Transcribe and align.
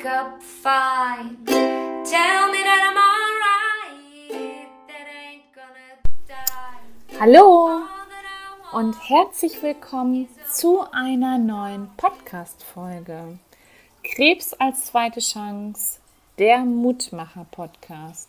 wake 0.00 0.06
up 0.06 0.42
fine. 0.42 1.36
Tell 1.46 2.50
me 2.50 2.58
that 2.64 2.82
I'm 2.88 2.96
alright. 2.96 4.68
That 4.88 5.06
ain't 5.06 5.44
gonna 5.54 5.98
die. 6.26 7.18
Hallo 7.20 7.82
und 8.72 8.96
herzlich 9.08 9.62
willkommen 9.62 10.28
zu 10.50 10.84
einer 10.92 11.38
neuen 11.38 11.90
Podcast-Folge. 11.96 13.38
Krebs 14.02 14.54
als 14.54 14.86
zweite 14.86 15.20
Chance, 15.20 15.98
der 16.38 16.60
Mutmacher-Podcast. 16.60 18.28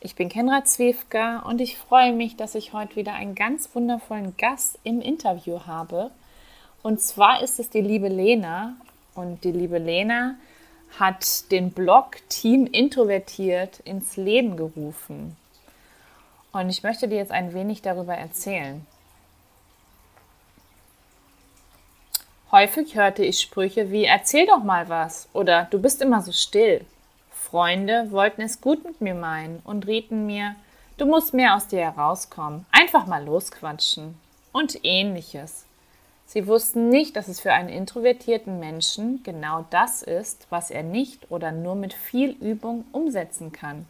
Ich 0.00 0.14
bin 0.14 0.28
Kenra 0.28 0.64
Zwiefka 0.64 1.40
und 1.40 1.60
ich 1.60 1.78
freue 1.78 2.12
mich, 2.12 2.36
dass 2.36 2.54
ich 2.54 2.72
heute 2.72 2.96
wieder 2.96 3.14
einen 3.14 3.34
ganz 3.34 3.74
wundervollen 3.74 4.36
Gast 4.36 4.78
im 4.84 5.00
Interview 5.00 5.60
habe. 5.66 6.10
Und 6.82 7.00
zwar 7.00 7.42
ist 7.42 7.58
es 7.58 7.70
die 7.70 7.80
liebe 7.80 8.08
Lena. 8.08 8.76
Und 9.14 9.42
die 9.42 9.50
liebe 9.50 9.78
Lena 9.78 10.36
hat 10.98 11.50
den 11.50 11.70
Blog 11.70 12.16
Team 12.28 12.66
Introvertiert 12.66 13.80
ins 13.80 14.16
Leben 14.16 14.56
gerufen. 14.56 15.36
Und 16.52 16.70
ich 16.70 16.82
möchte 16.82 17.08
dir 17.08 17.18
jetzt 17.18 17.32
ein 17.32 17.54
wenig 17.54 17.82
darüber 17.82 18.14
erzählen. 18.14 18.86
Häufig 22.50 22.94
hörte 22.94 23.24
ich 23.24 23.40
Sprüche 23.40 23.90
wie 23.90 24.04
Erzähl 24.04 24.46
doch 24.46 24.64
mal 24.64 24.88
was 24.88 25.28
oder 25.34 25.68
Du 25.70 25.78
bist 25.78 26.00
immer 26.00 26.22
so 26.22 26.32
still. 26.32 26.84
Freunde 27.30 28.10
wollten 28.10 28.42
es 28.42 28.60
gut 28.60 28.84
mit 28.84 29.00
mir 29.00 29.14
meinen 29.14 29.60
und 29.64 29.86
rieten 29.86 30.26
mir, 30.26 30.54
du 30.96 31.06
musst 31.06 31.34
mehr 31.34 31.54
aus 31.54 31.66
dir 31.66 31.80
herauskommen, 31.80 32.66
einfach 32.72 33.06
mal 33.06 33.24
losquatschen 33.24 34.18
und 34.52 34.78
ähnliches. 34.82 35.67
Sie 36.28 36.46
wussten 36.46 36.90
nicht, 36.90 37.16
dass 37.16 37.26
es 37.26 37.40
für 37.40 37.54
einen 37.54 37.70
introvertierten 37.70 38.60
Menschen 38.60 39.22
genau 39.22 39.64
das 39.70 40.02
ist, 40.02 40.46
was 40.50 40.70
er 40.70 40.82
nicht 40.82 41.30
oder 41.30 41.52
nur 41.52 41.74
mit 41.74 41.94
viel 41.94 42.32
Übung 42.32 42.84
umsetzen 42.92 43.50
kann. 43.50 43.86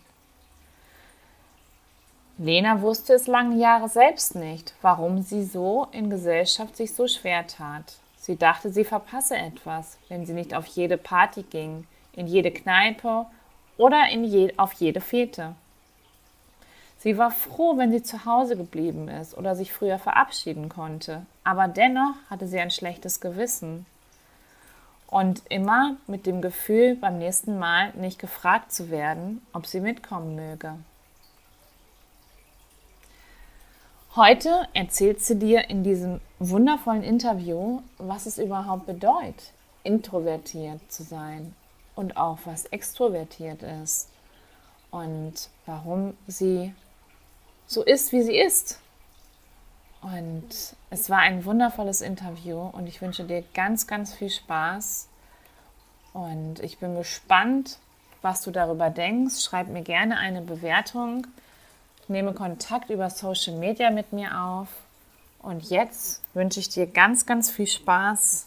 Lena 2.38 2.80
wusste 2.80 3.14
es 3.14 3.26
lange 3.26 3.56
Jahre 3.56 3.88
selbst 3.88 4.36
nicht, 4.36 4.72
warum 4.82 5.22
sie 5.22 5.42
so 5.42 5.88
in 5.90 6.10
Gesellschaft 6.10 6.76
sich 6.76 6.94
so 6.94 7.08
schwer 7.08 7.44
tat. 7.48 7.96
Sie 8.20 8.36
dachte, 8.36 8.70
sie 8.70 8.84
verpasse 8.84 9.36
etwas, 9.36 9.98
wenn 10.08 10.24
sie 10.24 10.32
nicht 10.32 10.54
auf 10.54 10.66
jede 10.66 10.96
Party 10.96 11.42
ging, 11.42 11.88
in 12.12 12.28
jede 12.28 12.52
Kneipe 12.52 13.26
oder 13.78 14.08
in 14.12 14.22
je, 14.22 14.54
auf 14.56 14.74
jede 14.74 15.00
Fete. 15.00 15.56
Sie 17.00 17.16
war 17.16 17.30
froh, 17.30 17.76
wenn 17.76 17.92
sie 17.92 18.02
zu 18.02 18.24
Hause 18.24 18.56
geblieben 18.56 19.08
ist 19.08 19.36
oder 19.36 19.54
sich 19.54 19.72
früher 19.72 19.98
verabschieden 19.98 20.68
konnte, 20.68 21.26
aber 21.44 21.68
dennoch 21.68 22.14
hatte 22.28 22.48
sie 22.48 22.58
ein 22.58 22.72
schlechtes 22.72 23.20
Gewissen. 23.20 23.86
Und 25.06 25.42
immer 25.48 25.96
mit 26.06 26.26
dem 26.26 26.42
Gefühl, 26.42 26.94
beim 26.96 27.18
nächsten 27.18 27.58
Mal 27.58 27.92
nicht 27.94 28.18
gefragt 28.18 28.72
zu 28.72 28.90
werden, 28.90 29.40
ob 29.54 29.64
sie 29.66 29.80
mitkommen 29.80 30.34
möge. 30.34 30.74
Heute 34.16 34.66
erzählt 34.74 35.20
sie 35.20 35.38
dir 35.38 35.70
in 35.70 35.84
diesem 35.84 36.20
wundervollen 36.40 37.04
Interview, 37.04 37.80
was 37.98 38.26
es 38.26 38.36
überhaupt 38.36 38.86
bedeutet, 38.86 39.52
introvertiert 39.84 40.80
zu 40.90 41.04
sein 41.04 41.54
und 41.94 42.16
auch 42.16 42.38
was 42.44 42.66
extrovertiert 42.66 43.62
ist 43.62 44.08
und 44.90 45.48
warum 45.66 46.14
sie 46.26 46.74
so 47.68 47.84
ist, 47.84 48.10
wie 48.12 48.22
sie 48.22 48.36
ist. 48.36 48.80
Und 50.00 50.48
es 50.90 51.10
war 51.10 51.18
ein 51.18 51.44
wundervolles 51.44 52.00
Interview 52.00 52.58
und 52.58 52.86
ich 52.86 53.00
wünsche 53.00 53.24
dir 53.24 53.44
ganz, 53.54 53.86
ganz 53.86 54.14
viel 54.14 54.30
Spaß. 54.30 55.08
Und 56.12 56.60
ich 56.60 56.78
bin 56.78 56.96
gespannt, 56.96 57.78
was 58.22 58.42
du 58.42 58.50
darüber 58.50 58.90
denkst. 58.90 59.42
Schreib 59.42 59.68
mir 59.68 59.82
gerne 59.82 60.16
eine 60.16 60.40
Bewertung. 60.40 61.26
Nehme 62.08 62.32
Kontakt 62.32 62.90
über 62.90 63.10
Social 63.10 63.56
Media 63.56 63.90
mit 63.90 64.12
mir 64.12 64.40
auf. 64.40 64.68
Und 65.40 65.68
jetzt 65.68 66.22
wünsche 66.32 66.60
ich 66.60 66.68
dir 66.70 66.86
ganz, 66.86 67.26
ganz 67.26 67.50
viel 67.50 67.66
Spaß 67.66 68.46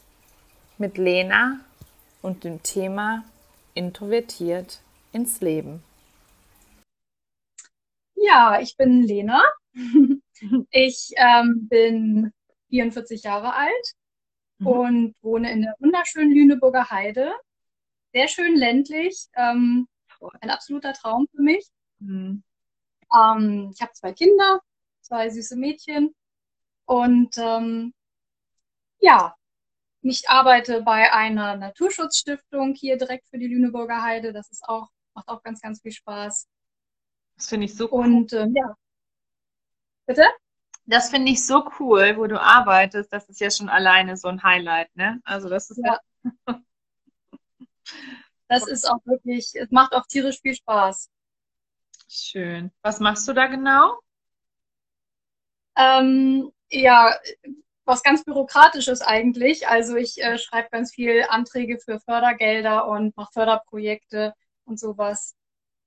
mit 0.78 0.98
Lena 0.98 1.60
und 2.22 2.44
dem 2.44 2.64
Thema 2.64 3.24
introvertiert 3.76 4.80
ins 5.14 5.42
Leben. 5.42 5.84
Ja, 8.22 8.60
ich 8.62 8.78
bin 8.78 9.04
Lena. 9.04 9.44
Ich 10.72 11.12
ähm, 11.18 11.68
bin 11.70 12.34
44 12.70 13.22
Jahre 13.22 13.54
alt 13.54 13.94
mhm. 14.58 14.68
und 14.68 15.16
wohne 15.22 15.52
in 15.52 15.62
der 15.62 15.76
wunderschönen 15.78 16.34
Lüneburger 16.34 16.90
Heide. 16.90 17.32
Sehr 18.12 18.28
schön 18.28 18.56
ländlich. 18.56 19.28
Ähm, 19.36 19.88
ein 20.42 20.50
absoluter 20.50 20.94
Traum 20.94 21.28
für 21.36 21.44
mich. 21.44 21.68
Mhm. 22.00 22.44
Ähm, 23.16 23.72
ich 23.72 23.82
habe 23.82 23.92
zwei 23.94 24.14
Kinder, 24.14 24.62
zwei 25.02 25.30
süße 25.30 25.56
Mädchen. 25.58 26.16
Und 26.86 27.38
ähm, 27.38 27.94
ja, 29.00 29.36
ich 30.02 30.28
arbeite 30.28 30.82
bei 30.82 31.14
einer 31.14 31.56
Naturschutzstiftung 31.56 32.74
hier 32.74 32.98
direkt 32.98 33.28
für 33.28 33.38
die 33.38 33.48
Lüneburger 33.48 34.02
Heide. 34.02 34.34
Das 34.34 34.50
ist 34.50 34.64
auch, 34.68 34.90
macht 35.14 35.28
auch 35.28 35.44
ganz, 35.44 35.62
ganz 35.62 35.82
viel 35.82 35.92
Spaß. 35.92 36.48
Das 37.42 37.50
finde 37.50 37.66
ich 37.66 37.76
so 37.76 37.90
cool. 37.92 38.06
Und 38.06 38.34
ähm, 38.34 38.54
ja. 38.56 38.76
Bitte? 40.06 40.22
Das 40.86 41.10
finde 41.10 41.32
ich 41.32 41.44
so 41.44 41.68
cool, 41.80 42.16
wo 42.18 42.28
du 42.28 42.40
arbeitest. 42.40 43.12
Das 43.12 43.28
ist 43.30 43.42
ja 43.42 43.50
schon 43.50 43.68
alleine 43.68 44.16
so 44.16 44.28
ein 44.28 44.44
Highlight, 44.44 44.96
ne? 44.96 45.20
Also 45.24 45.50
das 45.50 45.72
ist 45.72 45.82
ja. 45.84 46.00
das 48.48 48.68
ist 48.68 48.88
auch 48.88 49.04
wirklich, 49.06 49.56
es 49.56 49.72
macht 49.72 49.94
auch 49.94 50.06
tierisch 50.06 50.40
viel 50.40 50.54
Spaß. 50.54 51.10
Schön. 52.08 52.72
Was 52.84 53.00
machst 53.00 53.28
du 53.28 53.34
da 53.34 53.48
genau? 53.48 53.98
Ähm, 55.76 56.52
ja, 56.70 57.18
was 57.86 58.04
ganz 58.04 58.24
Bürokratisches 58.24 59.02
eigentlich. 59.02 59.68
Also 59.68 59.96
ich 59.96 60.22
äh, 60.22 60.38
schreibe 60.38 60.70
ganz 60.70 60.94
viel 60.94 61.26
Anträge 61.28 61.80
für 61.80 62.00
Fördergelder 62.00 62.88
und 62.88 63.18
mache 63.18 63.34
Förderprojekte 63.34 64.36
und 64.66 64.80
sowas. 64.80 65.36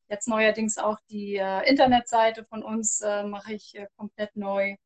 Jetzt 0.08 0.28
neuerdings 0.28 0.78
auch 0.78 0.98
die 1.10 1.36
äh, 1.36 1.68
Internetseite 1.68 2.44
von 2.44 2.62
uns 2.62 3.00
äh, 3.00 3.24
mache 3.24 3.54
ich 3.54 3.74
äh, 3.76 3.86
komplett 3.96 4.36
neu. 4.36 4.76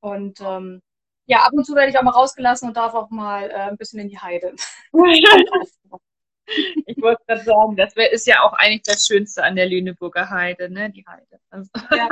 Und 0.00 0.40
ähm, 0.40 0.82
ja, 1.26 1.42
ab 1.42 1.52
und 1.52 1.64
zu 1.64 1.74
werde 1.74 1.90
ich 1.90 1.98
auch 1.98 2.02
mal 2.02 2.12
rausgelassen 2.12 2.68
und 2.68 2.76
darf 2.76 2.94
auch 2.94 3.10
mal 3.10 3.50
äh, 3.50 3.54
ein 3.54 3.76
bisschen 3.76 3.98
in 4.00 4.08
die 4.08 4.18
Heide. 4.18 4.54
ich 6.86 7.02
wollte 7.02 7.22
gerade 7.26 7.42
sagen, 7.42 7.76
das 7.76 7.96
wär, 7.96 8.12
ist 8.12 8.26
ja 8.26 8.42
auch 8.42 8.52
eigentlich 8.52 8.82
das 8.82 9.06
Schönste 9.06 9.42
an 9.42 9.56
der 9.56 9.66
Lüneburger 9.66 10.30
Heide, 10.30 10.70
ne? 10.70 10.90
Die 10.90 11.04
Heide. 11.06 11.40
Also, 11.50 11.68
ja. 11.90 12.08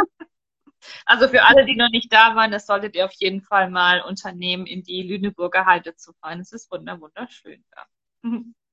also 1.07 1.29
für 1.29 1.45
alle, 1.45 1.65
die 1.65 1.77
noch 1.77 1.91
nicht 1.91 2.13
da 2.13 2.35
waren, 2.35 2.51
das 2.51 2.67
solltet 2.67 2.97
ihr 2.97 3.05
auf 3.05 3.15
jeden 3.15 3.43
Fall 3.43 3.71
mal 3.71 4.03
unternehmen, 4.03 4.67
in 4.67 4.83
die 4.83 5.03
Lüneburger 5.03 5.65
Heide 5.65 5.95
zu 5.95 6.13
fahren. 6.15 6.41
Es 6.41 6.53
ist 6.53 6.71
wunderschön 6.71 7.65
da. 7.71 7.87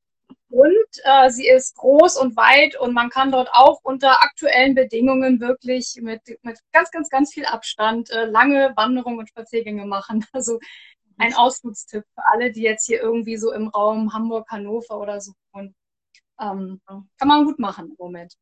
Und 0.51 0.87
äh, 1.05 1.29
sie 1.29 1.47
ist 1.47 1.77
groß 1.77 2.17
und 2.17 2.35
weit 2.35 2.77
und 2.77 2.93
man 2.93 3.09
kann 3.09 3.31
dort 3.31 3.49
auch 3.53 3.79
unter 3.83 4.21
aktuellen 4.21 4.75
Bedingungen 4.75 5.39
wirklich 5.39 5.97
mit, 6.01 6.21
mit 6.43 6.59
ganz, 6.73 6.91
ganz, 6.91 7.09
ganz 7.09 7.33
viel 7.33 7.45
Abstand 7.45 8.11
äh, 8.11 8.25
lange 8.25 8.73
Wanderungen 8.75 9.19
und 9.19 9.29
Spaziergänge 9.29 9.85
machen. 9.85 10.25
Also 10.33 10.59
ein 11.17 11.33
Ausflugstipp 11.35 12.03
für 12.15 12.25
alle, 12.25 12.51
die 12.51 12.63
jetzt 12.63 12.85
hier 12.85 13.01
irgendwie 13.01 13.37
so 13.37 13.53
im 13.53 13.67
Raum 13.69 14.13
Hamburg, 14.13 14.49
Hannover 14.49 14.99
oder 14.99 15.21
so 15.21 15.33
wohnen. 15.53 15.75
Ähm, 16.39 16.81
kann 16.87 17.27
man 17.27 17.45
gut 17.45 17.59
machen 17.59 17.89
im 17.91 17.95
Moment. 17.97 18.35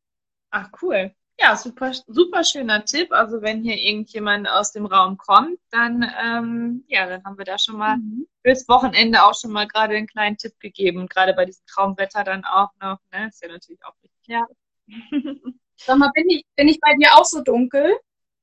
Ach, 0.50 0.70
cool. 0.82 1.14
Ja, 1.42 1.56
super, 1.56 1.92
super 2.06 2.44
schöner 2.44 2.84
Tipp. 2.84 3.12
Also 3.12 3.40
wenn 3.40 3.62
hier 3.62 3.76
irgendjemand 3.76 4.46
aus 4.46 4.72
dem 4.72 4.84
Raum 4.84 5.16
kommt, 5.16 5.58
dann 5.70 6.02
ähm, 6.22 6.84
ja, 6.86 7.06
dann 7.06 7.24
haben 7.24 7.38
wir 7.38 7.46
da 7.46 7.58
schon 7.58 7.78
mal 7.78 7.96
mhm. 7.96 8.26
fürs 8.44 8.68
Wochenende 8.68 9.24
auch 9.24 9.34
schon 9.34 9.50
mal 9.50 9.66
gerade 9.66 9.96
einen 9.96 10.06
kleinen 10.06 10.36
Tipp 10.36 10.60
gegeben. 10.60 11.08
gerade 11.08 11.32
bei 11.32 11.46
diesem 11.46 11.64
Traumwetter 11.66 12.24
dann 12.24 12.44
auch 12.44 12.68
noch. 12.82 12.98
Ne? 13.10 13.28
Ist 13.28 13.42
ja 13.42 13.48
natürlich 13.48 13.82
auch 13.84 13.94
richtig. 14.02 14.26
Ja. 14.26 14.46
Sag 15.76 15.96
mal, 15.96 16.10
bin 16.14 16.28
ich, 16.28 16.44
bin 16.56 16.68
ich 16.68 16.78
bei 16.78 16.94
dir 16.94 17.14
auch 17.14 17.24
so 17.24 17.42
dunkel? 17.42 17.96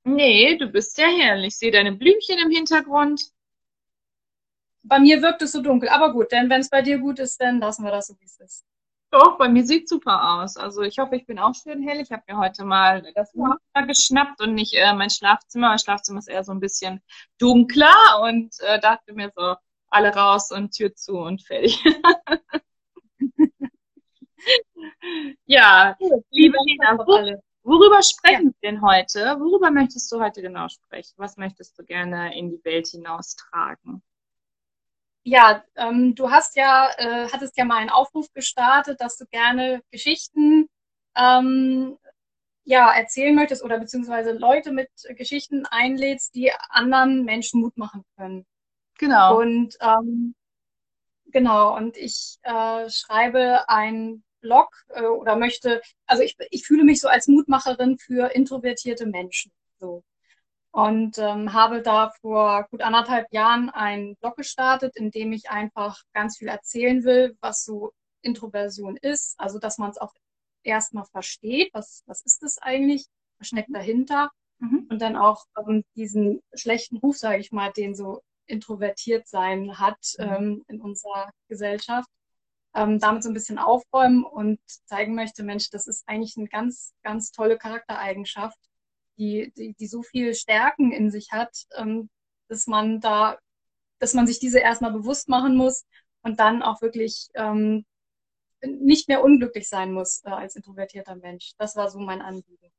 Nee, 0.03 0.57
du 0.57 0.67
bist 0.67 0.95
sehr 0.95 1.09
herrlich. 1.09 1.49
Ich 1.49 1.57
sehe 1.57 1.71
deine 1.71 1.91
Blümchen 1.91 2.39
im 2.39 2.49
Hintergrund. 2.49 3.31
Bei 4.81 4.99
mir 4.99 5.21
wirkt 5.21 5.43
es 5.43 5.51
so 5.51 5.61
dunkel, 5.61 5.89
aber 5.89 6.13
gut, 6.13 6.31
denn 6.31 6.49
wenn 6.49 6.61
es 6.61 6.69
bei 6.69 6.81
dir 6.81 6.97
gut 6.97 7.19
ist, 7.19 7.39
dann 7.41 7.59
lassen 7.59 7.83
wir 7.83 7.91
das 7.91 8.07
so, 8.07 8.15
wie 8.19 8.25
es 8.25 8.39
ist. 8.39 8.65
Doch, 9.09 9.37
bei 9.37 9.47
mir 9.47 9.65
sieht 9.65 9.87
super 9.87 10.41
aus. 10.41 10.57
Also 10.57 10.81
ich 10.81 10.99
hoffe, 10.99 11.15
ich 11.15 11.25
bin 11.25 11.39
auch 11.39 11.55
schön 11.55 11.81
hell. 11.81 12.01
Ich 12.01 12.11
habe 12.11 12.23
mir 12.27 12.37
heute 12.37 12.65
mal 12.65 13.09
das 13.15 13.33
Wohnzimmer 13.33 13.87
geschnappt 13.87 14.41
und 14.41 14.53
nicht 14.53 14.73
äh, 14.73 14.93
mein 14.93 15.09
Schlafzimmer. 15.09 15.69
Mein 15.69 15.79
Schlafzimmer 15.79 16.19
ist 16.19 16.27
eher 16.27 16.43
so 16.43 16.51
ein 16.51 16.59
bisschen 16.59 17.01
dunkler 17.37 17.95
und 18.23 18.53
äh, 18.59 18.79
dachte 18.79 19.13
mir 19.13 19.31
so, 19.35 19.55
alle 19.89 20.13
raus 20.13 20.51
und 20.51 20.71
Tür 20.71 20.93
zu 20.93 21.17
und 21.17 21.41
fertig. 21.41 21.81
ja, 25.45 25.95
liebe 26.29 26.57
Lina, 26.65 26.97
worüber 27.63 28.01
sprechen 28.03 28.53
wir 28.59 28.69
denn 28.69 28.81
heute? 28.81 29.37
Worüber 29.39 29.71
möchtest 29.71 30.11
du 30.11 30.19
heute 30.19 30.41
genau 30.41 30.67
sprechen? 30.67 31.13
Was 31.15 31.37
möchtest 31.37 31.79
du 31.79 31.83
gerne 31.83 32.37
in 32.37 32.49
die 32.49 32.63
Welt 32.65 32.87
hinaustragen? 32.87 34.03
Ja, 35.27 35.61
ähm, 35.75 36.15
du 36.15 36.31
hast 36.31 36.55
ja, 36.55 36.89
äh, 36.97 37.27
hattest 37.29 37.57
ja 37.57 37.65
mal 37.65 37.79
einen 37.79 37.89
Aufruf 37.89 38.31
gestartet, 38.31 39.01
dass 39.01 39.17
du 39.17 39.25
gerne 39.25 39.81
Geschichten 39.91 40.69
ähm, 41.17 41.97
ja, 42.63 42.93
erzählen 42.93 43.35
möchtest 43.35 43.61
oder 43.61 43.77
beziehungsweise 43.77 44.31
Leute 44.31 44.71
mit 44.71 44.89
Geschichten 45.17 45.65
einlädst, 45.65 46.33
die 46.33 46.53
anderen 46.69 47.25
Menschen 47.25 47.59
Mut 47.59 47.75
machen 47.77 48.05
können. 48.15 48.45
Genau. 48.99 49.41
Und 49.41 49.77
ähm, 49.81 50.33
genau, 51.25 51.75
und 51.75 51.97
ich 51.97 52.37
äh, 52.43 52.89
schreibe 52.89 53.67
einen 53.67 54.23
Blog 54.39 54.69
äh, 54.87 55.03
oder 55.03 55.35
möchte, 55.35 55.81
also 56.05 56.23
ich, 56.23 56.37
ich 56.51 56.65
fühle 56.65 56.85
mich 56.85 57.01
so 57.01 57.09
als 57.09 57.27
Mutmacherin 57.27 57.97
für 57.97 58.33
introvertierte 58.33 59.05
Menschen. 59.05 59.51
So. 59.77 60.05
Und 60.71 61.17
ähm, 61.17 61.53
habe 61.53 61.81
da 61.81 62.11
vor 62.21 62.67
gut 62.69 62.81
anderthalb 62.81 63.31
Jahren 63.31 63.69
einen 63.69 64.15
Blog 64.17 64.35
gestartet, 64.35 64.95
in 64.95 65.11
dem 65.11 65.31
ich 65.31 65.49
einfach 65.49 66.01
ganz 66.13 66.37
viel 66.37 66.49
erzählen 66.49 67.03
will, 67.03 67.35
was 67.41 67.63
so 67.63 67.93
Introversion 68.21 68.97
ist. 68.97 69.39
Also, 69.39 69.59
dass 69.59 69.77
man 69.77 69.89
es 69.89 69.97
auch 69.97 70.13
erstmal 70.63 71.05
versteht, 71.05 71.73
was, 71.73 72.03
was 72.05 72.21
ist 72.21 72.43
das 72.43 72.57
eigentlich, 72.59 73.05
was 73.39 73.47
steckt 73.47 73.73
dahinter. 73.73 74.29
Mhm. 74.59 74.87
Und 74.89 75.01
dann 75.01 75.15
auch 75.15 75.45
ähm, 75.57 75.83
diesen 75.95 76.41
schlechten 76.53 76.97
Ruf, 76.97 77.17
sage 77.17 77.39
ich 77.39 77.51
mal, 77.51 77.71
den 77.71 77.95
so 77.95 78.21
introvertiert 78.47 79.27
sein 79.27 79.79
hat 79.79 79.99
mhm. 80.17 80.25
ähm, 80.25 80.63
in 80.67 80.81
unserer 80.81 81.31
Gesellschaft, 81.47 82.09
ähm, 82.73 82.99
damit 82.99 83.23
so 83.23 83.29
ein 83.29 83.33
bisschen 83.33 83.59
aufräumen 83.59 84.23
und 84.23 84.59
zeigen 84.85 85.15
möchte, 85.15 85.43
Mensch, 85.43 85.69
das 85.69 85.87
ist 85.87 86.07
eigentlich 86.07 86.37
eine 86.37 86.47
ganz, 86.47 86.93
ganz 87.03 87.31
tolle 87.31 87.57
Charaktereigenschaft, 87.57 88.57
die, 89.17 89.51
die, 89.57 89.73
die 89.73 89.87
so 89.87 90.03
viel 90.03 90.33
Stärken 90.33 90.91
in 90.91 91.11
sich 91.11 91.31
hat, 91.31 91.65
ähm, 91.75 92.09
dass 92.47 92.67
man 92.67 92.99
da, 92.99 93.37
dass 93.99 94.13
man 94.13 94.27
sich 94.27 94.39
diese 94.39 94.59
erstmal 94.59 94.91
bewusst 94.91 95.29
machen 95.29 95.55
muss 95.55 95.85
und 96.21 96.39
dann 96.39 96.61
auch 96.63 96.81
wirklich 96.81 97.29
ähm, 97.35 97.85
nicht 98.61 99.07
mehr 99.07 99.23
unglücklich 99.23 99.67
sein 99.69 99.91
muss 99.91 100.21
äh, 100.25 100.29
als 100.29 100.55
introvertierter 100.55 101.15
Mensch. 101.15 101.51
Das 101.57 101.75
war 101.75 101.89
so 101.89 101.99
mein 101.99 102.21
Anliegen. 102.21 102.71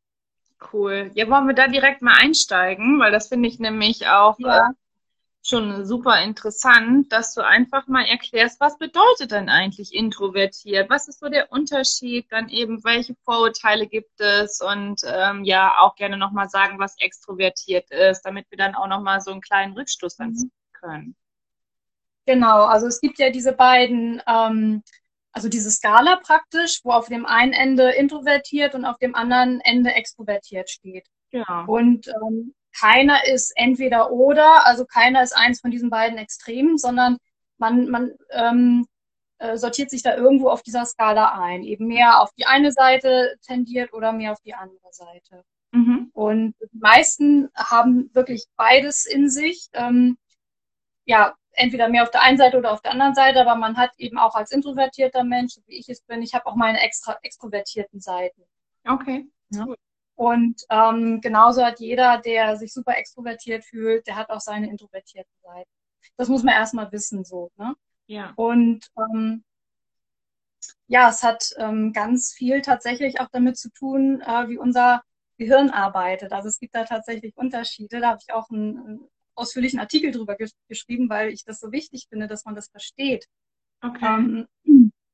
Cool. 0.72 1.10
Ja, 1.14 1.28
wollen 1.30 1.46
wir 1.46 1.54
da 1.54 1.68
direkt 1.68 2.02
mal 2.02 2.16
einsteigen, 2.18 2.98
weil 2.98 3.12
das 3.12 3.28
finde 3.28 3.48
ich 3.48 3.58
nämlich 3.58 4.08
auch 4.08 4.38
ja. 4.38 4.70
äh, 4.70 4.72
schon 5.42 5.86
super 5.86 6.22
interessant, 6.22 7.12
dass 7.12 7.34
du 7.34 7.44
einfach 7.44 7.86
mal 7.86 8.04
erklärst, 8.04 8.60
was 8.60 8.76
bedeutet 8.78 9.30
denn 9.30 9.48
eigentlich 9.48 9.94
introvertiert? 9.94 10.90
Was 10.90 11.08
ist 11.08 11.20
so 11.20 11.28
der 11.28 11.50
Unterschied? 11.52 12.26
Dann 12.30 12.48
eben, 12.48 12.84
welche 12.84 13.14
Vorurteile 13.24 13.86
gibt 13.86 14.20
es? 14.20 14.60
Und 14.60 15.00
ähm, 15.04 15.44
ja, 15.44 15.78
auch 15.78 15.94
gerne 15.96 16.18
nochmal 16.18 16.48
sagen, 16.48 16.78
was 16.78 16.96
extrovertiert 16.98 17.90
ist, 17.90 18.22
damit 18.22 18.46
wir 18.50 18.58
dann 18.58 18.74
auch 18.74 18.88
nochmal 18.88 19.20
so 19.20 19.30
einen 19.30 19.40
kleinen 19.40 19.72
Rückschluss 19.74 20.16
dann 20.16 20.34
ziehen 20.34 20.52
können. 20.72 21.16
Genau, 22.26 22.64
also 22.64 22.86
es 22.86 23.00
gibt 23.00 23.18
ja 23.18 23.30
diese 23.30 23.52
beiden 23.52 24.20
ähm, 24.26 24.82
also 25.38 25.48
diese 25.48 25.70
Skala 25.70 26.16
praktisch, 26.16 26.80
wo 26.82 26.90
auf 26.90 27.06
dem 27.06 27.24
einen 27.24 27.52
Ende 27.52 27.90
introvertiert 27.90 28.74
und 28.74 28.84
auf 28.84 28.98
dem 28.98 29.14
anderen 29.14 29.60
Ende 29.60 29.92
extrovertiert 29.92 30.68
steht. 30.68 31.06
Ja. 31.30 31.64
Und 31.66 32.08
ähm, 32.08 32.54
keiner 32.78 33.26
ist 33.26 33.52
entweder 33.56 34.10
oder, 34.10 34.66
also 34.66 34.84
keiner 34.84 35.22
ist 35.22 35.36
eins 35.36 35.60
von 35.60 35.70
diesen 35.70 35.90
beiden 35.90 36.18
Extremen, 36.18 36.78
sondern 36.78 37.18
man, 37.58 37.88
man 37.88 38.12
ähm, 38.30 38.86
äh, 39.38 39.56
sortiert 39.56 39.90
sich 39.90 40.02
da 40.02 40.16
irgendwo 40.16 40.48
auf 40.48 40.62
dieser 40.62 40.84
Skala 40.84 41.40
ein, 41.40 41.62
eben 41.62 41.86
mehr 41.86 42.20
auf 42.20 42.30
die 42.34 42.46
eine 42.46 42.72
Seite 42.72 43.36
tendiert 43.42 43.92
oder 43.92 44.12
mehr 44.12 44.32
auf 44.32 44.40
die 44.40 44.54
andere 44.54 44.92
Seite. 44.92 45.44
Mhm. 45.72 46.10
Und 46.12 46.54
die 46.60 46.78
meisten 46.78 47.48
haben 47.54 48.10
wirklich 48.14 48.46
beides 48.56 49.06
in 49.06 49.28
sich. 49.28 49.68
Ähm, 49.72 50.16
ja, 51.04 51.34
entweder 51.52 51.88
mehr 51.88 52.02
auf 52.02 52.10
der 52.10 52.22
einen 52.22 52.38
Seite 52.38 52.58
oder 52.58 52.72
auf 52.72 52.82
der 52.82 52.92
anderen 52.92 53.14
Seite, 53.14 53.40
aber 53.40 53.56
man 53.56 53.76
hat 53.76 53.92
eben 53.98 54.18
auch 54.18 54.34
als 54.34 54.52
introvertierter 54.52 55.24
Mensch, 55.24 55.54
wie 55.66 55.78
ich 55.78 55.88
es 55.88 56.02
bin, 56.02 56.22
ich 56.22 56.34
habe 56.34 56.46
auch 56.46 56.54
meine 56.54 56.80
extra 56.80 57.18
extrovertierten 57.22 58.00
Seiten. 58.00 58.42
Okay. 58.86 59.26
Ja. 59.50 59.66
Und 60.18 60.64
ähm, 60.68 61.20
genauso 61.20 61.64
hat 61.64 61.78
jeder, 61.78 62.18
der 62.18 62.56
sich 62.56 62.72
super 62.72 62.96
extrovertiert 62.96 63.64
fühlt, 63.64 64.04
der 64.08 64.16
hat 64.16 64.30
auch 64.30 64.40
seine 64.40 64.68
introvertierten 64.68 65.32
Seiten. 65.44 65.70
Das 66.16 66.26
muss 66.28 66.42
man 66.42 66.54
erstmal 66.54 66.90
wissen, 66.90 67.24
so. 67.24 67.52
Ne? 67.56 67.76
Ja. 68.08 68.32
Und 68.34 68.90
ähm, 68.98 69.44
ja, 70.88 71.08
es 71.08 71.22
hat 71.22 71.54
ähm, 71.58 71.92
ganz 71.92 72.32
viel 72.32 72.62
tatsächlich 72.62 73.20
auch 73.20 73.28
damit 73.30 73.58
zu 73.58 73.70
tun, 73.70 74.20
äh, 74.22 74.48
wie 74.48 74.58
unser 74.58 75.04
Gehirn 75.36 75.70
arbeitet. 75.70 76.32
Also 76.32 76.48
es 76.48 76.58
gibt 76.58 76.74
da 76.74 76.82
tatsächlich 76.82 77.36
Unterschiede. 77.36 78.00
Da 78.00 78.08
habe 78.08 78.20
ich 78.20 78.34
auch 78.34 78.50
ein, 78.50 78.98
ausführlichen 79.36 79.78
Artikel 79.78 80.10
drüber 80.10 80.34
gesch 80.34 80.50
geschrieben, 80.66 81.08
weil 81.08 81.28
ich 81.28 81.44
das 81.44 81.60
so 81.60 81.70
wichtig 81.70 82.08
finde, 82.08 82.26
dass 82.26 82.44
man 82.44 82.56
das 82.56 82.70
versteht. 82.70 83.28
Okay. 83.80 84.04
Ähm, 84.04 84.48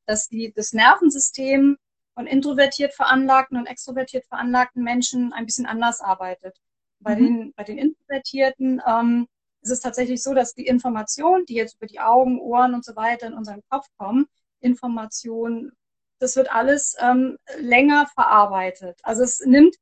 dass 0.06 0.28
die, 0.28 0.50
das 0.56 0.72
Nervensystem 0.72 1.76
von 2.14 2.26
introvertiert 2.26 2.94
veranlagten 2.94 3.58
und 3.58 3.66
extrovertiert 3.66 4.26
veranlagten 4.26 4.82
Menschen 4.82 5.32
ein 5.32 5.46
bisschen 5.46 5.66
anders 5.66 6.00
arbeitet. 6.00 6.56
Bei, 7.00 7.16
mhm. 7.16 7.18
den, 7.18 7.52
bei 7.56 7.64
den 7.64 7.78
Introvertierten 7.78 8.80
ähm, 8.86 9.26
ist 9.62 9.70
es 9.70 9.80
tatsächlich 9.80 10.22
so, 10.22 10.34
dass 10.34 10.54
die 10.54 10.66
Informationen, 10.66 11.44
die 11.46 11.54
jetzt 11.54 11.76
über 11.76 11.86
die 11.86 12.00
Augen, 12.00 12.40
Ohren 12.40 12.74
und 12.74 12.84
so 12.84 12.96
weiter 12.96 13.26
in 13.26 13.34
unseren 13.34 13.62
Kopf 13.68 13.86
kommen, 13.96 14.26
Informationen, 14.60 15.72
das 16.18 16.36
wird 16.36 16.54
alles 16.54 16.96
ähm, 17.00 17.36
länger 17.58 18.06
verarbeitet. 18.14 19.00
Also 19.02 19.22
es 19.22 19.40
nimmt, 19.40 19.76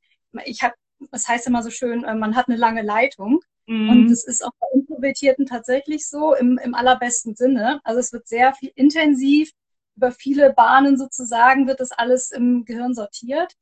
ich 0.44 0.62
habe, 0.62 0.74
das 1.10 1.28
heißt 1.28 1.46
immer 1.46 1.62
so 1.62 1.70
schön, 1.70 2.04
äh, 2.04 2.14
man 2.14 2.34
hat 2.34 2.48
eine 2.48 2.56
lange 2.56 2.82
Leitung 2.82 3.40
Mhm. 3.66 3.88
Und 3.88 4.10
das 4.10 4.24
ist 4.24 4.44
auch 4.44 4.52
bei 4.58 4.66
Introvertierten 4.74 5.46
tatsächlich 5.46 6.08
so 6.08 6.34
im, 6.34 6.58
im 6.62 6.74
allerbesten 6.74 7.34
Sinne. 7.34 7.80
Also 7.84 8.00
es 8.00 8.12
wird 8.12 8.26
sehr 8.26 8.54
viel 8.54 8.72
intensiv 8.74 9.50
über 9.96 10.12
viele 10.12 10.52
Bahnen 10.52 10.96
sozusagen 10.96 11.66
wird 11.66 11.80
das 11.80 11.92
alles 11.92 12.30
im 12.30 12.64
Gehirn 12.64 12.94
sortiert 12.94 13.54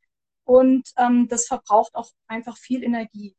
und 0.44 0.90
ähm, 0.96 1.28
das 1.28 1.46
verbraucht 1.46 1.94
auch 1.94 2.10
einfach 2.26 2.56
viel 2.56 2.82
Energie. 2.82 3.34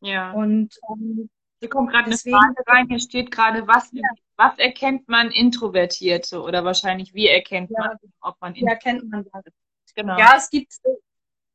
Ja. 0.00 0.32
Und 0.32 0.78
ähm, 0.90 1.30
hier 1.60 1.68
kommt 1.68 1.90
gerade 1.90 2.06
eine 2.06 2.16
Frage 2.16 2.62
rein, 2.66 2.88
hier 2.88 2.98
steht 2.98 3.30
gerade, 3.30 3.66
was, 3.68 3.90
ja. 3.92 4.02
was 4.36 4.58
erkennt 4.58 5.08
man 5.08 5.30
Introvertierte 5.30 6.42
oder 6.42 6.64
wahrscheinlich 6.64 7.14
wie 7.14 7.28
erkennt 7.28 7.70
ja. 7.70 7.86
man, 7.86 7.96
ob 8.20 8.40
man 8.40 8.54
Wie 8.54 8.64
erkennt 8.64 9.08
man 9.08 9.24
das? 9.32 9.42
Genau. 9.94 10.18
Ja, 10.18 10.34
es 10.36 10.50
gibt 10.50 10.72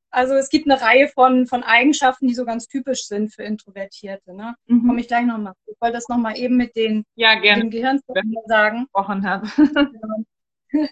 also 0.09 0.35
es 0.35 0.49
gibt 0.49 0.69
eine 0.69 0.81
Reihe 0.81 1.09
von, 1.09 1.47
von 1.47 1.63
Eigenschaften, 1.63 2.27
die 2.27 2.33
so 2.33 2.45
ganz 2.45 2.67
typisch 2.67 3.07
sind 3.07 3.33
für 3.33 3.43
Introvertierte. 3.43 4.33
Ne? 4.33 4.55
Mhm. 4.65 4.87
Komme 4.87 5.01
ich 5.01 5.07
gleich 5.07 5.25
nochmal. 5.25 5.53
Ich 5.65 5.79
wollte 5.79 5.95
das 5.95 6.07
nochmal 6.07 6.37
eben 6.37 6.55
mit 6.57 6.75
den, 6.75 7.05
ja, 7.15 7.35
gerne. 7.35 7.63
den 7.63 7.69
Gehirn 7.69 7.99
sagen. 8.47 8.87
Habe. 8.93 9.47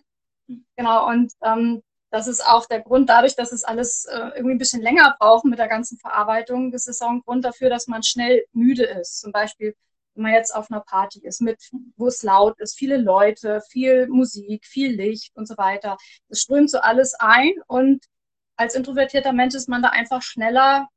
genau, 0.75 1.08
und 1.10 1.34
ähm, 1.44 1.82
das 2.12 2.27
ist 2.27 2.46
auch 2.46 2.65
der 2.65 2.82
Grund, 2.82 3.10
dadurch, 3.10 3.36
dass 3.36 3.51
es 3.51 3.63
alles 3.63 4.05
äh, 4.05 4.29
irgendwie 4.36 4.55
ein 4.55 4.58
bisschen 4.58 4.82
länger 4.82 5.15
braucht 5.20 5.46
mit 5.46 5.60
der 5.60 5.67
ganzen 5.67 5.98
Verarbeitung, 5.98 6.72
das 6.72 6.88
ist 6.88 7.01
auch 7.01 7.10
ein 7.10 7.22
Grund 7.22 7.44
dafür, 7.44 7.70
dass 7.70 7.88
man 7.88 8.03
schnell 8.03 8.46
müde 8.53 8.86
ist. 8.86 9.20
Zum 9.20 9.32
Beispiel, 9.32 9.75
wenn 10.13 10.24
man 10.24 10.34
jetzt 10.34 10.55
auf 10.55 10.72
einer 10.72 10.82
Party 10.82 11.20
ist, 11.20 11.41
mit, 11.41 11.70
wo 11.98 12.08
es 12.08 12.24
laut 12.24 12.60
ist, 12.60 12.77
viele 12.77 12.98
Leute, 12.98 13.62
viel 13.70 14.08
Musik, 14.08 14.65
viel 14.65 14.96
Licht 14.96 15.36
und 15.36 15.48
so 15.48 15.58
weiter. 15.58 15.98
Das 16.29 16.39
strömt 16.39 16.70
so 16.70 16.79
alles 16.79 17.15
ein 17.15 17.53
und 17.67 18.05
als 18.55 18.75
introvertierter 18.75 19.34
Mensch 19.34 19.55
ist 19.55 19.67
man 19.67 19.82
da 19.82 19.89
einfach 19.89 20.22
schneller 20.22 20.88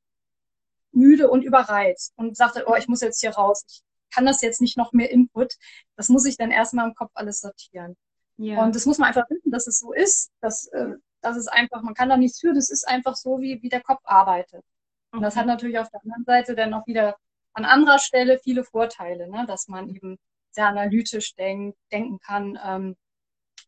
müde 0.93 1.31
und 1.31 1.43
überreizt 1.43 2.13
und 2.17 2.37
sagt, 2.37 2.63
oh, 2.67 2.77
ich 2.77 2.89
muss 2.89 3.01
jetzt 3.01 3.21
hier 3.21 3.31
raus. 3.31 3.65
Ich 3.69 3.83
kann 4.15 4.27
das 4.27 4.41
jetzt 4.43 4.61
nicht 4.61 4.77
noch 4.77 4.93
mehr 4.93 5.11
Input. 5.11 5.55
Das 5.97 6.09
muss 6.09 6.25
ich 6.25 6.37
dann 6.37 6.51
erstmal 6.51 6.87
im 6.87 6.95
Kopf 6.95 7.11
alles 7.15 7.41
sortieren. 7.41 7.97
Ja. 8.39 8.63
Und 8.63 8.75
das 8.75 8.87
muss 8.87 8.99
man 8.99 9.09
einfach 9.09 9.29
wissen, 9.31 9.51
dass 9.51 9.67
es 9.67 9.81
so 9.81 9.93
ist, 9.93 10.31
dass, 10.41 10.67
äh, 10.69 10.95
dass 11.21 11.37
es 11.37 11.49
einfach, 11.49 11.83
man 11.83 11.95
kann 11.95 12.09
da 12.09 12.17
nichts 12.17 12.41
für, 12.41 12.55
das 12.55 12.71
ist 12.71 12.87
einfach 12.87 13.17
so, 13.17 13.41
wie, 13.41 13.61
wie 13.63 13.69
der 13.69 13.83
Kopf 13.83 14.01
arbeitet. 14.05 14.65
Okay. 15.11 15.17
Und 15.17 15.23
das 15.23 15.37
hat 15.37 15.47
natürlich 15.47 15.79
auf 15.79 15.91
der 15.91 16.01
anderen 16.03 16.25
Seite 16.25 16.55
dann 16.55 16.73
auch 16.73 16.87
wieder 16.87 17.17
an 17.55 17.65
anderer 17.65 17.99
Stelle 17.99 18.39
viele 18.39 18.65
Vorteile, 18.65 19.29
ne? 19.29 19.45
dass 19.47 19.67
man 19.69 19.89
eben 19.89 20.19
sehr 20.53 20.69
analytisch 20.69 21.35
denk, 21.35 21.77
denken 21.91 22.21
kann, 22.21 22.59
ähm, 22.65 22.97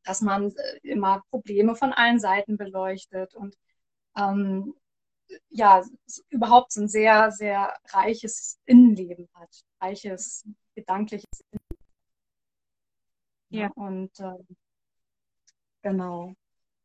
dass 0.04 0.20
man 0.20 0.52
äh, 0.54 0.78
immer 0.82 1.22
Probleme 1.30 1.74
von 1.74 1.92
allen 1.92 2.20
Seiten 2.20 2.56
beleuchtet 2.56 3.34
und 3.34 3.56
ähm, 4.16 4.74
ja, 5.48 5.82
überhaupt 6.28 6.72
so 6.72 6.80
ein 6.82 6.88
sehr, 6.88 7.30
sehr 7.30 7.76
reiches 7.90 8.58
Innenleben 8.66 9.28
hat, 9.34 9.50
reiches 9.80 10.44
gedankliches 10.74 11.44
Innenleben. 11.50 11.59
Ja. 13.50 13.70
Und 13.74 14.18
äh, 14.20 14.38
genau. 15.82 16.34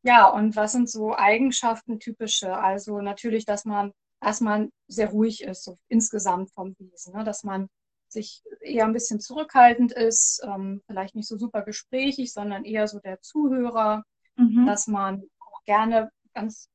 Ja, 0.02 0.28
und 0.28 0.54
was 0.54 0.72
sind 0.72 0.88
so 0.88 1.16
Eigenschaften 1.16 1.98
typische? 1.98 2.56
Also 2.56 3.00
natürlich, 3.00 3.44
dass 3.44 3.64
man 3.64 3.92
erstmal 4.20 4.70
sehr 4.86 5.10
ruhig 5.10 5.42
ist, 5.42 5.64
so 5.64 5.78
insgesamt 5.88 6.52
vom 6.52 6.76
Wesen, 6.78 7.14
ne? 7.14 7.24
dass 7.24 7.42
man 7.42 7.68
sich 8.08 8.42
eher 8.60 8.84
ein 8.84 8.92
bisschen 8.92 9.20
zurückhaltend 9.20 9.92
ist, 9.92 10.40
ähm, 10.44 10.82
vielleicht 10.86 11.14
nicht 11.14 11.28
so 11.28 11.36
super 11.36 11.62
gesprächig, 11.62 12.32
sondern 12.32 12.64
eher 12.64 12.86
so 12.86 13.00
der 13.00 13.20
Zuhörer, 13.20 14.04
mhm. 14.36 14.66
dass 14.66 14.86
man 14.86 15.24
auch 15.40 15.64
gerne 15.64 16.10
ganz 16.34 16.68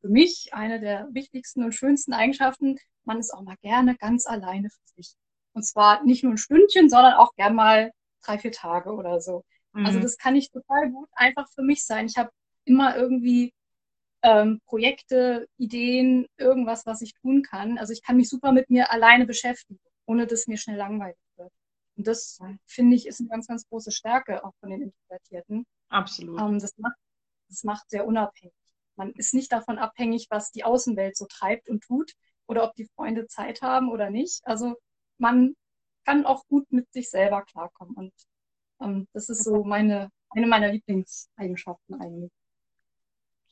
für 0.00 0.08
mich 0.08 0.50
eine 0.52 0.80
der 0.80 1.08
wichtigsten 1.12 1.62
und 1.64 1.74
schönsten 1.74 2.12
Eigenschaften. 2.12 2.78
Man 3.04 3.18
ist 3.18 3.32
auch 3.32 3.42
mal 3.42 3.56
gerne 3.60 3.96
ganz 3.96 4.26
alleine 4.26 4.70
für 4.70 4.86
sich. 4.96 5.14
Und 5.52 5.64
zwar 5.64 6.02
nicht 6.04 6.24
nur 6.24 6.32
ein 6.32 6.38
Stündchen, 6.38 6.88
sondern 6.88 7.14
auch 7.14 7.34
gern 7.34 7.54
mal 7.54 7.92
drei, 8.24 8.38
vier 8.38 8.52
Tage 8.52 8.92
oder 8.92 9.20
so. 9.20 9.44
Mhm. 9.72 9.86
Also 9.86 10.00
das 10.00 10.16
kann 10.16 10.36
ich 10.36 10.50
total 10.50 10.90
gut 10.90 11.08
einfach 11.12 11.48
für 11.54 11.62
mich 11.62 11.84
sein. 11.84 12.06
Ich 12.06 12.16
habe 12.16 12.30
immer 12.64 12.96
irgendwie 12.96 13.52
ähm, 14.22 14.60
Projekte, 14.66 15.48
Ideen, 15.56 16.26
irgendwas, 16.36 16.86
was 16.86 17.02
ich 17.02 17.14
tun 17.14 17.42
kann. 17.42 17.78
Also 17.78 17.92
ich 17.92 18.02
kann 18.02 18.16
mich 18.16 18.28
super 18.28 18.52
mit 18.52 18.70
mir 18.70 18.90
alleine 18.92 19.26
beschäftigen, 19.26 19.80
ohne 20.06 20.26
dass 20.26 20.46
mir 20.46 20.58
schnell 20.58 20.76
langweilig 20.76 21.16
wird. 21.36 21.52
Und 21.96 22.06
das, 22.06 22.38
finde 22.66 22.96
ich, 22.96 23.06
ist 23.06 23.20
eine 23.20 23.28
ganz, 23.28 23.46
ganz 23.46 23.66
große 23.68 23.90
Stärke 23.90 24.44
auch 24.44 24.54
von 24.60 24.70
den 24.70 24.82
Introvertierten. 24.82 25.66
Absolut. 25.88 26.40
Ähm, 26.40 26.58
das, 26.58 26.76
macht, 26.78 26.96
das 27.48 27.64
macht 27.64 27.90
sehr 27.90 28.06
unabhängig. 28.06 28.54
Man 28.96 29.12
ist 29.12 29.34
nicht 29.34 29.50
davon 29.52 29.78
abhängig, 29.78 30.26
was 30.30 30.50
die 30.50 30.64
Außenwelt 30.64 31.16
so 31.16 31.26
treibt 31.26 31.70
und 31.70 31.82
tut 31.82 32.12
oder 32.46 32.64
ob 32.64 32.74
die 32.74 32.88
Freunde 32.96 33.26
Zeit 33.26 33.62
haben 33.62 33.90
oder 33.90 34.10
nicht. 34.10 34.40
Also 34.44 34.76
man 35.18 35.54
kann 36.04 36.26
auch 36.26 36.46
gut 36.48 36.70
mit 36.72 36.92
sich 36.92 37.10
selber 37.10 37.42
klarkommen. 37.42 37.94
Und 37.94 38.12
ähm, 38.80 39.08
das 39.12 39.28
ist 39.28 39.44
so 39.44 39.64
meine, 39.64 40.10
eine 40.30 40.46
meiner 40.46 40.72
Lieblingseigenschaften 40.72 42.00
eigentlich. 42.00 42.32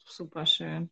Super 0.07 0.47
schön. 0.47 0.91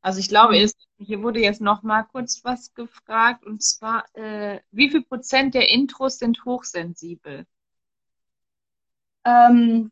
Also 0.00 0.20
ich 0.20 0.28
glaube, 0.28 0.56
ist, 0.58 0.76
hier 0.98 1.22
wurde 1.22 1.40
jetzt 1.40 1.60
noch 1.60 1.82
mal 1.82 2.04
kurz 2.04 2.44
was 2.44 2.72
gefragt 2.74 3.44
und 3.44 3.62
zwar, 3.62 4.04
äh, 4.14 4.60
wie 4.70 4.90
viel 4.90 5.02
Prozent 5.02 5.54
der 5.54 5.70
Intros 5.70 6.18
sind 6.18 6.44
hochsensibel? 6.44 7.46
Ähm, 9.24 9.90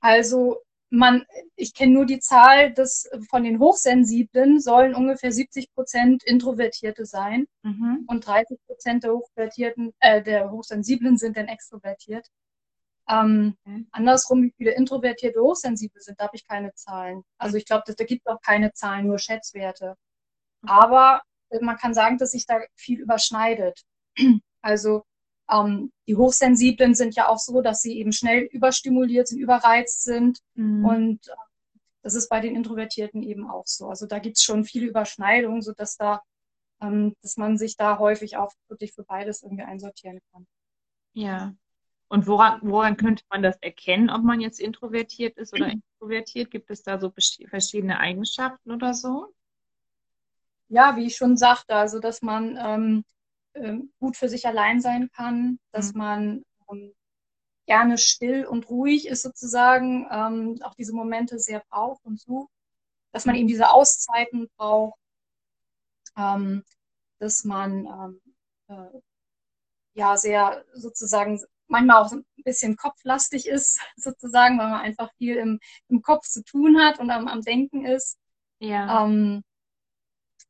also 0.00 0.62
man, 0.90 1.24
ich 1.56 1.74
kenne 1.74 1.92
nur 1.92 2.06
die 2.06 2.20
Zahl, 2.20 2.72
dass 2.72 3.08
von 3.30 3.44
den 3.44 3.58
Hochsensiblen 3.58 4.60
sollen 4.60 4.94
ungefähr 4.94 5.32
70 5.32 5.72
Prozent 5.74 6.22
Introvertierte 6.24 7.04
sein 7.04 7.46
Mhm. 7.62 8.04
und 8.08 8.26
30 8.26 8.58
Prozent 8.66 9.04
der 9.04 9.12
Hochvertierten, 9.12 9.92
äh, 10.00 10.22
der 10.22 10.50
Hochsensiblen 10.50 11.16
sind 11.18 11.36
dann 11.36 11.48
extrovertiert. 11.48 12.26
Ähm, 13.08 13.56
Okay. 13.66 13.86
andersrum, 13.92 14.42
wie 14.42 14.54
viele 14.56 14.72
Introvertierte 14.72 15.40
hochsensibel 15.40 16.00
sind, 16.00 16.20
da 16.20 16.24
habe 16.24 16.36
ich 16.36 16.46
keine 16.46 16.74
Zahlen. 16.74 17.22
Also 17.38 17.56
ich 17.56 17.64
glaube, 17.66 17.84
da 17.94 18.04
gibt 18.04 18.22
es 18.26 18.32
auch 18.32 18.40
keine 18.40 18.72
Zahlen, 18.72 19.06
nur 19.06 19.18
Schätzwerte. 19.18 19.96
Aber 20.66 21.22
äh, 21.50 21.60
man 21.60 21.76
kann 21.76 21.94
sagen, 21.94 22.18
dass 22.18 22.32
sich 22.32 22.46
da 22.46 22.60
viel 22.74 23.00
überschneidet. 23.00 23.82
Also 24.60 25.04
ähm, 25.50 25.92
die 26.06 26.16
Hochsensiblen 26.16 26.94
sind 26.94 27.14
ja 27.14 27.28
auch 27.28 27.38
so, 27.38 27.60
dass 27.60 27.80
sie 27.80 27.98
eben 27.98 28.12
schnell 28.12 28.42
überstimuliert 28.42 29.28
sind, 29.28 29.38
überreizt 29.38 30.04
sind. 30.04 30.40
Mhm. 30.54 30.84
Und 30.84 31.28
äh, 31.28 31.32
das 32.02 32.14
ist 32.14 32.28
bei 32.28 32.40
den 32.40 32.54
Introvertierten 32.54 33.22
eben 33.22 33.48
auch 33.48 33.66
so. 33.66 33.88
Also 33.88 34.06
da 34.06 34.18
gibt 34.18 34.36
es 34.36 34.42
schon 34.42 34.64
viele 34.64 34.86
Überschneidungen, 34.86 35.62
sodass 35.62 35.96
da, 35.96 36.22
ähm, 36.80 37.14
dass 37.22 37.36
man 37.36 37.58
sich 37.58 37.76
da 37.76 37.98
häufig 37.98 38.36
auch 38.36 38.52
wirklich 38.68 38.92
für 38.92 39.04
beides 39.04 39.42
irgendwie 39.42 39.64
einsortieren 39.64 40.20
kann. 40.32 40.46
Ja. 41.14 41.54
Und 42.08 42.26
woran, 42.26 42.60
woran 42.62 42.96
könnte 42.96 43.22
man 43.30 43.42
das 43.42 43.58
erkennen, 43.60 44.08
ob 44.08 44.22
man 44.22 44.40
jetzt 44.40 44.60
introvertiert 44.60 45.36
ist 45.36 45.52
oder 45.52 45.68
extrovertiert? 45.72 46.50
Gibt 46.50 46.70
es 46.70 46.82
da 46.82 46.98
so 46.98 47.10
verschiedene 47.10 47.98
Eigenschaften 47.98 48.70
oder 48.70 48.94
so? 48.94 49.34
Ja, 50.68 50.96
wie 50.96 51.06
ich 51.06 51.16
schon 51.16 51.36
sagte, 51.36 51.74
also 51.74 51.98
dass 51.98 52.20
man 52.20 52.58
ähm, 52.62 53.04
ähm, 53.62 53.92
gut 54.00 54.16
für 54.16 54.28
sich 54.28 54.46
allein 54.46 54.80
sein 54.80 55.10
kann, 55.14 55.58
dass 55.72 55.94
Mhm. 55.94 55.98
man 55.98 56.44
ähm, 56.70 56.94
gerne 57.66 57.98
still 57.98 58.46
und 58.46 58.68
ruhig 58.70 59.06
ist 59.08 59.22
sozusagen, 59.22 60.06
ähm, 60.10 60.58
auch 60.62 60.74
diese 60.74 60.94
Momente 60.94 61.38
sehr 61.38 61.62
braucht 61.70 62.04
und 62.04 62.20
sucht, 62.20 62.50
dass 63.12 63.26
man 63.26 63.36
eben 63.36 63.48
diese 63.48 63.70
Auszeiten 63.70 64.48
braucht, 64.56 64.98
ähm, 66.16 66.64
dass 67.20 67.44
man 67.44 67.86
ähm, 67.86 68.20
äh, 68.68 69.00
ja 69.94 70.16
sehr 70.16 70.64
sozusagen 70.74 71.40
manchmal 71.66 72.02
auch 72.02 72.12
ein 72.12 72.24
bisschen 72.44 72.76
kopflastig 72.76 73.46
ist, 73.46 73.80
sozusagen, 73.96 74.58
weil 74.58 74.70
man 74.70 74.80
einfach 74.80 75.10
viel 75.18 75.36
im, 75.36 75.60
im 75.88 76.02
Kopf 76.02 76.26
zu 76.26 76.42
tun 76.42 76.80
hat 76.80 76.98
und 76.98 77.10
am, 77.10 77.28
am 77.28 77.42
Denken 77.42 77.84
ist. 77.84 78.18
Ja. 78.60 79.04
Ähm, 79.04 79.42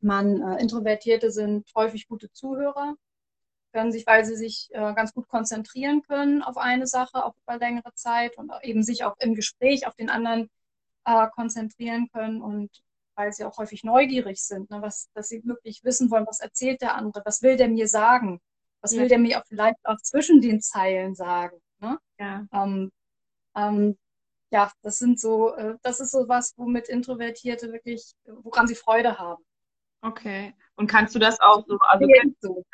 man, 0.01 0.41
äh, 0.43 0.61
Introvertierte 0.61 1.31
sind 1.31 1.69
häufig 1.75 2.09
gute 2.09 2.31
Zuhörer, 2.33 2.95
können 3.73 3.93
sich, 3.93 4.07
weil 4.07 4.25
sie 4.25 4.37
sich 4.37 4.69
äh, 4.73 4.95
ganz 4.95 5.13
gut 5.13 5.29
konzentrieren 5.29 6.03
können 6.03 6.43
auf 6.43 6.57
eine 6.57 6.87
Sache, 6.87 7.25
auch 7.25 7.35
über 7.43 7.59
längere 7.59 7.93
Zeit 7.95 8.37
und 8.39 8.51
eben 8.63 8.83
sich 8.83 9.05
auch 9.05 9.15
im 9.19 9.35
Gespräch 9.35 9.87
auf 9.87 9.95
den 9.95 10.11
anderen 10.11 10.49
äh, 11.05 11.27
konzentrieren 11.35 12.09
können 12.13 12.43
und 12.43 12.71
weil 13.15 13.33
sie 13.33 13.45
auch 13.45 13.59
häufig 13.59 13.83
neugierig 13.83 14.41
sind, 14.43 14.71
ne, 14.71 14.81
was, 14.81 15.11
dass 15.15 15.29
sie 15.29 15.45
wirklich 15.45 15.83
wissen 15.85 16.11
wollen, 16.11 16.27
was 16.27 16.41
erzählt 16.41 16.81
der 16.83 16.95
andere, 16.95 17.23
was 17.25 17.43
will 17.43 17.57
der 17.57 17.69
mir 17.69 17.89
sagen, 17.89 18.41
was 18.81 18.93
Ja. 18.93 19.03
will 19.03 19.09
der 19.09 19.19
mir 19.19 19.41
auch 19.41 19.47
vielleicht 19.47 19.79
auch 19.85 19.97
zwischen 19.99 20.41
den 20.41 20.61
Zeilen 20.61 21.15
sagen. 21.17 21.59
Ne? 21.81 21.99
Ja. 22.19 22.47
Ähm, 22.53 22.93
ähm, 23.57 23.99
ja, 24.51 24.71
das 24.83 24.99
sind 24.99 25.21
so, 25.21 25.55
äh, 25.55 25.77
das 25.83 26.01
ist 26.01 26.13
so 26.13 26.29
was, 26.29 26.55
womit 26.57 26.89
Introvertierte 26.89 27.73
wirklich, 27.73 28.15
woran 28.25 28.67
sie 28.69 28.77
Freude 28.77 29.19
haben. 29.19 29.45
Okay. 30.03 30.55
Und 30.77 30.87
kannst 30.87 31.15
du 31.15 31.19
das 31.19 31.41
auch 31.41 31.65
so, 31.67 31.79
also 31.81 32.07
Nee, 32.07 32.19
könnt, 32.21 32.37
so. 32.41 32.65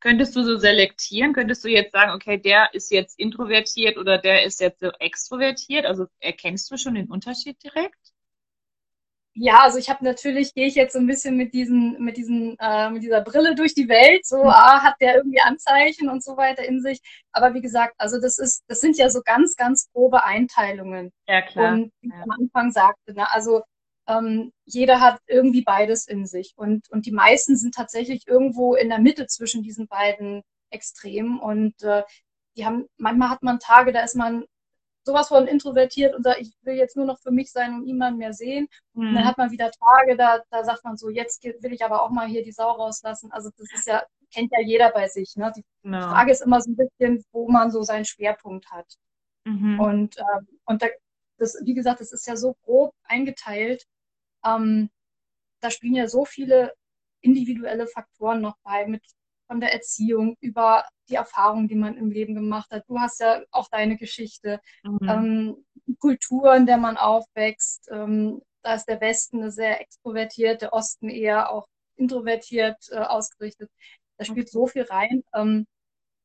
könntest 0.00 0.36
du 0.36 0.42
so 0.44 0.58
selektieren? 0.58 1.32
Könntest 1.32 1.64
du 1.64 1.68
jetzt 1.68 1.92
sagen, 1.92 2.12
okay, 2.12 2.38
der 2.38 2.74
ist 2.74 2.90
jetzt 2.90 3.18
introvertiert 3.18 3.96
oder 3.96 4.18
der 4.18 4.44
ist 4.44 4.60
jetzt 4.60 4.80
so 4.80 4.90
extrovertiert? 4.98 5.86
Also 5.86 6.06
erkennst 6.20 6.70
du 6.70 6.76
schon 6.76 6.94
den 6.94 7.10
Unterschied 7.10 7.62
direkt? 7.62 7.96
Ja, 9.36 9.62
also 9.62 9.78
ich 9.78 9.90
habe 9.90 10.04
natürlich, 10.04 10.54
gehe 10.54 10.66
ich 10.68 10.76
jetzt 10.76 10.92
so 10.92 11.00
ein 11.00 11.08
bisschen 11.08 11.36
mit 11.36 11.54
diesen, 11.54 12.00
mit 12.04 12.16
diesen, 12.16 12.56
äh, 12.60 12.88
mit 12.90 13.02
dieser 13.02 13.20
Brille 13.20 13.56
durch 13.56 13.74
die 13.74 13.88
Welt, 13.88 14.24
so, 14.24 14.36
ah, 14.44 14.80
hat 14.82 14.94
der 15.00 15.16
irgendwie 15.16 15.40
Anzeichen 15.40 16.08
und 16.08 16.22
so 16.22 16.36
weiter 16.36 16.64
in 16.64 16.80
sich. 16.80 17.00
Aber 17.32 17.52
wie 17.54 17.60
gesagt, 17.60 17.94
also 17.98 18.20
das 18.20 18.38
ist, 18.38 18.62
das 18.68 18.80
sind 18.80 18.96
ja 18.96 19.10
so 19.10 19.22
ganz, 19.24 19.56
ganz 19.56 19.90
grobe 19.92 20.22
Einteilungen. 20.24 21.10
Ja, 21.26 21.42
klar. 21.42 21.72
Und 21.72 21.92
wie 22.00 22.08
ich 22.08 22.12
Ja. 22.14 22.22
am 22.22 22.30
Anfang 22.30 22.70
sagte, 22.70 23.12
ne, 23.12 23.28
also 23.32 23.62
ähm, 24.06 24.52
jeder 24.64 25.00
hat 25.00 25.20
irgendwie 25.26 25.62
beides 25.62 26.06
in 26.06 26.26
sich. 26.26 26.52
Und, 26.56 26.88
und 26.90 27.06
die 27.06 27.12
meisten 27.12 27.56
sind 27.56 27.74
tatsächlich 27.74 28.26
irgendwo 28.26 28.74
in 28.74 28.88
der 28.88 28.98
Mitte 29.00 29.26
zwischen 29.26 29.62
diesen 29.62 29.86
beiden 29.88 30.42
Extremen. 30.70 31.38
Und 31.40 31.82
äh, 31.82 32.02
die 32.56 32.66
haben, 32.66 32.86
manchmal 32.98 33.30
hat 33.30 33.42
man 33.42 33.58
Tage, 33.58 33.92
da 33.92 34.00
ist 34.02 34.14
man 34.16 34.44
sowas 35.06 35.28
von 35.28 35.46
introvertiert 35.46 36.14
und 36.14 36.22
sagt, 36.22 36.40
ich 36.40 36.54
will 36.62 36.74
jetzt 36.76 36.96
nur 36.96 37.04
noch 37.06 37.18
für 37.20 37.30
mich 37.30 37.52
sein 37.52 37.74
und 37.74 37.84
niemanden 37.84 38.18
mehr 38.18 38.32
sehen. 38.32 38.68
Und 38.94 39.12
dann 39.14 39.22
Mhm. 39.24 39.26
hat 39.26 39.38
man 39.38 39.50
wieder 39.50 39.70
Tage, 39.70 40.16
da, 40.16 40.40
da 40.50 40.64
sagt 40.64 40.84
man 40.84 40.96
so, 40.96 41.10
jetzt 41.10 41.42
will 41.44 41.72
ich 41.74 41.84
aber 41.84 42.02
auch 42.02 42.10
mal 42.10 42.26
hier 42.26 42.42
die 42.42 42.52
Sau 42.52 42.70
rauslassen. 42.70 43.30
Also 43.32 43.50
das 43.56 43.68
ist 43.74 43.86
ja, 43.86 44.02
kennt 44.32 44.50
ja 44.52 44.60
jeder 44.62 44.90
bei 44.92 45.08
sich. 45.08 45.36
Ne? 45.36 45.52
Die 45.56 45.64
Genau. 45.82 46.00
Frage 46.08 46.32
ist 46.32 46.40
immer 46.42 46.60
so 46.60 46.70
ein 46.70 46.76
bisschen, 46.76 47.22
wo 47.32 47.48
man 47.50 47.70
so 47.70 47.82
seinen 47.82 48.06
Schwerpunkt 48.06 48.70
hat. 48.70 48.86
Mhm. 49.44 49.78
Und, 49.78 50.18
ähm, 50.18 50.48
und 50.64 50.82
da, 50.82 50.86
das, 51.36 51.58
wie 51.64 51.74
gesagt, 51.74 52.00
das 52.00 52.12
ist 52.12 52.26
ja 52.26 52.36
so 52.36 52.54
grob 52.64 52.94
eingeteilt. 53.04 53.84
Ähm, 54.44 54.90
da 55.60 55.70
spielen 55.70 55.94
ja 55.94 56.08
so 56.08 56.24
viele 56.24 56.72
individuelle 57.20 57.86
Faktoren 57.86 58.40
noch 58.40 58.56
bei, 58.62 58.86
mit 58.86 59.02
von 59.46 59.60
der 59.60 59.72
Erziehung 59.72 60.36
über 60.40 60.84
die 61.08 61.16
Erfahrungen, 61.16 61.68
die 61.68 61.74
man 61.74 61.96
im 61.96 62.10
Leben 62.10 62.34
gemacht 62.34 62.70
hat. 62.70 62.84
Du 62.88 62.98
hast 62.98 63.20
ja 63.20 63.42
auch 63.50 63.68
deine 63.68 63.96
Geschichte, 63.96 64.60
Mhm. 64.82 65.08
ähm, 65.08 65.64
Kultur, 65.98 66.54
in 66.54 66.66
der 66.66 66.78
man 66.78 66.96
aufwächst. 66.96 67.88
Ähm, 67.90 68.40
da 68.62 68.74
ist 68.74 68.86
der 68.86 69.00
Westen 69.00 69.50
sehr 69.50 69.80
extrovertiert, 69.80 70.62
der 70.62 70.72
Osten 70.72 71.10
eher 71.10 71.50
auch 71.50 71.66
introvertiert 71.96 72.76
äh, 72.90 72.98
ausgerichtet. 72.98 73.70
Da 74.16 74.24
spielt 74.24 74.50
so 74.50 74.66
viel 74.66 74.82
rein. 74.84 75.22
Ähm, 75.34 75.66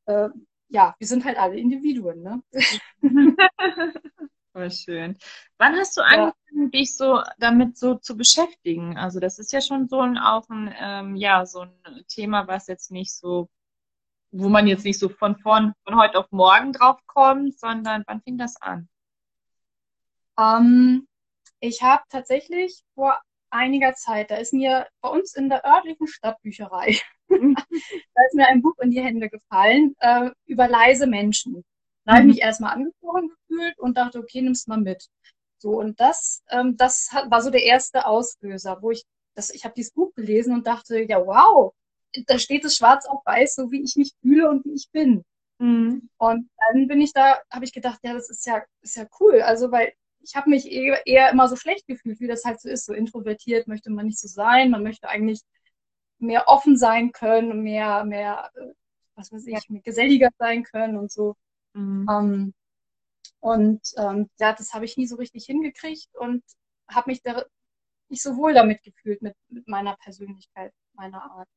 äh, 0.05 0.29
ja, 0.69 0.95
wir 0.99 1.07
sind 1.07 1.25
halt 1.25 1.37
alle 1.37 1.57
Individuen, 1.57 2.21
ne? 2.21 2.41
Voll 4.59 4.71
schön. 4.71 5.17
Wann 5.57 5.77
hast 5.77 5.95
du 5.95 6.01
Ja. 6.01 6.07
angefangen, 6.07 6.69
dich 6.71 6.97
so 6.97 7.23
damit 7.37 7.77
so 7.77 7.95
zu 7.95 8.17
beschäftigen? 8.17 8.97
Also 8.97 9.21
das 9.21 9.39
ist 9.39 9.53
ja 9.53 9.61
schon 9.61 9.87
so 9.87 10.01
ein 10.01 10.17
auch 10.17 10.49
ein 10.49 10.75
ähm, 10.77 11.15
ja 11.15 11.45
so 11.45 11.61
ein 11.61 12.03
Thema, 12.09 12.45
was 12.45 12.67
jetzt 12.67 12.91
nicht 12.91 13.13
so, 13.13 13.47
wo 14.31 14.49
man 14.49 14.67
jetzt 14.67 14.83
nicht 14.83 14.99
so 14.99 15.07
von 15.07 15.37
vorn 15.37 15.73
von 15.85 15.95
heute 15.97 16.19
auf 16.19 16.29
morgen 16.31 16.73
drauf 16.73 16.99
kommt, 17.07 17.57
sondern 17.57 18.03
wann 18.05 18.21
fing 18.21 18.37
das 18.37 18.61
an? 18.61 18.89
Ähm, 20.37 21.07
ich 21.61 21.81
habe 21.81 22.03
tatsächlich 22.09 22.83
vor 22.95 23.17
einiger 23.51 23.93
Zeit, 23.93 24.29
da 24.29 24.35
ist 24.35 24.51
mir 24.51 24.87
bei 24.99 25.07
uns 25.09 25.35
in 25.35 25.47
der 25.47 25.65
örtlichen 25.65 26.07
Stadtbücherei, 26.07 26.99
da 27.29 28.21
ist 28.27 28.35
mir 28.35 28.47
ein 28.47 28.61
Buch 28.61 28.77
in 28.81 28.91
die 28.91 29.01
Hände 29.01 29.29
gefallen 29.29 29.95
äh, 29.99 30.31
über 30.47 30.67
leise 30.67 31.07
Menschen. 31.07 31.63
Da 32.03 32.13
habe 32.15 32.23
ich 32.23 32.25
Mhm. 32.25 32.31
mich 32.33 32.41
erstmal 32.41 32.73
angesprochen 32.73 33.31
gefühlt 33.49 33.77
und 33.79 33.97
dachte, 33.97 34.19
okay, 34.19 34.41
nimm's 34.41 34.67
mal 34.67 34.79
mit. 34.79 35.09
So, 35.57 35.71
und 35.71 35.99
das, 35.99 36.43
ähm, 36.49 36.77
das 36.77 37.09
hat, 37.11 37.29
war 37.29 37.41
so 37.41 37.49
der 37.49 37.63
erste 37.63 38.05
Auslöser, 38.05 38.81
wo 38.81 38.91
ich, 38.91 39.05
das, 39.35 39.49
ich 39.49 39.65
habe 39.65 39.73
dieses 39.75 39.91
Buch 39.91 40.13
gelesen 40.15 40.53
und 40.53 40.67
dachte, 40.67 41.01
ja, 41.01 41.25
wow, 41.25 41.73
da 42.27 42.39
steht 42.39 42.65
es 42.65 42.75
schwarz 42.75 43.05
auf 43.05 43.21
weiß, 43.25 43.55
so 43.55 43.71
wie 43.71 43.83
ich 43.83 43.95
mich 43.95 44.13
fühle 44.21 44.49
und 44.49 44.65
wie 44.65 44.73
ich 44.73 44.89
bin. 44.91 45.23
Mhm. 45.59 46.09
Und 46.17 46.49
dann 46.57 46.87
bin 46.87 47.01
ich 47.01 47.11
da, 47.13 47.39
habe 47.51 47.65
ich 47.65 47.73
gedacht, 47.73 47.99
ja, 48.03 48.13
das 48.13 48.29
ist 48.29 48.45
ja, 48.45 48.63
ist 48.81 48.95
ja 48.95 49.05
cool. 49.19 49.41
Also, 49.41 49.71
weil 49.71 49.93
ich 50.21 50.35
habe 50.35 50.49
mich 50.49 50.71
eher, 50.71 51.05
eher 51.05 51.29
immer 51.31 51.47
so 51.49 51.55
schlecht 51.55 51.87
gefühlt, 51.87 52.19
wie 52.19 52.27
das 52.27 52.45
halt 52.45 52.61
so 52.61 52.69
ist. 52.69 52.85
So 52.85 52.93
introvertiert 52.93 53.67
möchte 53.67 53.89
man 53.89 54.05
nicht 54.05 54.19
so 54.19 54.27
sein. 54.27 54.71
Man 54.71 54.83
möchte 54.83 55.09
eigentlich 55.09 55.41
mehr 56.19 56.47
offen 56.47 56.77
sein 56.77 57.11
können, 57.11 57.61
mehr, 57.63 58.05
mehr, 58.05 58.49
äh, 58.55 58.73
was 59.15 59.31
weiß 59.31 59.45
ich, 59.47 59.69
mehr 59.69 59.81
geselliger 59.81 60.29
sein 60.37 60.63
können 60.63 60.97
und 60.97 61.11
so. 61.11 61.35
Mhm. 61.73 62.07
Ähm, 62.09 62.53
Und 63.39 63.81
ähm, 63.97 64.29
ja, 64.39 64.53
das 64.53 64.73
habe 64.73 64.85
ich 64.85 64.97
nie 64.97 65.07
so 65.07 65.15
richtig 65.15 65.45
hingekriegt 65.45 66.09
und 66.15 66.43
habe 66.89 67.11
mich 67.11 67.21
da 67.21 67.43
nicht 68.09 68.23
so 68.23 68.37
wohl 68.37 68.53
damit 68.53 68.83
gefühlt, 68.83 69.21
mit, 69.21 69.35
mit 69.49 69.67
meiner 69.67 69.95
Persönlichkeit, 69.97 70.73
meiner 70.93 71.23
Art. 71.23 71.47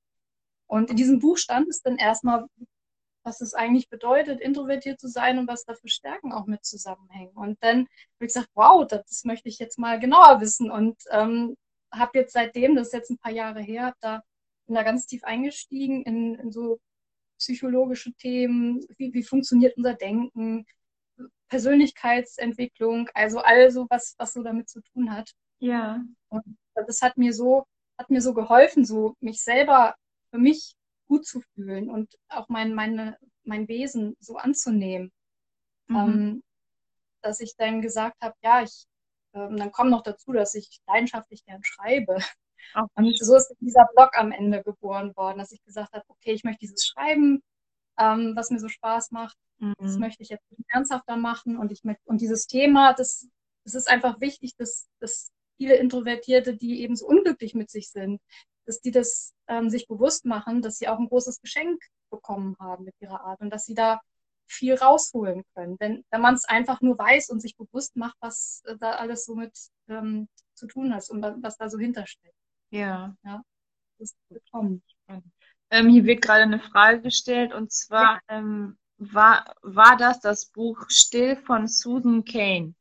Und 0.66 0.90
in 0.90 0.96
diesem 0.96 1.18
Buch 1.18 1.38
stand 1.38 1.68
es 1.68 1.82
dann 1.82 1.96
erstmal, 1.96 2.46
was 3.24 3.40
es 3.40 3.54
eigentlich 3.54 3.88
bedeutet, 3.88 4.40
introvertiert 4.40 5.00
zu 5.00 5.08
sein 5.08 5.38
und 5.38 5.48
was 5.48 5.64
da 5.64 5.74
für 5.74 5.88
Stärken 5.88 6.32
auch 6.32 6.46
mit 6.46 6.64
zusammenhängen. 6.64 7.32
Und 7.34 7.58
dann 7.62 7.80
habe 7.80 7.88
ich 8.20 8.28
gesagt, 8.28 8.50
wow, 8.54 8.86
das, 8.86 9.04
das 9.06 9.24
möchte 9.24 9.48
ich 9.48 9.58
jetzt 9.58 9.78
mal 9.78 9.98
genauer 10.00 10.40
wissen. 10.40 10.70
Und 10.70 11.02
ähm, 11.10 11.56
habe 11.92 12.18
jetzt 12.18 12.32
seitdem, 12.32 12.74
das 12.74 12.88
ist 12.88 12.94
jetzt 12.94 13.10
ein 13.10 13.18
paar 13.18 13.32
Jahre 13.32 13.60
her, 13.60 13.94
da, 14.00 14.22
bin 14.66 14.74
da 14.74 14.82
ganz 14.82 15.06
tief 15.06 15.24
eingestiegen 15.24 16.02
in, 16.04 16.34
in 16.36 16.52
so 16.52 16.80
psychologische 17.38 18.12
Themen, 18.14 18.84
wie, 18.96 19.12
wie 19.12 19.22
funktioniert 19.22 19.76
unser 19.76 19.94
Denken, 19.94 20.64
Persönlichkeitsentwicklung, 21.52 23.10
also 23.12 23.40
all 23.40 23.70
so 23.70 23.86
was, 23.90 24.14
was 24.16 24.32
so 24.32 24.42
damit 24.42 24.70
zu 24.70 24.80
tun 24.80 25.12
hat. 25.14 25.32
Ja. 25.58 26.02
Und 26.30 26.56
das 26.74 27.02
hat 27.02 27.18
mir 27.18 27.34
so, 27.34 27.66
hat 27.98 28.08
mir 28.08 28.22
so 28.22 28.32
geholfen, 28.32 28.86
so 28.86 29.16
mich 29.20 29.42
selber 29.42 29.94
für 30.30 30.38
mich 30.38 30.74
gut 31.08 31.26
zu 31.26 31.42
fühlen 31.54 31.90
und 31.90 32.18
auch 32.30 32.48
mein, 32.48 32.72
meine, 32.72 33.18
mein 33.44 33.68
Wesen 33.68 34.16
so 34.18 34.38
anzunehmen. 34.38 35.12
Mhm. 35.88 35.96
Ähm, 35.96 36.42
dass 37.20 37.40
ich 37.40 37.54
dann 37.56 37.82
gesagt 37.82 38.16
habe, 38.22 38.34
ja, 38.42 38.62
ich, 38.62 38.86
ähm, 39.34 39.58
dann 39.58 39.72
kommt 39.72 39.90
noch 39.90 40.02
dazu, 40.02 40.32
dass 40.32 40.54
ich 40.54 40.80
leidenschaftlich 40.86 41.44
gern 41.44 41.62
schreibe. 41.62 42.16
So 43.20 43.36
ist 43.36 43.54
dieser 43.60 43.86
Blog 43.94 44.16
am 44.16 44.32
Ende 44.32 44.62
geboren 44.62 45.14
worden, 45.16 45.38
dass 45.38 45.52
ich 45.52 45.62
gesagt 45.64 45.92
habe, 45.92 46.04
okay, 46.08 46.32
ich 46.32 46.44
möchte 46.44 46.60
dieses 46.60 46.86
Schreiben, 46.86 47.42
ähm, 47.98 48.32
was 48.36 48.50
mir 48.50 48.58
so 48.58 48.68
Spaß 48.68 49.10
macht, 49.10 49.36
mhm. 49.58 49.74
das 49.78 49.98
möchte 49.98 50.22
ich 50.22 50.28
jetzt 50.28 50.44
ernsthafter 50.68 51.16
machen 51.16 51.56
und 51.56 51.72
ich 51.72 51.84
möchte, 51.84 52.02
und 52.04 52.20
dieses 52.20 52.46
Thema, 52.46 52.92
das, 52.94 53.28
das 53.64 53.74
ist 53.74 53.88
einfach 53.88 54.20
wichtig, 54.20 54.56
dass, 54.56 54.88
dass 55.00 55.30
viele 55.56 55.76
Introvertierte, 55.76 56.56
die 56.56 56.80
eben 56.80 56.96
so 56.96 57.06
unglücklich 57.06 57.54
mit 57.54 57.70
sich 57.70 57.90
sind, 57.90 58.20
dass 58.66 58.80
die 58.80 58.90
das 58.90 59.34
ähm, 59.48 59.70
sich 59.70 59.86
bewusst 59.86 60.24
machen, 60.24 60.62
dass 60.62 60.78
sie 60.78 60.88
auch 60.88 60.98
ein 60.98 61.08
großes 61.08 61.40
Geschenk 61.40 61.82
bekommen 62.10 62.56
haben 62.60 62.84
mit 62.84 62.94
ihrer 63.00 63.20
Art 63.22 63.40
und 63.40 63.50
dass 63.50 63.64
sie 63.64 63.74
da 63.74 64.00
viel 64.46 64.74
rausholen 64.74 65.44
können. 65.54 65.76
Wenn, 65.80 66.04
wenn 66.10 66.20
man 66.20 66.34
es 66.34 66.44
einfach 66.44 66.80
nur 66.80 66.98
weiß 66.98 67.30
und 67.30 67.40
sich 67.40 67.56
bewusst 67.56 67.96
macht, 67.96 68.16
was 68.20 68.62
äh, 68.66 68.76
da 68.78 68.92
alles 68.92 69.24
so 69.24 69.34
mit 69.34 69.52
ähm, 69.88 70.28
zu 70.54 70.66
tun 70.66 70.94
hat 70.94 71.08
und 71.10 71.22
was 71.42 71.56
da 71.56 71.68
so 71.68 71.78
hintersteckt. 71.78 72.34
Ja. 72.70 73.14
Ja. 73.24 73.42
Das 73.98 74.10
ist 74.10 74.16
willkommen. 74.28 74.82
Ähm, 75.72 75.88
hier 75.88 76.04
wird 76.04 76.20
gerade 76.20 76.42
eine 76.42 76.60
Frage 76.60 77.00
gestellt 77.00 77.54
und 77.54 77.72
zwar 77.72 78.20
ja. 78.28 78.38
ähm, 78.38 78.76
war, 78.98 79.54
war 79.62 79.96
das 79.96 80.20
das 80.20 80.46
Buch 80.46 80.84
Still 80.88 81.34
von 81.34 81.66
Susan 81.66 82.24
Kane? 82.24 82.74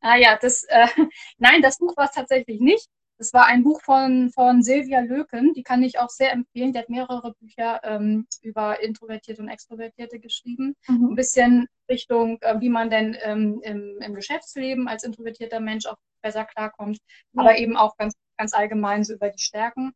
Ah 0.00 0.16
ja, 0.16 0.38
das, 0.40 0.64
äh, 0.64 0.86
nein, 1.38 1.60
das 1.60 1.76
Buch 1.76 1.94
war 1.98 2.06
es 2.06 2.12
tatsächlich 2.12 2.58
nicht. 2.58 2.88
Das 3.18 3.34
war 3.34 3.44
ein 3.44 3.62
Buch 3.62 3.82
von, 3.82 4.30
von 4.30 4.62
Silvia 4.62 5.00
Löken, 5.00 5.52
die 5.52 5.62
kann 5.62 5.82
ich 5.82 5.98
auch 5.98 6.08
sehr 6.08 6.32
empfehlen. 6.32 6.72
Die 6.72 6.78
hat 6.78 6.88
mehrere 6.88 7.34
Bücher 7.34 7.78
ähm, 7.84 8.26
über 8.40 8.82
Introvertierte 8.82 9.42
und 9.42 9.48
Extrovertierte 9.48 10.20
geschrieben. 10.20 10.74
Mhm. 10.88 11.10
Ein 11.10 11.14
bisschen 11.16 11.66
Richtung, 11.90 12.38
äh, 12.40 12.58
wie 12.60 12.70
man 12.70 12.88
denn 12.88 13.14
ähm, 13.20 13.60
im, 13.62 13.98
im 14.00 14.14
Geschäftsleben 14.14 14.88
als 14.88 15.04
introvertierter 15.04 15.60
Mensch 15.60 15.84
auch 15.84 15.98
besser 16.22 16.46
klarkommt, 16.46 16.96
ja. 17.34 17.42
aber 17.42 17.58
eben 17.58 17.76
auch 17.76 17.94
ganz, 17.98 18.14
ganz 18.38 18.54
allgemein 18.54 19.04
so 19.04 19.12
über 19.12 19.28
die 19.28 19.38
Stärken. 19.38 19.92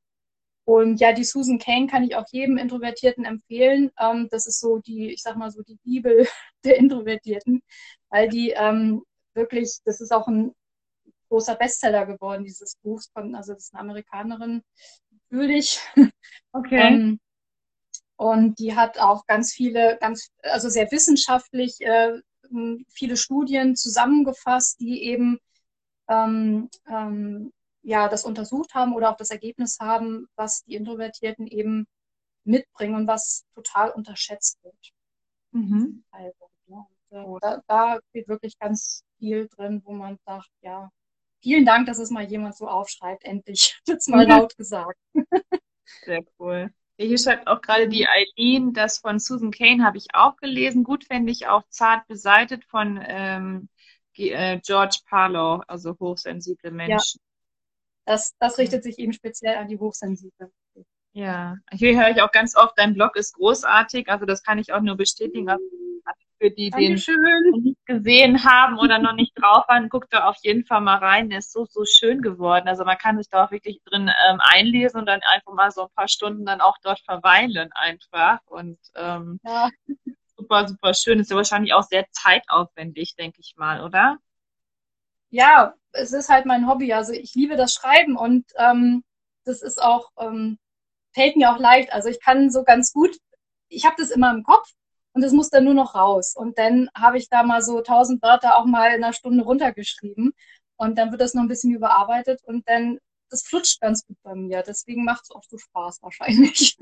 Und 0.64 0.99
ja, 1.00 1.12
die 1.12 1.25
Susan 1.25 1.59
Kane 1.59 1.87
kann 1.87 2.04
ich 2.04 2.16
auch 2.16 2.25
jedem 2.30 2.56
Introvertierten 2.56 3.25
empfehlen. 3.25 3.90
Ähm, 3.99 4.28
das 4.30 4.47
ist 4.47 4.61
so 4.61 4.78
die, 4.78 5.12
ich 5.12 5.23
sag 5.23 5.37
mal 5.37 5.50
so 5.50 5.62
die 5.62 5.78
Bibel 5.85 6.26
der 6.64 6.76
Introvertierten, 6.78 7.62
weil 8.09 8.28
die 8.28 8.50
ähm, 8.50 9.02
wirklich, 9.35 9.78
das 9.85 10.00
ist 10.00 10.12
auch 10.12 10.26
ein 10.26 10.54
großer 11.28 11.56
Bestseller 11.56 12.06
geworden, 12.06 12.45
dieses 12.45 12.76
Buch. 12.76 13.02
Also 13.15 13.52
das 13.52 13.65
ist 13.65 13.75
eine 13.75 13.80
Amerikanerin, 13.80 14.62
natürlich. 15.30 15.80
Okay. 16.56 16.78
ähm, 16.78 17.21
und 18.17 18.60
die 18.60 18.76
hat 18.76 19.00
auch 19.00 19.26
ganz 19.26 19.52
viele, 19.52 19.99
ganz, 20.00 20.30
also 20.43 20.69
sehr 20.69 20.91
wissenschaftlich 20.93 21.80
äh, 21.80 22.21
viele 22.89 23.17
Studien 23.17 23.75
zusammengefasst, 23.75 24.78
die 24.78 25.02
eben 25.02 25.41
ähm, 26.08 26.71
ähm, 26.89 27.52
ja 27.84 28.08
das 28.08 28.25
untersucht 28.25 28.75
haben 28.75 28.94
oder 28.94 29.10
auch 29.10 29.16
das 29.16 29.30
Ergebnis 29.30 29.78
haben, 29.80 30.26
was 30.36 30.64
die 30.64 30.75
Introvertierten 30.75 31.47
eben 31.47 31.86
mitbringen 32.44 32.94
und 32.94 33.06
was 33.06 33.44
total 33.54 33.90
unterschätzt 33.90 34.58
wird. 34.62 34.92
Mhm. 35.52 36.04
Also, 36.10 36.50
ja, 36.66 36.86
äh, 37.10 37.38
da, 37.40 37.62
da 37.66 37.99
steht 38.10 38.28
wirklich 38.28 38.58
ganz 38.58 39.04
viel 39.18 39.49
drin, 39.49 39.82
wo 39.84 39.92
man 39.92 40.18
sagt, 40.25 40.50
ja, 40.62 40.90
vielen 41.40 41.64
Dank, 41.64 41.86
dass 41.86 41.99
es 41.99 42.10
mal 42.10 42.25
jemand 42.25 42.56
so 42.56 42.66
aufschreibt. 42.68 43.25
Endlich 43.25 43.80
wird 43.86 43.99
es 43.99 44.08
mal 44.08 44.26
laut 44.26 44.56
gesagt. 44.56 44.99
Sehr 46.04 46.25
cool. 46.38 46.73
Hier 46.97 47.18
schreibt 47.18 47.49
auch 47.49 47.60
gerade 47.60 47.88
die 47.88 48.06
Eileen, 48.06 48.73
das 48.73 48.99
von 48.99 49.18
Susan 49.18 49.50
Kane 49.50 49.84
habe 49.84 49.99
ich 49.99 50.06
auch 50.14 50.36
gelesen. 50.36 50.84
Gut 50.84 51.04
fände 51.04 51.32
ich 51.32 51.49
auch 51.49 51.64
Zart 51.68 52.06
beseitet 52.06 52.64
von 52.64 53.00
ähm, 53.04 53.68
äh, 54.16 54.60
George 54.60 54.99
Parlow, 55.08 55.62
also 55.66 55.97
hochsensible 55.99 56.70
Menschen. 56.70 57.20
Das, 58.04 58.34
das 58.38 58.58
richtet 58.58 58.82
sich 58.82 58.99
eben 58.99 59.12
speziell 59.12 59.56
an 59.56 59.69
die 59.69 59.78
Hochsensiblen. 59.78 60.50
Ja, 61.12 61.56
hier 61.73 61.97
höre 61.97 62.10
ich 62.10 62.21
auch 62.23 62.32
ganz 62.32 62.56
oft, 62.56 62.76
dein 62.76 62.95
Blog 62.95 63.17
ist 63.17 63.34
großartig. 63.34 64.08
Also 64.08 64.26
das 64.26 64.43
kann 64.43 64.58
ich 64.58 64.73
auch 64.73 64.80
nur 64.80 64.97
bestätigen. 64.97 65.49
Also 65.49 65.64
für 66.38 66.50
die, 66.50 66.71
die 66.71 66.99
den 66.99 67.62
nicht 67.62 67.86
gesehen 67.86 68.45
haben 68.45 68.78
oder 68.78 68.99
noch 68.99 69.14
nicht 69.14 69.32
drauf 69.40 69.64
waren, 69.69 69.88
guckt 69.88 70.12
da 70.12 70.28
auf 70.28 70.36
jeden 70.43 70.64
Fall 70.64 70.80
mal 70.80 70.97
rein. 70.97 71.30
Der 71.30 71.38
ist 71.38 71.52
so, 71.52 71.64
so 71.64 71.84
schön 71.84 72.21
geworden. 72.21 72.69
Also 72.69 72.84
man 72.84 72.99
kann 72.99 73.17
sich 73.17 73.28
da 73.30 73.45
auch 73.45 73.50
wirklich 73.50 73.80
drin 73.84 74.10
ähm, 74.28 74.40
einlesen 74.40 75.00
und 75.00 75.06
dann 75.06 75.21
einfach 75.32 75.54
mal 75.54 75.71
so 75.71 75.82
ein 75.82 75.95
paar 75.95 76.08
Stunden 76.08 76.45
dann 76.45 76.60
auch 76.60 76.76
dort 76.82 77.00
verweilen 77.00 77.71
einfach. 77.73 78.40
Und 78.47 78.78
ähm, 78.97 79.40
ja. 79.45 79.71
super, 80.36 80.69
super 80.69 80.95
schön. 80.95 81.21
Ist 81.21 81.30
ja 81.30 81.36
wahrscheinlich 81.36 81.73
auch 81.75 81.84
sehr 81.84 82.06
zeitaufwendig, 82.10 83.14
denke 83.17 83.40
ich 83.40 83.54
mal, 83.56 83.82
oder? 83.82 84.19
Ja, 85.34 85.75
es 85.90 86.12
ist 86.12 86.28
halt 86.28 86.47
mein 86.47 86.68
Hobby. 86.68 86.92
Also 86.92 87.12
ich 87.12 87.34
liebe 87.34 87.56
das 87.56 87.75
Schreiben 87.75 88.16
und 88.16 88.47
ähm, 88.56 89.02
das 89.44 89.62
ist 89.62 89.82
auch, 89.82 90.12
ähm, 90.16 90.58
fällt 91.12 91.34
mir 91.34 91.50
auch 91.50 91.58
leicht. 91.58 91.92
Also 91.92 92.08
ich 92.08 92.20
kann 92.20 92.50
so 92.50 92.62
ganz 92.62 92.92
gut, 92.92 93.18
ich 93.68 93.84
habe 93.84 93.97
das 93.99 94.12
immer 94.12 94.30
im 94.32 94.44
Kopf 94.44 94.70
und 95.12 95.25
es 95.25 95.32
muss 95.32 95.50
dann 95.50 95.64
nur 95.64 95.75
noch 95.75 95.97
raus. 95.97 96.36
Und 96.36 96.56
dann 96.56 96.88
habe 96.97 97.18
ich 97.18 97.28
da 97.28 97.42
mal 97.42 97.62
so 97.62 97.80
tausend 97.80 98.23
Wörter 98.23 98.56
auch 98.56 98.64
mal 98.64 98.94
in 98.94 99.02
einer 99.02 99.12
Stunde 99.12 99.42
runtergeschrieben 99.42 100.34
und 100.76 100.99
dann 100.99 101.10
wird 101.10 101.20
das 101.20 101.34
noch 101.34 101.42
ein 101.42 101.49
bisschen 101.49 101.75
überarbeitet 101.75 102.40
und 102.44 102.68
dann, 102.68 103.00
das 103.28 103.42
flutscht 103.42 103.80
ganz 103.80 104.06
gut 104.06 104.16
bei 104.23 104.36
mir. 104.36 104.62
Deswegen 104.62 105.04
macht 105.04 105.25
es 105.25 105.32
auch 105.32 105.42
so 105.42 105.58
Spaß 105.58 106.00
wahrscheinlich. 106.02 106.78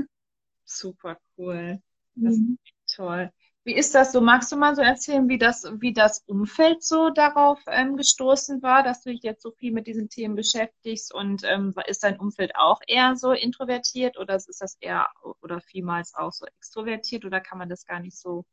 Super 0.67 1.17
cool. 1.39 1.81
Das 2.17 2.37
mhm. 2.37 2.59
ist 2.63 2.97
toll. 2.97 3.31
Wie 3.65 3.75
ist 3.75 3.95
das 3.95 4.11
so? 4.11 4.21
Magst 4.21 4.51
du 4.51 4.57
mal 4.57 4.75
so 4.75 4.83
erzählen, 4.83 5.29
wie 5.29 5.39
das, 5.39 5.65
wie 5.79 5.93
das 5.93 6.25
Umfeld 6.27 6.83
so 6.83 7.11
darauf 7.11 7.61
ähm, 7.69 7.97
gestoßen 7.97 8.61
war, 8.61 8.83
dass 8.83 9.03
du 9.03 9.11
dich 9.11 9.23
jetzt 9.23 9.43
so 9.43 9.53
viel 9.53 9.73
mit 9.73 9.87
diesen 9.87 10.09
Themen 10.09 10.35
beschäftigst? 10.35 11.15
Und 11.15 11.45
ähm, 11.45 11.73
ist 11.87 12.03
dein 12.03 12.19
Umfeld 12.19 12.57
auch 12.57 12.81
eher 12.89 13.15
so 13.15 13.31
introvertiert 13.31 14.19
oder 14.19 14.35
ist 14.35 14.61
das 14.61 14.77
eher 14.81 15.09
oder 15.43 15.61
vielmals 15.61 16.13
auch 16.15 16.33
so 16.33 16.45
extrovertiert 16.47 17.25
oder 17.25 17.41
kann 17.41 17.59
man 17.59 17.69
das 17.69 17.87
gar 17.87 18.01
nicht 18.01 18.19
so, 18.19 18.45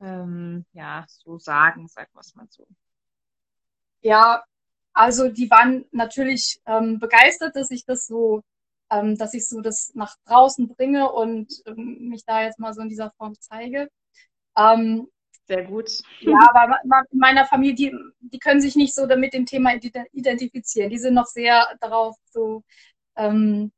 ähm, 0.00 0.66
ja, 0.72 1.04
so 1.08 1.38
sagen, 1.38 1.86
sag 1.86 2.12
wir 2.12 2.20
es 2.20 2.34
mal 2.34 2.48
so? 2.50 2.66
Ja, 4.00 4.42
also 4.92 5.28
die 5.28 5.48
waren 5.50 5.84
natürlich 5.92 6.60
ähm, 6.66 6.98
begeistert, 6.98 7.54
dass 7.54 7.70
ich 7.70 7.84
das 7.84 8.06
so 8.06 8.42
ähm, 8.90 9.16
dass 9.16 9.34
ich 9.34 9.48
so 9.48 9.60
das 9.60 9.92
nach 9.94 10.16
draußen 10.26 10.68
bringe 10.68 11.10
und 11.12 11.52
ähm, 11.66 12.08
mich 12.08 12.24
da 12.24 12.42
jetzt 12.42 12.58
mal 12.58 12.72
so 12.74 12.82
in 12.82 12.88
dieser 12.88 13.10
Form 13.18 13.34
zeige. 13.40 13.88
Ähm, 14.56 15.08
Sehr 15.46 15.64
gut. 15.64 15.90
Ja, 16.20 16.38
aber 16.54 16.78
in 16.82 17.18
meiner 17.18 17.46
Familie, 17.46 17.74
die, 17.74 17.96
die 18.20 18.38
können 18.38 18.60
sich 18.60 18.76
nicht 18.76 18.94
so 18.94 19.06
mit 19.06 19.34
dem 19.34 19.46
Thema 19.46 19.74
identifizieren. 20.12 20.90
Die 20.90 20.98
sind 20.98 21.14
noch 21.14 21.26
sehr 21.26 21.68
darauf 21.80 22.16
so, 22.30 22.62
ähm, 23.16 23.72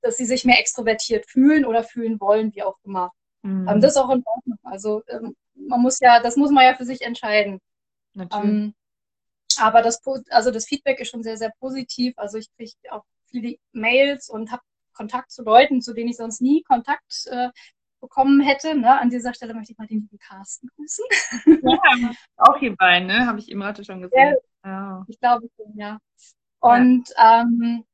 dass 0.00 0.16
sie 0.16 0.24
sich 0.24 0.44
mehr 0.44 0.58
extrovertiert 0.58 1.30
fühlen 1.30 1.64
oder 1.64 1.84
fühlen 1.84 2.20
wollen, 2.20 2.52
wie 2.54 2.62
auch 2.62 2.76
immer. 2.84 3.12
Mhm. 3.42 3.68
Ähm, 3.68 3.80
das 3.80 3.92
ist 3.92 3.98
auch 3.98 4.10
in 4.10 4.22
Ordnung. 4.24 4.58
Also 4.64 5.02
ähm, 5.08 5.36
man 5.54 5.80
muss 5.80 6.00
ja, 6.00 6.20
das 6.20 6.36
muss 6.36 6.50
man 6.50 6.64
ja 6.64 6.74
für 6.74 6.84
sich 6.84 7.02
entscheiden. 7.02 7.60
Natürlich. 8.14 8.50
Ähm, 8.50 8.74
aber 9.58 9.82
das, 9.82 10.00
also 10.30 10.50
das 10.50 10.66
Feedback 10.66 10.98
ist 11.00 11.10
schon 11.10 11.22
sehr, 11.22 11.36
sehr 11.36 11.52
positiv. 11.60 12.14
Also 12.16 12.38
ich 12.38 12.48
kriege 12.56 12.72
auch 12.90 13.04
viele 13.30 13.56
Mails 13.72 14.28
und 14.28 14.50
habe 14.50 14.62
Kontakt 14.94 15.30
zu 15.30 15.42
Leuten, 15.42 15.80
zu 15.82 15.94
denen 15.94 16.10
ich 16.10 16.16
sonst 16.16 16.40
nie 16.40 16.62
Kontakt 16.62 17.26
äh, 17.26 17.48
bekommen 18.02 18.42
hätte. 18.42 18.74
Ne? 18.76 19.00
An 19.00 19.10
dieser 19.10 19.32
Stelle 19.34 19.54
möchte 19.54 19.72
ich 19.72 19.78
mal 19.78 19.86
den 19.86 20.00
lieben 20.02 20.18
Carsten 20.18 20.68
grüßen. 20.76 21.04
Ja, 21.64 22.12
auch 22.36 22.58
hierbei, 22.58 23.00
ne? 23.00 23.26
Habe 23.26 23.38
ich 23.38 23.48
eben 23.50 23.60
gerade 23.60 23.84
schon 23.84 24.02
gesehen. 24.02 24.36
Ja, 24.64 25.00
oh. 25.00 25.04
Ich 25.08 25.18
glaube 25.20 25.48
schon, 25.56 25.76
ja. 25.78 25.98
Und 26.60 27.08
ja. 27.16 27.42
Ähm, 27.42 27.84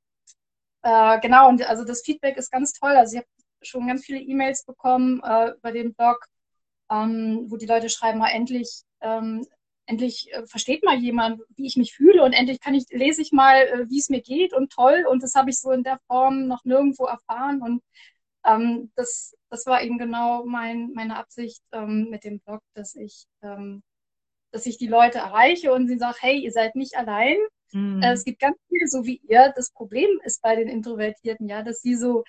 äh, 0.82 1.20
genau, 1.20 1.48
und 1.48 1.62
also 1.68 1.84
das 1.84 2.02
Feedback 2.02 2.36
ist 2.38 2.50
ganz 2.50 2.72
toll. 2.72 2.92
Also 2.92 3.14
ich 3.16 3.18
habe 3.18 3.28
schon 3.62 3.86
ganz 3.88 4.04
viele 4.04 4.20
E-Mails 4.20 4.64
bekommen 4.64 5.20
äh, 5.24 5.52
über 5.52 5.72
den 5.72 5.94
Blog. 5.94 6.26
ähm, 6.90 7.46
wo 7.48 7.56
die 7.56 7.66
Leute 7.66 7.88
schreiben, 7.90 8.18
mal 8.18 8.30
endlich, 8.30 8.82
ähm, 9.00 9.46
endlich 9.86 10.32
äh, 10.32 10.46
versteht 10.46 10.84
mal 10.84 10.96
jemand, 10.98 11.40
wie 11.56 11.66
ich 11.66 11.76
mich 11.76 11.94
fühle 11.94 12.22
und 12.24 12.32
endlich 12.32 12.60
kann 12.60 12.74
ich, 12.74 12.86
lese 12.90 13.22
ich 13.22 13.32
mal, 13.32 13.56
äh, 13.62 13.86
wie 13.90 13.98
es 13.98 14.08
mir 14.10 14.22
geht 14.22 14.52
und 14.54 14.72
toll. 14.72 15.06
Und 15.10 15.22
das 15.22 15.34
habe 15.34 15.50
ich 15.50 15.60
so 15.60 15.70
in 15.72 15.82
der 15.82 16.00
Form 16.06 16.46
noch 16.48 16.64
nirgendwo 16.64 17.06
erfahren. 17.06 17.62
Und 17.62 17.82
ähm, 18.44 18.92
das, 18.96 19.36
das 19.50 19.66
war 19.66 19.82
eben 19.82 19.98
genau 19.98 20.44
mein, 20.44 20.92
meine 20.94 21.16
Absicht 21.16 21.62
ähm, 21.72 22.08
mit 22.10 22.24
dem 22.24 22.40
Blog, 22.40 22.60
dass 22.74 22.94
ich, 22.94 23.26
ähm, 23.42 23.82
dass 24.52 24.66
ich 24.66 24.78
die 24.78 24.86
Leute 24.86 25.18
erreiche 25.18 25.72
und 25.72 25.88
sie 25.88 25.98
sagen, 25.98 26.16
hey, 26.20 26.38
ihr 26.38 26.52
seid 26.52 26.76
nicht 26.76 26.96
allein. 26.96 27.36
Mhm. 27.72 28.02
Äh, 28.02 28.12
es 28.12 28.24
gibt 28.24 28.40
ganz 28.40 28.56
viele, 28.68 28.88
so 28.88 29.04
wie 29.04 29.20
ihr. 29.28 29.52
Das 29.56 29.70
Problem 29.70 30.08
ist 30.24 30.42
bei 30.42 30.56
den 30.56 30.68
Introvertierten, 30.68 31.48
ja, 31.48 31.62
dass 31.62 31.80
sie 31.80 31.94
so, 31.94 32.24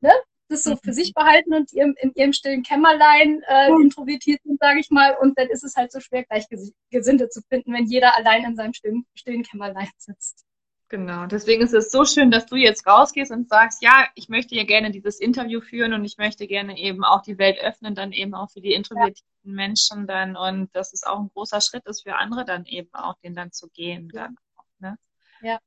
ne, 0.00 0.12
das 0.48 0.64
so 0.64 0.76
für 0.76 0.92
sich 0.92 1.10
mhm. 1.10 1.20
behalten 1.20 1.54
und 1.54 1.72
ihrem, 1.72 1.94
in 2.00 2.12
ihrem 2.14 2.32
stillen 2.32 2.62
Kämmerlein 2.62 3.42
äh, 3.46 3.68
introvertiert 3.70 4.40
sind, 4.42 4.58
sage 4.60 4.80
ich 4.80 4.90
mal. 4.90 5.16
Und 5.20 5.38
dann 5.38 5.48
ist 5.48 5.64
es 5.64 5.76
halt 5.76 5.92
so 5.92 6.00
schwer, 6.00 6.24
Gleichgesinnte 6.24 7.28
zu 7.28 7.40
finden, 7.48 7.72
wenn 7.72 7.86
jeder 7.86 8.16
allein 8.16 8.44
in 8.44 8.56
seinem 8.56 8.74
stillen, 8.74 9.06
stillen 9.14 9.42
Kämmerlein 9.42 9.90
sitzt. 9.96 10.44
Genau, 10.90 11.26
deswegen 11.26 11.62
ist 11.62 11.72
es 11.72 11.92
so 11.92 12.04
schön, 12.04 12.32
dass 12.32 12.46
du 12.46 12.56
jetzt 12.56 12.84
rausgehst 12.84 13.30
und 13.30 13.48
sagst, 13.48 13.80
ja, 13.80 14.08
ich 14.16 14.28
möchte 14.28 14.56
ja 14.56 14.64
gerne 14.64 14.90
dieses 14.90 15.20
Interview 15.20 15.60
führen 15.60 15.92
und 15.92 16.04
ich 16.04 16.18
möchte 16.18 16.48
gerne 16.48 16.76
eben 16.76 17.04
auch 17.04 17.22
die 17.22 17.38
Welt 17.38 17.60
öffnen, 17.60 17.94
dann 17.94 18.10
eben 18.10 18.34
auch 18.34 18.50
für 18.50 18.60
die 18.60 18.72
introvertierten 18.72 19.22
ja. 19.44 19.52
Menschen 19.52 20.08
dann 20.08 20.34
und 20.36 20.74
dass 20.74 20.92
es 20.92 21.04
auch 21.04 21.20
ein 21.20 21.30
großer 21.32 21.60
Schritt 21.60 21.86
ist 21.86 22.02
für 22.02 22.16
andere 22.16 22.44
dann 22.44 22.66
eben 22.66 22.92
auch, 22.92 23.14
den 23.22 23.36
dann 23.36 23.52
zu 23.52 23.68
gehen. 23.68 24.10
Ja. 24.12 24.24
Dann 24.24 24.36
auch, 24.56 24.64
ne? 24.80 24.98
Ja. 25.42 25.60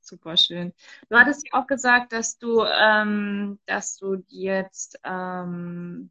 Super 0.00 0.38
schön. 0.38 0.72
Du 1.10 1.18
hattest 1.18 1.46
ja 1.46 1.60
auch 1.60 1.66
gesagt, 1.66 2.14
dass 2.14 2.38
du, 2.38 2.64
ähm, 2.64 3.60
dass 3.66 3.98
du 3.98 4.24
jetzt, 4.28 4.98
ähm, 5.04 6.10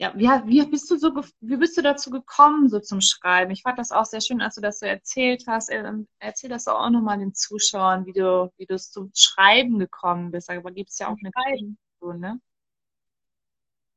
ja, 0.00 0.12
wie, 0.16 0.28
wie 0.46 0.64
bist 0.64 0.88
du 0.90 0.96
so, 0.96 1.10
wie 1.40 1.56
bist 1.56 1.76
du 1.76 1.82
dazu 1.82 2.10
gekommen, 2.10 2.68
so 2.68 2.78
zum 2.78 3.00
Schreiben? 3.00 3.50
Ich 3.50 3.62
fand 3.62 3.80
das 3.80 3.90
auch 3.90 4.04
sehr 4.04 4.20
schön, 4.20 4.40
als 4.40 4.54
du 4.54 4.60
das 4.60 4.78
so 4.78 4.86
erzählt 4.86 5.44
hast. 5.48 5.70
Ähm, 5.72 6.06
erzähl 6.20 6.48
das 6.48 6.68
auch 6.68 6.88
nochmal 6.90 7.18
den 7.18 7.34
Zuschauern, 7.34 8.06
wie 8.06 8.12
du, 8.12 8.52
wie 8.58 8.66
du 8.66 8.78
zum 8.78 9.10
Schreiben 9.12 9.80
gekommen 9.80 10.30
bist. 10.30 10.50
Aber 10.50 10.70
gibt 10.70 10.90
es 10.90 11.00
ja 11.00 11.08
auch 11.08 11.16
eine 11.18 11.32
Geschichte, 11.32 12.18
ne? 12.18 12.40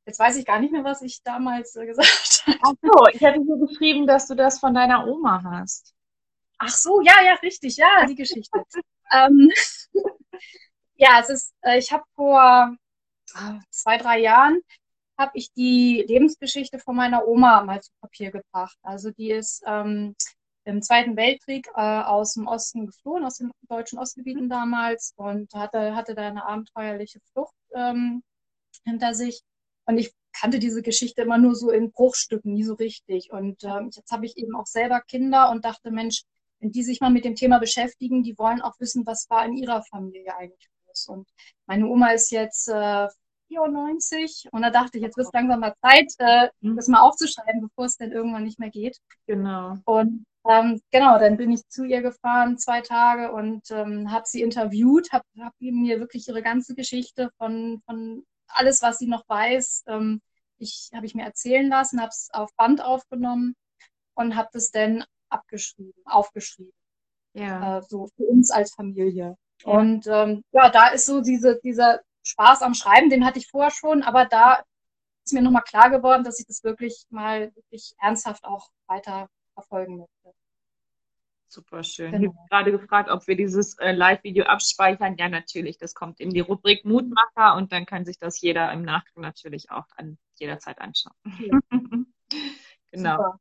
Jetzt 0.08 0.20
weiß 0.20 0.38
ich 0.38 0.46
gar 0.46 0.60
nicht 0.60 0.72
mehr, 0.72 0.84
was 0.84 1.04
ich 1.04 1.22
damals 1.22 1.76
äh, 1.76 1.86
gesagt 1.88 2.44
habe. 2.48 2.58
Ach 2.64 2.74
so, 2.82 3.08
ich 3.14 3.22
hätte 3.22 3.46
so 3.46 3.58
geschrieben, 3.58 4.08
dass 4.08 4.28
du 4.28 4.34
das 4.34 4.60
von 4.60 4.74
deiner 4.74 5.06
Oma 5.08 5.44
hast. 5.44 5.94
Ach 6.58 6.70
so, 6.70 7.02
ja, 7.02 7.22
ja, 7.24 7.36
richtig, 7.36 7.78
ja, 7.78 8.08
die 8.08 8.16
Geschichte. 8.16 8.64
ähm, 9.12 9.52
ja, 10.96 11.20
es 11.20 11.30
ist, 11.30 11.54
äh, 11.62 11.78
ich 11.78 11.92
habe 11.92 12.04
vor 12.16 12.76
äh, 13.36 13.60
zwei, 13.70 13.98
drei 13.98 14.20
Jahren 14.20 14.62
habe 15.22 15.32
ich 15.36 15.54
die 15.54 16.04
Lebensgeschichte 16.08 16.80
von 16.80 16.96
meiner 16.96 17.28
Oma 17.28 17.64
mal 17.64 17.82
zu 17.82 17.92
Papier 18.02 18.32
gebracht. 18.32 18.78
Also 18.82 19.12
die 19.12 19.30
ist 19.32 19.64
ähm, 19.68 20.16
im 20.66 20.82
Zweiten 20.82 21.16
Weltkrieg 21.16 21.68
äh, 21.76 21.82
aus 21.82 22.34
dem 22.34 22.48
Osten 22.48 22.88
geflohen, 22.88 23.24
aus 23.24 23.38
den 23.38 23.52
deutschen 23.70 24.00
Ostgebieten 24.00 24.50
damals 24.50 25.14
und 25.16 25.54
hatte, 25.54 25.96
hatte 25.96 26.16
da 26.16 26.28
eine 26.28 26.46
abenteuerliche 26.46 27.20
Flucht 27.32 27.54
ähm, 27.74 28.24
hinter 28.84 29.14
sich. 29.14 29.42
Und 29.86 29.98
ich 29.98 30.12
kannte 30.34 30.60
diese 30.60 30.82
Geschichte 30.82 31.22
immer 31.22 31.38
nur 31.38 31.56
so 31.56 31.70
in 31.70 31.92
Bruchstücken, 31.92 32.54
nie 32.54 32.64
so 32.64 32.74
richtig. 32.74 33.32
Und 33.32 33.64
ähm, 33.64 33.92
jetzt 33.94 34.12
habe 34.12 34.26
ich 34.26 34.38
eben 34.38 34.56
auch 34.56 34.66
selber 34.68 35.02
Kinder 35.02 35.52
und 35.52 35.66
dachte, 35.66 35.92
Mensch, 35.92 36.24
wenn 36.60 36.72
die 36.72 36.84
sich 36.84 37.00
mal 37.02 37.10
mit 37.10 37.26
dem 37.26 37.36
Thema 37.36 37.60
beschäftigen, 37.60 38.24
die 38.24 38.38
wollen 38.38 38.62
auch 38.62 38.80
wissen, 38.80 39.06
was 39.06 39.30
war 39.30 39.46
in 39.46 39.58
ihrer 39.58 39.84
Familie 39.84 40.36
eigentlich 40.36 40.70
los. 40.88 41.08
Und 41.08 41.28
meine 41.66 41.88
Oma 41.88 42.12
ist 42.12 42.32
jetzt 42.32 42.68
äh, 42.70 43.08
94 43.52 44.48
und 44.52 44.62
da 44.62 44.70
dachte 44.70 44.98
ich, 44.98 45.04
jetzt 45.04 45.18
wird 45.18 45.28
es 45.28 45.34
langsam 45.34 45.60
mal 45.60 45.76
Zeit, 45.82 46.14
äh, 46.20 46.50
das 46.62 46.88
mal 46.88 47.02
aufzuschreiben, 47.02 47.62
bevor 47.62 47.86
es 47.86 47.98
dann 47.98 48.12
irgendwann 48.12 48.44
nicht 48.44 48.60
mehr 48.60 48.70
geht. 48.70 48.98
Genau. 49.28 49.78
Und 49.86 50.26
ähm, 50.50 50.82
genau, 50.92 51.20
dann 51.20 51.38
bin 51.38 51.52
ich 51.52 51.68
zu 51.68 51.84
ihr 51.84 52.02
gefahren, 52.02 52.58
zwei 52.58 52.82
Tage 52.82 53.32
und 53.32 53.70
ähm, 53.70 54.12
habe 54.12 54.26
sie 54.26 54.42
interviewt, 54.42 55.12
habe 55.12 55.26
hab 55.40 55.54
mir 55.60 56.00
wirklich 56.00 56.28
ihre 56.28 56.42
ganze 56.42 56.74
Geschichte 56.74 57.30
von, 57.38 57.82
von 57.86 58.26
alles, 58.48 58.82
was 58.82 58.98
sie 58.98 59.08
noch 59.08 59.28
weiß, 59.28 59.84
ähm, 59.88 60.22
ich, 60.58 60.90
habe 60.94 61.06
ich 61.06 61.16
mir 61.16 61.24
erzählen 61.24 61.68
lassen, 61.68 62.00
habe 62.00 62.10
es 62.10 62.30
auf 62.34 62.50
Band 62.56 62.84
aufgenommen 62.84 63.56
und 64.16 64.36
habe 64.36 64.50
das 64.54 64.72
dann 64.72 65.04
abgeschrieben, 65.30 65.94
aufgeschrieben. 66.06 66.74
Ja. 67.34 67.78
Äh, 67.78 67.82
so 67.84 68.08
für 68.16 68.24
uns 68.24 68.52
als 68.52 68.74
Familie. 68.74 69.36
Ja. 69.64 69.72
Und 69.72 70.08
ähm, 70.08 70.44
ja, 70.52 70.70
da 70.70 70.90
ist 70.90 71.06
so 71.06 71.22
diese, 71.22 71.60
dieser 71.64 72.02
Spaß 72.24 72.62
am 72.62 72.74
Schreiben, 72.74 73.10
den 73.10 73.26
hatte 73.26 73.40
ich 73.40 73.48
vorher 73.48 73.72
schon, 73.72 74.04
aber 74.04 74.26
da 74.26 74.64
ist 75.24 75.34
mir 75.34 75.42
nochmal 75.42 75.64
klar 75.64 75.90
geworden, 75.90 76.24
dass 76.24 76.40
ich 76.40 76.48
das 76.48 76.64
wirklich 76.64 77.06
mal 77.10 77.56
wirklich 77.56 77.94
ernsthaft 78.00 78.46
auch 78.46 78.70
weiter 78.88 79.30
verfolgen 79.54 79.98
möchte. 79.98 80.38
Super 81.48 81.84
schön. 81.84 82.14
Genau. 82.14 82.32
Ich 82.32 82.38
habe 82.38 82.48
gerade 82.50 82.72
gefragt, 82.72 83.10
ob 83.10 83.28
wir 83.28 83.36
dieses 83.36 83.78
äh, 83.80 83.92
Live-Video 83.92 84.46
abspeichern. 84.46 85.18
Ja, 85.18 85.28
natürlich. 85.28 85.78
Das 85.78 85.94
kommt 85.94 86.22
in 86.22 86.30
die 86.30 86.40
Rubrik 86.40 86.86
Mutmacher 86.86 87.58
und 87.58 87.74
dann 87.74 87.86
kann 87.86 88.06
sich 88.06 88.18
das 88.18 88.40
jeder 88.40 88.72
im 88.72 88.84
Nachgang 88.84 89.22
natürlich 89.22 89.70
auch 89.70 89.86
an 89.98 90.18
jederzeit 90.36 90.80
anschauen. 90.80 91.14
Ja. 91.40 91.60
genau. 92.92 93.18
Super. 93.18 93.40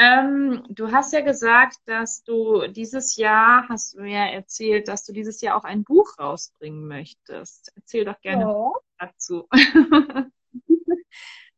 Ähm, 0.00 0.62
du 0.68 0.92
hast 0.92 1.12
ja 1.12 1.22
gesagt, 1.22 1.78
dass 1.86 2.22
du 2.22 2.68
dieses 2.68 3.16
Jahr, 3.16 3.68
hast 3.68 3.94
du 3.94 4.02
mir 4.02 4.30
erzählt, 4.32 4.86
dass 4.86 5.04
du 5.04 5.12
dieses 5.12 5.40
Jahr 5.40 5.56
auch 5.56 5.64
ein 5.64 5.82
Buch 5.82 6.16
rausbringen 6.20 6.86
möchtest. 6.86 7.72
Erzähl 7.74 8.04
doch 8.04 8.20
gerne 8.20 8.44
ja. 8.44 8.70
dazu. 9.00 9.48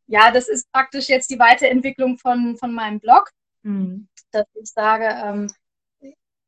ja, 0.07 0.31
das 0.31 0.49
ist 0.49 0.71
praktisch 0.71 1.07
jetzt 1.07 1.29
die 1.29 1.37
Weiterentwicklung 1.37 2.17
von, 2.17 2.57
von 2.57 2.73
meinem 2.73 2.99
Blog, 2.99 3.29
mhm. 3.61 4.07
dass 4.31 4.47
ich 4.55 4.71
sage, 4.71 5.05
ähm, 5.23 5.47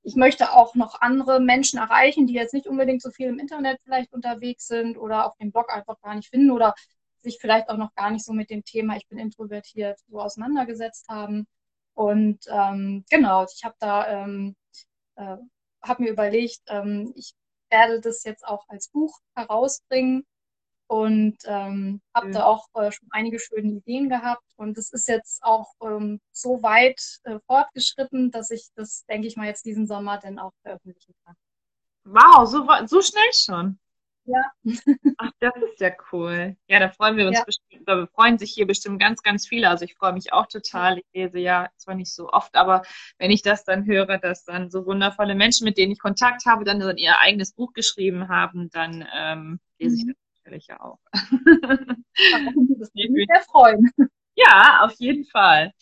ich 0.02 0.16
möchte 0.16 0.52
auch 0.52 0.74
noch 0.74 1.00
andere 1.00 1.40
Menschen 1.40 1.78
erreichen, 1.78 2.26
die 2.26 2.34
jetzt 2.34 2.56
nicht 2.56 2.66
unbedingt 2.66 3.04
so 3.04 3.12
viel 3.12 3.28
im 3.28 3.38
Internet 3.38 3.80
vielleicht 3.84 4.12
unterwegs 4.14 4.66
sind 4.66 4.98
oder 4.98 5.28
auf 5.28 5.38
dem 5.38 5.52
Blog 5.52 5.72
einfach 5.72 6.02
gar 6.02 6.16
nicht 6.16 6.30
finden 6.30 6.50
oder 6.50 6.74
sich 7.22 7.38
vielleicht 7.40 7.70
auch 7.70 7.78
noch 7.78 7.94
gar 7.94 8.10
nicht 8.10 8.26
so 8.26 8.34
mit 8.34 8.50
dem 8.50 8.64
Thema, 8.64 8.98
ich 8.98 9.08
bin 9.08 9.20
introvertiert, 9.20 10.00
so 10.10 10.20
auseinandergesetzt 10.20 11.08
haben. 11.08 11.46
Und 11.94 12.40
ähm, 12.50 13.06
genau, 13.10 13.46
ich 13.46 13.64
habe 13.64 13.76
da 13.80 14.24
ähm, 14.24 14.56
äh, 15.16 15.38
habe 15.82 16.04
mir 16.04 16.12
überlegt, 16.12 16.62
ähm, 16.68 17.14
ich 17.16 17.34
werde 17.70 18.00
das 18.00 18.24
jetzt 18.24 18.46
auch 18.46 18.68
als 18.68 18.88
Buch 18.90 19.20
herausbringen 19.36 20.26
und 20.88 21.38
ähm, 21.46 22.02
habe 22.14 22.28
mhm. 22.28 22.32
da 22.34 22.46
auch 22.46 22.68
äh, 22.76 22.92
schon 22.92 23.08
einige 23.12 23.40
schöne 23.40 23.74
Ideen 23.74 24.10
gehabt 24.10 24.46
und 24.58 24.78
es 24.78 24.92
ist 24.92 25.08
jetzt 25.08 25.44
auch 25.44 25.74
ähm, 25.82 26.20
so 26.32 26.62
weit 26.62 27.20
äh, 27.24 27.40
fortgeschritten, 27.48 28.32
dass 28.32 28.52
ich 28.52 28.70
das, 28.76 29.06
denke 29.06 29.28
ich 29.28 29.36
mal, 29.36 29.48
jetzt 29.48 29.66
diesen 29.66 29.88
Sommer 29.88 30.20
dann 30.20 30.40
auch 30.40 30.54
veröffentlichen 30.62 31.16
kann. 31.26 31.36
Wow, 32.06 32.48
so, 32.48 32.68
so 32.86 33.02
schnell 33.02 33.34
schon. 33.34 33.80
Ja. 34.26 34.42
Ach, 35.18 35.32
das 35.40 35.54
ist 35.58 35.82
ja 35.82 35.92
cool. 36.12 36.56
Ja, 36.68 36.80
da 36.80 36.90
freuen 36.90 37.18
wir 37.18 37.28
uns 37.28 37.40
ja. 37.40 37.44
bestimmt, 37.44 37.88
da 37.88 38.08
freuen 38.08 38.38
sich 38.38 38.52
hier 38.54 38.66
bestimmt 38.66 39.02
ganz, 39.02 39.22
ganz 39.22 39.48
viele. 39.48 39.70
Also 39.70 39.86
ich 39.86 39.96
freue 39.96 40.14
mich 40.14 40.32
auch 40.32 40.48
total. 40.48 41.00
Ich 41.00 41.06
lese 41.14 41.40
ja 41.40 41.70
zwar 41.78 41.96
nicht 41.96 42.14
so 42.14 42.30
oft, 42.30 42.56
aber 42.56 42.84
wenn 43.18 43.32
ich 43.32 43.42
das 43.42 43.66
dann 43.66 43.86
höre, 43.86 44.18
dass 44.18 44.46
dann 44.46 44.70
so 44.70 44.86
wundervolle 44.86 45.36
Menschen, 45.36 45.66
mit 45.66 45.78
denen 45.78 45.92
ich 45.92 46.00
Kontakt 46.00 46.46
habe, 46.46 46.64
dann 46.64 46.98
ihr 46.98 47.20
eigenes 47.20 47.54
Buch 47.54 47.74
geschrieben 47.74 48.30
haben, 48.30 48.70
dann 48.70 49.06
ähm, 49.14 49.60
lese 49.80 49.98
ich 49.98 50.06
mhm. 50.06 50.10
das 50.10 50.18
natürlich 50.44 50.68
ja 50.68 50.80
auch. 50.80 51.00
das 51.12 52.92
würde 52.94 53.12
mich 53.12 53.28
sehr 53.28 53.42
freuen. 53.42 53.92
Ja, 54.36 54.80
auf 54.82 54.94
jeden 54.98 55.26
Fall. 55.26 55.74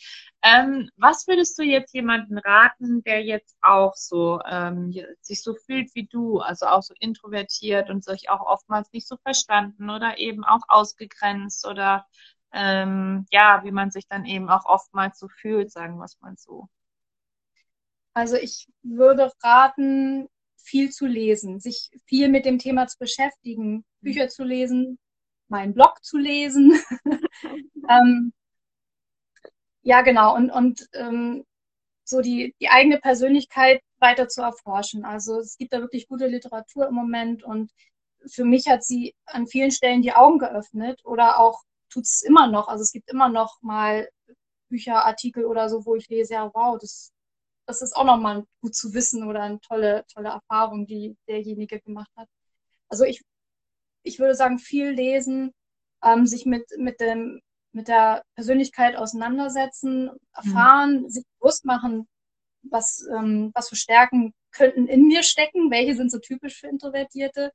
Ähm, 0.44 0.90
was 0.98 1.28
würdest 1.28 1.58
du 1.60 1.64
jetzt 1.64 1.94
jemanden 1.94 2.38
raten, 2.40 3.04
der 3.04 3.24
jetzt 3.24 3.56
auch 3.62 3.94
so 3.96 4.40
ähm, 4.50 4.92
sich 5.22 5.44
so 5.44 5.54
fühlt 5.54 5.94
wie 5.94 6.08
du, 6.08 6.40
also 6.40 6.66
auch 6.66 6.82
so 6.82 6.96
introvertiert 7.00 7.92
und 7.92 8.04
sich 8.04 8.30
auch 8.30 8.42
oftmals 8.42 8.92
nicht 8.92 9.08
so 9.08 9.18
verstanden 9.18 9.90
oder 9.92 10.18
eben 10.18 10.44
auch 10.44 10.62
ausgegrenzt 10.68 11.68
oder 11.68 12.08
ähm, 12.54 13.26
ja, 13.32 13.62
wie 13.64 13.72
man 13.72 13.92
sich 13.92 14.08
dann 14.08 14.26
eben 14.26 14.50
auch 14.50 14.66
oftmals 14.66 15.20
so 15.20 15.28
fühlt, 15.28 15.72
sagen 15.72 15.98
wir 15.98 16.06
es 16.06 16.20
mal 16.22 16.36
so. 16.38 16.68
Also 18.14 18.36
ich 18.36 18.68
würde 18.82 19.32
raten, 19.44 20.28
viel 20.58 20.92
zu 20.92 21.06
lesen, 21.06 21.60
sich 21.60 21.90
viel 22.06 22.30
mit 22.30 22.46
dem 22.46 22.60
Thema 22.60 22.88
zu 22.88 22.98
beschäftigen, 23.00 23.74
mhm. 23.74 23.86
Bücher 24.02 24.28
zu 24.30 24.44
lesen, 24.44 25.00
meinen 25.48 25.74
Blog 25.74 26.04
zu 26.04 26.18
lesen. 26.18 26.74
ähm, 27.90 28.34
ja, 29.84 30.02
genau. 30.02 30.36
Und, 30.36 30.52
und 30.52 30.88
ähm, 30.94 31.46
so 32.04 32.22
die, 32.22 32.56
die 32.60 32.70
eigene 32.70 33.00
Persönlichkeit 33.00 33.82
weiter 34.00 34.28
zu 34.28 34.42
erforschen. 34.42 35.06
Also 35.06 35.40
es 35.40 35.58
gibt 35.58 35.74
da 35.74 35.80
wirklich 35.80 36.08
gute 36.08 36.28
Literatur 36.28 36.88
im 36.88 36.96
Moment 36.96 37.44
und 37.44 37.72
für 38.28 38.46
mich 38.46 38.68
hat 38.68 38.84
sie 38.84 39.16
an 39.26 39.48
vielen 39.48 39.72
Stellen 39.72 40.02
die 40.02 40.14
Augen 40.14 40.40
geöffnet 40.40 41.02
oder 41.06 41.40
auch 41.40 41.64
tut 41.90 42.04
es 42.04 42.22
immer 42.22 42.48
noch. 42.48 42.68
Also 42.68 42.84
es 42.84 42.92
gibt 42.92 43.10
immer 43.10 43.30
noch 43.30 43.62
mal 43.62 44.10
Bücher, 44.70 45.06
Artikel 45.06 45.46
oder 45.46 45.70
so, 45.70 45.86
wo 45.86 45.96
ich 45.96 46.08
lese, 46.10 46.34
ja, 46.34 46.52
wow, 46.54 46.78
das, 46.80 47.12
das 47.66 47.82
ist 47.82 47.96
auch 47.96 48.06
nochmal 48.06 48.46
gut 48.62 48.76
zu 48.76 48.94
wissen 48.94 49.28
oder 49.28 49.42
eine 49.44 49.60
tolle, 49.60 50.06
tolle 50.14 50.30
Erfahrung, 50.30 50.86
die 50.86 51.18
derjenige 51.28 51.82
gemacht 51.82 52.12
hat. 52.16 52.28
Also 52.90 53.04
ich, 53.06 53.22
ich 54.04 54.20
würde 54.20 54.36
sagen, 54.36 54.60
viel 54.60 54.92
lesen, 54.92 55.54
ähm, 56.04 56.26
sich 56.28 56.46
mit, 56.46 56.66
mit 56.78 57.00
dem 57.00 57.42
mit 57.74 57.88
der 57.88 58.24
Persönlichkeit 58.36 58.96
auseinandersetzen, 58.96 60.12
erfahren, 60.34 61.04
mhm. 61.04 61.10
sich 61.10 61.26
bewusst 61.40 61.66
machen, 61.66 62.08
was, 62.64 63.06
ähm, 63.16 63.52
was 63.54 63.70
für 63.70 63.76
Stärken 63.76 64.34
könnten 64.52 64.88
in 64.88 65.08
mir 65.08 65.24
stecken, 65.24 65.72
welche 65.72 65.96
sind 65.96 66.12
so 66.12 66.20
typisch 66.20 66.60
für 66.60 66.68
Introvertierte 66.68 67.52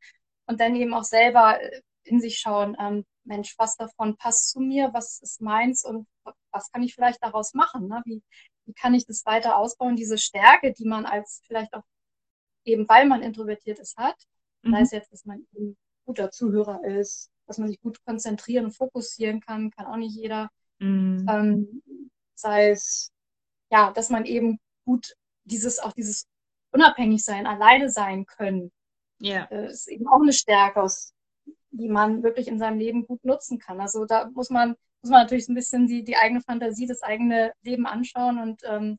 und 0.46 0.60
dann 0.60 0.74
eben 0.76 0.94
auch 0.94 1.04
selber 1.04 1.60
äh, 1.60 1.82
in 2.04 2.20
sich 2.20 2.38
schauen, 2.38 2.76
ähm, 2.78 3.04
Mensch, 3.24 3.54
was 3.58 3.76
davon 3.76 4.16
passt 4.16 4.50
zu 4.50 4.60
mir, 4.60 4.90
was 4.92 5.20
ist 5.20 5.40
meins 5.40 5.84
und 5.84 6.06
was 6.52 6.70
kann 6.70 6.82
ich 6.82 6.94
vielleicht 6.94 7.22
daraus 7.22 7.54
machen? 7.54 7.88
Ne? 7.88 8.00
Wie, 8.04 8.22
wie 8.64 8.72
kann 8.72 8.94
ich 8.94 9.04
das 9.04 9.26
weiter 9.26 9.56
ausbauen, 9.58 9.96
diese 9.96 10.16
Stärke, 10.16 10.72
die 10.72 10.86
man 10.86 11.04
als 11.04 11.42
vielleicht 11.46 11.74
auch 11.74 11.82
eben, 12.64 12.88
weil 12.88 13.06
man 13.06 13.22
introvertiert 13.22 13.78
ist, 13.78 13.96
hat. 13.96 14.16
Mhm. 14.62 14.72
Sei 14.72 14.80
es 14.80 14.90
jetzt, 14.92 15.12
dass 15.12 15.24
man 15.24 15.46
ein 15.56 15.76
guter 16.04 16.30
Zuhörer 16.30 16.84
ist, 16.84 17.30
dass 17.46 17.58
man 17.58 17.68
sich 17.68 17.80
gut 17.80 18.04
konzentrieren 18.04 18.66
und 18.66 18.76
fokussieren 18.76 19.40
kann, 19.40 19.70
kann 19.70 19.86
auch 19.86 19.96
nicht 19.96 20.14
jeder. 20.14 20.50
Mhm. 20.78 21.26
Ähm, 21.28 21.82
sei 22.34 22.70
es, 22.70 23.10
ja, 23.70 23.92
dass 23.92 24.10
man 24.10 24.24
eben 24.24 24.58
gut 24.84 25.14
dieses, 25.44 25.78
auch 25.78 25.92
dieses 25.92 26.26
unabhängig 26.72 27.24
sein, 27.24 27.46
alleine 27.46 27.90
sein 27.90 28.26
können, 28.26 28.70
ja. 29.18 29.44
Äh, 29.44 29.70
ist 29.70 29.88
eben 29.88 30.06
auch 30.08 30.20
eine 30.20 30.32
Stärke, 30.32 30.82
aus, 30.82 31.14
die 31.70 31.88
man 31.88 32.22
wirklich 32.22 32.48
in 32.48 32.58
seinem 32.58 32.78
Leben 32.78 33.06
gut 33.06 33.24
nutzen 33.24 33.58
kann. 33.58 33.80
Also 33.80 34.04
da 34.04 34.28
muss 34.30 34.50
man, 34.50 34.76
muss 35.02 35.10
man 35.10 35.22
natürlich 35.22 35.46
so 35.46 35.52
ein 35.52 35.56
bisschen 35.56 35.86
die, 35.86 36.04
die 36.04 36.16
eigene 36.16 36.40
Fantasie, 36.40 36.86
das 36.86 37.02
eigene 37.02 37.52
Leben 37.62 37.86
anschauen 37.86 38.38
und 38.38 38.62
ähm, 38.64 38.98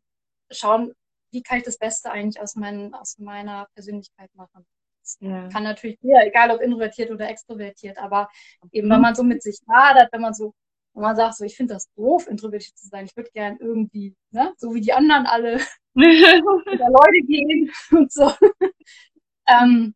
schauen, 0.52 0.94
wie 1.32 1.44
kann 1.44 1.58
ich 1.60 1.64
das 1.64 1.78
Beste 1.78 2.12
eigentlich 2.12 2.42
aus, 2.42 2.56
mein, 2.56 2.94
aus 2.94 3.18
meiner 3.20 3.68
Persönlichkeit 3.74 4.34
machen. 4.36 4.66
Ja. 5.20 5.48
kann 5.50 5.64
natürlich 5.64 5.98
jeder, 6.02 6.26
egal 6.26 6.52
ob 6.52 6.62
introvertiert 6.62 7.12
oder 7.12 7.30
extrovertiert, 7.30 7.98
aber 7.98 8.30
eben 8.72 8.90
wenn 8.90 9.02
man 9.02 9.16
so 9.16 9.24
mit 9.24 9.42
sich 9.42 9.60
hadert, 9.70 10.12
wenn 10.12 10.22
man 10.22 10.34
so, 10.34 10.54
wenn 10.94 11.04
man 11.04 11.16
sagt, 11.16 11.36
so 11.36 11.46
ich 11.46 11.56
finde 11.56 11.76
das 11.76 11.90
doof, 11.96 12.28
introvertiert 12.28 12.78
zu 12.78 12.88
sein, 12.88 13.06
ich 13.06 13.16
würde 13.16 13.30
gern 13.32 13.58
irgendwie, 13.60 14.16
ne, 14.32 14.54
so 14.58 14.74
wie 14.74 14.82
die 14.82 14.94
anderen 14.94 15.26
alle 15.26 15.60
über 15.96 16.90
Leute 16.90 17.26
gehen 17.26 17.72
und 17.92 18.12
so. 18.12 18.32
ähm, 19.48 19.96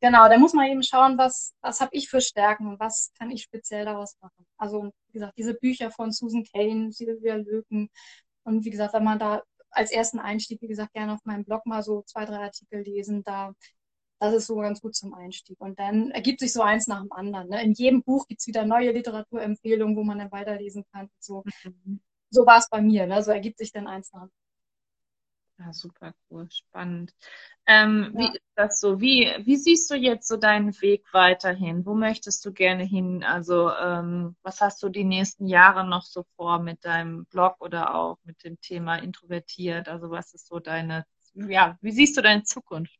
genau, 0.00 0.28
da 0.28 0.38
muss 0.38 0.52
man 0.52 0.66
eben 0.66 0.82
schauen, 0.82 1.18
was, 1.18 1.54
was 1.60 1.80
habe 1.80 1.90
ich 1.92 2.08
für 2.08 2.20
Stärken 2.20 2.66
und 2.66 2.80
was 2.80 3.12
kann 3.18 3.30
ich 3.30 3.42
speziell 3.42 3.84
daraus 3.84 4.16
machen. 4.20 4.46
Also, 4.56 4.90
wie 5.08 5.12
gesagt, 5.12 5.34
diese 5.36 5.54
Bücher 5.54 5.90
von 5.90 6.12
Susan 6.12 6.44
Kane, 6.44 6.92
Silvia 6.92 7.36
Löken 7.36 7.90
und 8.44 8.64
wie 8.64 8.70
gesagt, 8.70 8.94
wenn 8.94 9.04
man 9.04 9.18
da 9.18 9.42
als 9.74 9.90
ersten 9.90 10.18
Einstieg, 10.18 10.62
wie 10.62 10.68
gesagt, 10.68 10.92
gerne 10.92 11.12
auf 11.14 11.24
meinem 11.24 11.44
Blog 11.44 11.66
mal 11.66 11.82
so 11.82 12.02
zwei, 12.02 12.24
drei 12.24 12.38
Artikel 12.38 12.82
lesen. 12.82 13.22
Da, 13.24 13.52
das 14.20 14.34
ist 14.34 14.46
so 14.46 14.56
ganz 14.56 14.80
gut 14.80 14.94
zum 14.94 15.14
Einstieg. 15.14 15.60
Und 15.60 15.78
dann 15.78 16.10
ergibt 16.10 16.40
sich 16.40 16.52
so 16.52 16.62
eins 16.62 16.86
nach 16.86 17.00
dem 17.00 17.12
anderen. 17.12 17.48
Ne? 17.48 17.62
In 17.62 17.72
jedem 17.72 18.02
Buch 18.02 18.26
gibt 18.26 18.40
es 18.40 18.46
wieder 18.46 18.64
neue 18.64 18.92
Literaturempfehlungen, 18.92 19.96
wo 19.96 20.04
man 20.04 20.18
dann 20.18 20.32
weiterlesen 20.32 20.84
kann. 20.92 21.10
So, 21.18 21.44
mhm. 21.64 22.00
so 22.30 22.46
war 22.46 22.58
es 22.58 22.68
bei 22.68 22.80
mir. 22.80 23.06
Ne? 23.06 23.22
So 23.22 23.32
ergibt 23.32 23.58
sich 23.58 23.72
dann 23.72 23.86
eins 23.86 24.12
nach 24.12 24.20
dem 24.20 24.22
anderen. 24.22 24.44
Ja, 25.58 25.72
super 25.72 26.12
cool, 26.30 26.48
spannend. 26.50 27.14
Ähm, 27.66 28.12
ja. 28.14 28.18
Wie 28.18 28.26
ist 28.26 28.42
das 28.56 28.80
so? 28.80 29.00
Wie, 29.00 29.30
wie 29.44 29.56
siehst 29.56 29.88
du 29.88 29.94
jetzt 29.94 30.26
so 30.26 30.36
deinen 30.36 30.72
Weg 30.82 31.04
weiterhin? 31.12 31.86
Wo 31.86 31.94
möchtest 31.94 32.44
du 32.44 32.52
gerne 32.52 32.82
hin? 32.82 33.22
Also, 33.22 33.70
ähm, 33.70 34.34
was 34.42 34.60
hast 34.60 34.82
du 34.82 34.88
die 34.88 35.04
nächsten 35.04 35.46
Jahre 35.46 35.86
noch 35.86 36.02
so 36.02 36.24
vor 36.36 36.58
mit 36.58 36.84
deinem 36.84 37.24
Blog 37.26 37.60
oder 37.60 37.94
auch 37.94 38.18
mit 38.24 38.42
dem 38.42 38.60
Thema 38.60 38.96
introvertiert? 38.96 39.88
Also, 39.88 40.10
was 40.10 40.34
ist 40.34 40.48
so 40.48 40.58
deine, 40.58 41.06
ja, 41.34 41.78
wie 41.80 41.92
siehst 41.92 42.16
du 42.16 42.22
deine 42.22 42.42
Zukunft? 42.42 42.98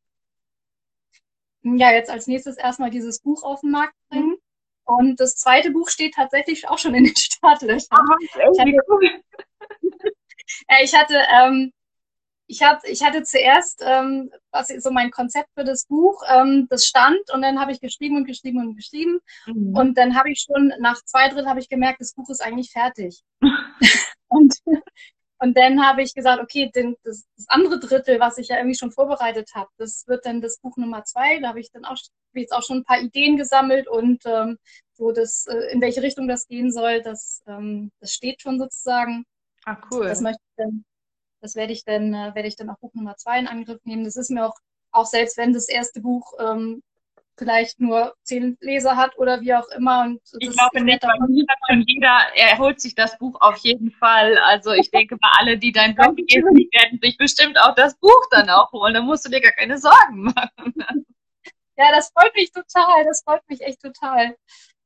Ja, 1.64 1.92
jetzt 1.92 2.10
als 2.10 2.26
nächstes 2.26 2.56
erstmal 2.56 2.90
dieses 2.90 3.20
Buch 3.20 3.42
auf 3.42 3.60
den 3.60 3.70
Markt 3.70 3.94
bringen. 4.08 4.30
Mhm. 4.30 4.38
Und 4.84 5.20
das 5.20 5.36
zweite 5.36 5.70
Buch 5.70 5.88
steht 5.88 6.14
tatsächlich 6.14 6.68
auch 6.68 6.78
schon 6.78 6.94
in 6.94 7.04
den 7.04 7.16
Startlöchern. 7.16 7.88
Ah, 7.90 8.16
ich 8.20 8.60
hatte, 8.60 8.72
cool. 8.88 9.10
ich 10.82 10.94
hatte 10.94 11.16
ähm, 11.34 11.72
ich, 12.46 12.62
hab, 12.62 12.84
ich 12.84 13.02
hatte 13.02 13.22
zuerst 13.22 13.82
ähm, 13.84 14.30
was 14.50 14.68
so 14.68 14.90
mein 14.90 15.10
Konzept 15.10 15.48
für 15.54 15.64
das 15.64 15.86
Buch, 15.86 16.22
ähm, 16.28 16.66
das 16.68 16.84
stand 16.86 17.18
und 17.32 17.42
dann 17.42 17.58
habe 17.58 17.72
ich 17.72 17.80
geschrieben 17.80 18.16
und 18.16 18.26
geschrieben 18.26 18.60
und 18.60 18.76
geschrieben 18.76 19.20
mhm. 19.46 19.74
und 19.74 19.96
dann 19.96 20.14
habe 20.14 20.30
ich 20.30 20.40
schon 20.46 20.72
nach 20.78 21.02
zwei 21.04 21.28
Drittel 21.28 21.48
habe 21.48 21.60
ich 21.60 21.68
gemerkt, 21.68 22.00
das 22.00 22.14
Buch 22.14 22.28
ist 22.28 22.42
eigentlich 22.42 22.70
fertig. 22.70 23.22
und, 24.28 24.54
und 25.38 25.56
dann 25.56 25.84
habe 25.84 26.02
ich 26.02 26.14
gesagt, 26.14 26.42
okay, 26.42 26.70
den, 26.74 26.96
das, 27.02 27.26
das 27.36 27.48
andere 27.48 27.78
Drittel, 27.80 28.20
was 28.20 28.38
ich 28.38 28.48
ja 28.48 28.56
irgendwie 28.56 28.76
schon 28.76 28.92
vorbereitet 28.92 29.50
habe, 29.54 29.68
das 29.78 30.06
wird 30.06 30.24
dann 30.26 30.40
das 30.40 30.58
Buch 30.58 30.76
Nummer 30.76 31.04
zwei. 31.04 31.40
Da 31.40 31.48
habe 31.48 31.60
ich 31.60 31.70
dann 31.70 31.84
auch 31.84 31.96
jetzt 32.34 32.52
auch 32.52 32.62
schon 32.62 32.78
ein 32.78 32.84
paar 32.84 33.00
Ideen 33.00 33.36
gesammelt 33.36 33.88
und 33.88 34.22
ähm, 34.26 34.58
so 34.92 35.12
das, 35.12 35.46
äh, 35.46 35.72
in 35.72 35.80
welche 35.80 36.02
Richtung 36.02 36.28
das 36.28 36.46
gehen 36.46 36.72
soll, 36.72 37.02
das, 37.02 37.42
ähm, 37.46 37.90
das 38.00 38.12
steht 38.12 38.42
schon 38.42 38.58
sozusagen. 38.58 39.24
Ah, 39.64 39.76
cool. 39.90 40.06
Das 40.06 40.20
möchte 40.20 40.42
ich 40.42 40.56
dann 40.56 40.84
das 41.44 41.56
werde 41.56 41.74
ich 41.74 41.84
dann, 41.84 42.14
äh, 42.14 42.34
werde 42.34 42.48
ich 42.48 42.56
dann 42.56 42.70
auch 42.70 42.78
Buch 42.78 42.94
Nummer 42.94 43.18
zwei 43.18 43.38
in 43.38 43.46
Angriff 43.46 43.84
nehmen. 43.84 44.04
Das 44.04 44.16
ist 44.16 44.30
mir 44.30 44.46
auch, 44.46 44.56
auch 44.92 45.04
selbst 45.04 45.36
wenn 45.36 45.52
das 45.52 45.68
erste 45.68 46.00
Buch 46.00 46.32
ähm, 46.40 46.82
vielleicht 47.36 47.80
nur 47.80 48.14
zehn 48.22 48.56
Leser 48.60 48.96
hat 48.96 49.18
oder 49.18 49.40
wie 49.40 49.54
auch 49.54 49.68
immer. 49.76 50.02
Und 50.04 50.20
ich 50.38 50.50
glaube 50.50 50.80
nicht, 50.82 51.02
weil 51.02 51.56
schon 51.68 51.82
jeder, 51.86 52.20
er 52.34 52.58
holt 52.58 52.80
sich 52.80 52.94
das 52.94 53.18
Buch 53.18 53.36
auf 53.40 53.56
jeden 53.58 53.90
Fall. 53.92 54.38
Also 54.38 54.72
ich 54.72 54.90
denke 54.90 55.16
mal, 55.20 55.32
alle, 55.38 55.58
die 55.58 55.72
dein 55.72 55.94
Blog 55.94 56.16
lesen, 56.16 56.54
die 56.54 56.68
werden 56.72 56.98
sich 57.02 57.16
bestimmt 57.16 57.58
auch 57.60 57.74
das 57.74 57.96
Buch 57.98 58.26
dann 58.30 58.50
auch 58.50 58.70
holen. 58.72 58.94
Da 58.94 59.02
musst 59.02 59.26
du 59.26 59.30
dir 59.30 59.40
gar 59.40 59.52
keine 59.52 59.78
Sorgen 59.78 60.22
machen. 60.22 60.74
Ja, 61.76 61.90
das 61.90 62.12
freut 62.16 62.32
mich 62.36 62.52
total. 62.52 63.04
Das 63.04 63.24
freut 63.24 63.42
mich 63.48 63.60
echt 63.60 63.80
total. 63.82 64.36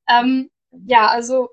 Ähm, 0.08 0.48
ja, 0.70 1.06
also 1.08 1.50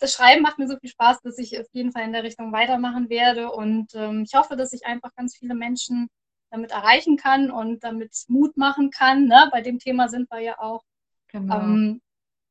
das 0.00 0.14
Schreiben 0.14 0.42
macht 0.42 0.58
mir 0.58 0.66
so 0.66 0.76
viel 0.78 0.90
Spaß, 0.90 1.20
dass 1.22 1.38
ich 1.38 1.58
auf 1.60 1.66
jeden 1.72 1.92
Fall 1.92 2.04
in 2.04 2.12
der 2.12 2.24
Richtung 2.24 2.52
weitermachen 2.52 3.10
werde. 3.10 3.52
Und 3.52 3.94
ähm, 3.94 4.24
ich 4.26 4.34
hoffe, 4.34 4.56
dass 4.56 4.72
ich 4.72 4.86
einfach 4.86 5.14
ganz 5.14 5.36
viele 5.36 5.54
Menschen 5.54 6.08
damit 6.50 6.72
erreichen 6.72 7.16
kann 7.16 7.50
und 7.50 7.84
damit 7.84 8.24
Mut 8.28 8.56
machen 8.56 8.90
kann. 8.90 9.26
Ne? 9.26 9.48
Bei 9.52 9.60
dem 9.60 9.78
Thema 9.78 10.08
sind 10.08 10.30
wir 10.30 10.40
ja 10.40 10.58
auch. 10.58 10.82
Genau. 11.28 11.60
Ähm, 11.60 12.02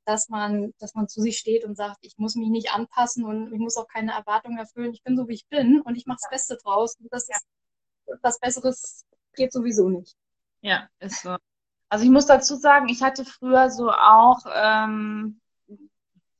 dass 0.05 0.27
man, 0.27 0.73
dass 0.79 0.95
man 0.95 1.07
zu 1.07 1.21
sich 1.21 1.37
steht 1.37 1.63
und 1.65 1.75
sagt, 1.75 1.99
ich 2.01 2.17
muss 2.17 2.35
mich 2.35 2.49
nicht 2.49 2.73
anpassen 2.73 3.25
und 3.25 3.53
ich 3.53 3.59
muss 3.59 3.77
auch 3.77 3.87
keine 3.87 4.13
Erwartungen 4.13 4.57
erfüllen. 4.57 4.91
Ich 4.91 5.03
bin 5.03 5.15
so, 5.15 5.27
wie 5.27 5.35
ich 5.35 5.47
bin 5.49 5.81
und 5.81 5.95
ich 5.95 6.07
mache 6.07 6.17
das 6.19 6.31
Beste 6.31 6.57
draus. 6.57 6.95
Und 6.99 7.13
das 7.13 7.27
ja. 7.27 7.35
ist 7.35 7.45
was 8.21 8.39
Besseres 8.39 9.05
geht 9.35 9.53
sowieso 9.53 9.89
nicht. 9.89 10.15
Ja, 10.61 10.89
ist 10.99 11.21
so. 11.21 11.37
Also 11.89 12.05
ich 12.05 12.11
muss 12.11 12.25
dazu 12.25 12.55
sagen, 12.55 12.89
ich 12.89 13.01
hatte 13.01 13.25
früher 13.25 13.71
so 13.71 13.91
auch 13.91 14.45
ähm, 14.53 15.39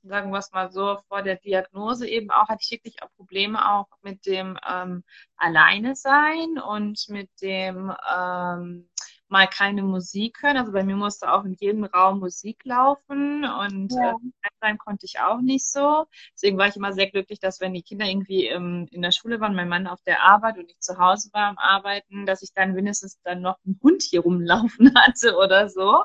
sagen 0.03 0.31
wir 0.31 0.39
es 0.39 0.51
mal 0.51 0.71
so, 0.71 0.97
vor 1.07 1.21
der 1.21 1.35
Diagnose 1.37 2.07
eben 2.07 2.31
auch, 2.31 2.47
hatte 2.47 2.61
ich 2.61 2.71
wirklich 2.71 3.01
auch 3.03 3.09
Probleme 3.15 3.71
auch 3.71 3.87
mit 4.01 4.25
dem 4.25 4.57
ähm, 4.69 5.03
Alleine 5.35 5.95
sein 5.95 6.59
und 6.59 7.05
mit 7.09 7.29
dem 7.41 7.93
ähm, 8.13 8.89
mal 9.29 9.47
keine 9.47 9.83
Musik 9.83 10.41
hören. 10.41 10.57
Also 10.57 10.71
bei 10.71 10.83
mir 10.83 10.95
musste 10.95 11.31
auch 11.31 11.45
in 11.45 11.53
jedem 11.53 11.85
Raum 11.85 12.19
Musik 12.19 12.65
laufen 12.65 13.45
und 13.45 13.93
ja. 13.93 14.11
äh, 14.11 14.49
sein 14.59 14.77
konnte 14.77 15.05
ich 15.05 15.19
auch 15.19 15.39
nicht 15.39 15.67
so. 15.67 16.05
Deswegen 16.33 16.57
war 16.57 16.67
ich 16.67 16.75
immer 16.75 16.93
sehr 16.93 17.09
glücklich, 17.09 17.39
dass 17.39 17.61
wenn 17.61 17.73
die 17.73 17.83
Kinder 17.83 18.05
irgendwie 18.05 18.47
ähm, 18.47 18.87
in 18.91 19.01
der 19.01 19.11
Schule 19.11 19.39
waren, 19.39 19.55
mein 19.55 19.69
Mann 19.69 19.87
auf 19.87 20.01
der 20.03 20.23
Arbeit 20.23 20.57
und 20.57 20.71
ich 20.71 20.79
zu 20.79 20.97
Hause 20.97 21.29
war 21.33 21.47
am 21.47 21.57
Arbeiten, 21.57 22.25
dass 22.25 22.41
ich 22.41 22.53
dann 22.53 22.75
wenigstens 22.75 23.19
dann 23.23 23.41
noch 23.41 23.57
einen 23.65 23.79
Hund 23.83 24.01
hier 24.01 24.21
rumlaufen 24.21 24.93
hatte 24.95 25.37
oder 25.37 25.69
so. 25.69 26.03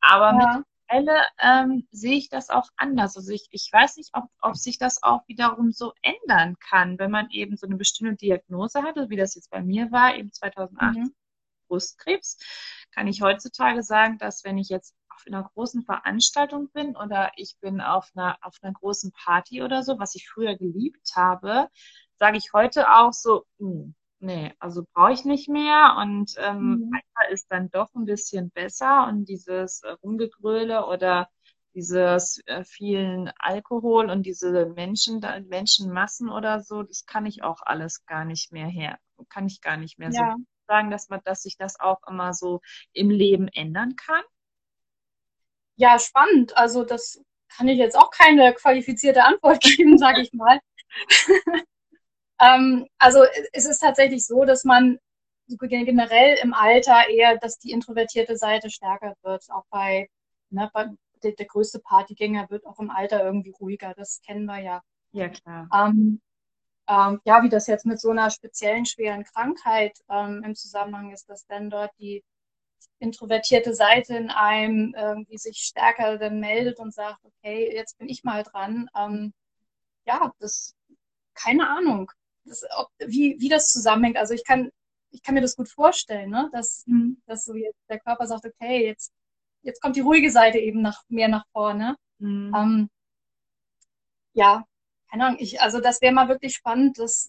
Aber 0.00 0.38
ja. 0.38 0.56
mit 0.56 0.66
mittlerweile 0.94 1.26
ähm, 1.42 1.86
sehe 1.90 2.16
ich 2.16 2.28
das 2.28 2.50
auch 2.50 2.68
anders. 2.76 3.16
Also 3.16 3.32
ich, 3.32 3.48
ich 3.50 3.68
weiß 3.72 3.96
nicht, 3.96 4.10
ob, 4.12 4.24
ob 4.40 4.56
sich 4.56 4.78
das 4.78 5.02
auch 5.02 5.26
wiederum 5.28 5.72
so 5.72 5.92
ändern 6.02 6.56
kann, 6.58 6.98
wenn 6.98 7.10
man 7.10 7.30
eben 7.30 7.56
so 7.56 7.66
eine 7.66 7.76
bestimmte 7.76 8.16
Diagnose 8.16 8.82
hatte, 8.82 9.10
wie 9.10 9.16
das 9.16 9.34
jetzt 9.34 9.50
bei 9.50 9.62
mir 9.62 9.90
war, 9.92 10.16
eben 10.16 10.32
2008 10.32 10.96
mhm. 10.96 11.14
Brustkrebs, 11.68 12.38
kann 12.92 13.06
ich 13.06 13.22
heutzutage 13.22 13.82
sagen, 13.82 14.18
dass 14.18 14.44
wenn 14.44 14.58
ich 14.58 14.68
jetzt 14.68 14.94
auf 15.08 15.22
einer 15.26 15.44
großen 15.54 15.82
Veranstaltung 15.82 16.70
bin 16.70 16.96
oder 16.96 17.32
ich 17.36 17.56
bin 17.60 17.80
auf 17.80 18.10
einer, 18.14 18.36
auf 18.42 18.56
einer 18.62 18.72
großen 18.72 19.12
Party 19.12 19.62
oder 19.62 19.82
so, 19.82 19.98
was 19.98 20.14
ich 20.14 20.28
früher 20.28 20.56
geliebt 20.56 21.12
habe, 21.14 21.68
sage 22.18 22.36
ich 22.36 22.52
heute 22.52 22.90
auch 22.90 23.12
so, 23.12 23.44
mh, 23.58 23.70
hm, 23.70 23.94
nee, 24.24 24.52
also 24.58 24.84
brauche 24.92 25.12
ich 25.12 25.24
nicht 25.24 25.48
mehr 25.48 25.96
und 26.00 26.34
ähm, 26.38 26.90
mhm. 26.90 27.00
ist 27.30 27.46
dann 27.50 27.70
doch 27.70 27.94
ein 27.94 28.06
bisschen 28.06 28.50
besser 28.50 29.06
und 29.06 29.26
dieses 29.26 29.82
äh, 29.82 29.90
Rumgegröle 29.90 30.86
oder 30.86 31.28
dieses 31.74 32.40
äh, 32.46 32.64
vielen 32.64 33.30
Alkohol 33.38 34.10
und 34.10 34.24
diese 34.24 34.66
Menschen, 34.66 35.20
Menschenmassen 35.48 36.30
oder 36.30 36.60
so, 36.60 36.82
das 36.82 37.04
kann 37.04 37.26
ich 37.26 37.42
auch 37.42 37.60
alles 37.62 38.06
gar 38.06 38.24
nicht 38.24 38.52
mehr 38.52 38.66
her, 38.66 38.98
kann 39.28 39.46
ich 39.46 39.60
gar 39.60 39.76
nicht 39.76 39.98
mehr 39.98 40.10
ja. 40.10 40.34
so 40.36 40.44
sagen, 40.66 40.90
dass 40.90 41.08
man, 41.08 41.20
dass 41.24 41.42
sich 41.42 41.56
das 41.58 41.78
auch 41.78 42.00
immer 42.08 42.32
so 42.32 42.60
im 42.92 43.10
Leben 43.10 43.48
ändern 43.48 43.96
kann. 43.96 44.22
Ja, 45.76 45.98
spannend. 45.98 46.56
Also 46.56 46.84
das 46.84 47.20
kann 47.48 47.68
ich 47.68 47.78
jetzt 47.78 47.98
auch 47.98 48.10
keine 48.10 48.54
qualifizierte 48.54 49.24
Antwort 49.24 49.60
geben, 49.76 49.98
sage 49.98 50.22
ich 50.22 50.32
mal. 50.32 50.60
Ähm, 52.40 52.86
also 52.98 53.24
es 53.52 53.66
ist 53.66 53.78
tatsächlich 53.78 54.26
so, 54.26 54.44
dass 54.44 54.64
man 54.64 54.98
generell 55.46 56.38
im 56.42 56.54
Alter 56.54 57.08
eher, 57.08 57.36
dass 57.38 57.58
die 57.58 57.70
introvertierte 57.70 58.36
Seite 58.36 58.70
stärker 58.70 59.14
wird, 59.22 59.44
auch 59.50 59.64
bei, 59.70 60.08
ne, 60.50 60.70
bei 60.72 60.88
der, 61.22 61.32
der 61.32 61.46
größte 61.46 61.80
Partygänger 61.80 62.48
wird 62.50 62.66
auch 62.66 62.78
im 62.78 62.90
Alter 62.90 63.24
irgendwie 63.24 63.54
ruhiger. 63.60 63.94
Das 63.94 64.20
kennen 64.22 64.46
wir 64.46 64.58
ja. 64.58 64.82
Ja, 65.12 65.28
klar. 65.28 65.68
Ähm, 65.72 66.20
ähm, 66.88 67.20
ja, 67.24 67.42
wie 67.42 67.48
das 67.48 67.66
jetzt 67.66 67.86
mit 67.86 68.00
so 68.00 68.10
einer 68.10 68.30
speziellen 68.30 68.84
schweren 68.84 69.24
Krankheit 69.24 69.98
ähm, 70.10 70.42
im 70.44 70.54
Zusammenhang 70.54 71.12
ist, 71.12 71.28
dass 71.28 71.46
dann 71.46 71.70
dort 71.70 71.92
die 71.98 72.22
introvertierte 72.98 73.74
Seite 73.74 74.16
in 74.16 74.30
einem 74.30 74.94
irgendwie 74.96 75.38
sich 75.38 75.58
stärker 75.58 76.18
dann 76.18 76.40
meldet 76.40 76.78
und 76.78 76.92
sagt, 76.92 77.24
okay, 77.24 77.74
jetzt 77.74 77.98
bin 77.98 78.08
ich 78.08 78.24
mal 78.24 78.42
dran. 78.42 78.88
Ähm, 78.96 79.32
ja, 80.06 80.32
das, 80.38 80.74
keine 81.34 81.68
Ahnung, 81.68 82.10
das, 82.44 82.62
ob, 82.76 82.88
wie, 82.98 83.36
wie 83.40 83.48
das 83.48 83.70
zusammenhängt. 83.70 84.16
Also 84.16 84.34
ich 84.34 84.44
kann, 84.44 84.70
ich 85.10 85.22
kann 85.22 85.34
mir 85.34 85.40
das 85.40 85.56
gut 85.56 85.68
vorstellen, 85.68 86.30
ne? 86.30 86.50
dass, 86.52 86.84
mhm. 86.86 87.22
dass 87.26 87.44
so 87.44 87.54
jetzt 87.54 87.78
der 87.88 88.00
Körper 88.00 88.26
sagt, 88.26 88.44
okay, 88.44 88.86
jetzt, 88.86 89.12
jetzt 89.62 89.80
kommt 89.80 89.96
die 89.96 90.00
ruhige 90.00 90.30
Seite 90.30 90.58
eben 90.58 90.82
nach, 90.82 91.02
mehr 91.08 91.28
nach 91.28 91.46
vorne. 91.52 91.96
Mhm. 92.18 92.52
Ähm, 92.54 92.90
ja, 94.32 94.64
keine 95.10 95.26
Ahnung, 95.26 95.38
ich, 95.40 95.60
also 95.60 95.80
das 95.80 96.00
wäre 96.00 96.12
mal 96.12 96.28
wirklich 96.28 96.54
spannend, 96.54 96.98
dass, 96.98 97.28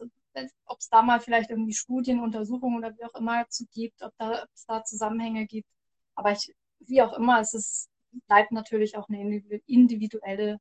ob 0.65 0.79
es 0.79 0.89
da 0.89 1.01
mal 1.01 1.19
vielleicht 1.19 1.51
irgendwie 1.51 1.73
Studien, 1.73 2.19
Untersuchungen 2.19 2.77
oder 2.77 2.97
wie 2.97 3.05
auch 3.05 3.13
immer 3.15 3.47
zu 3.49 3.65
gibt, 3.71 4.01
ob 4.01 4.11
da, 4.17 4.45
es 4.53 4.65
da 4.65 4.83
Zusammenhänge 4.83 5.45
gibt. 5.45 5.69
Aber 6.15 6.31
ich, 6.31 6.53
wie 6.79 7.01
auch 7.01 7.13
immer, 7.13 7.39
es 7.39 7.53
ist, 7.53 7.89
bleibt 8.27 8.51
natürlich 8.51 8.97
auch 8.97 9.07
eine 9.09 9.41
individuelle 9.67 10.57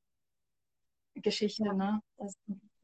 Geschichte. 1.14 1.74
Ne? 1.74 2.00
Das, 2.18 2.36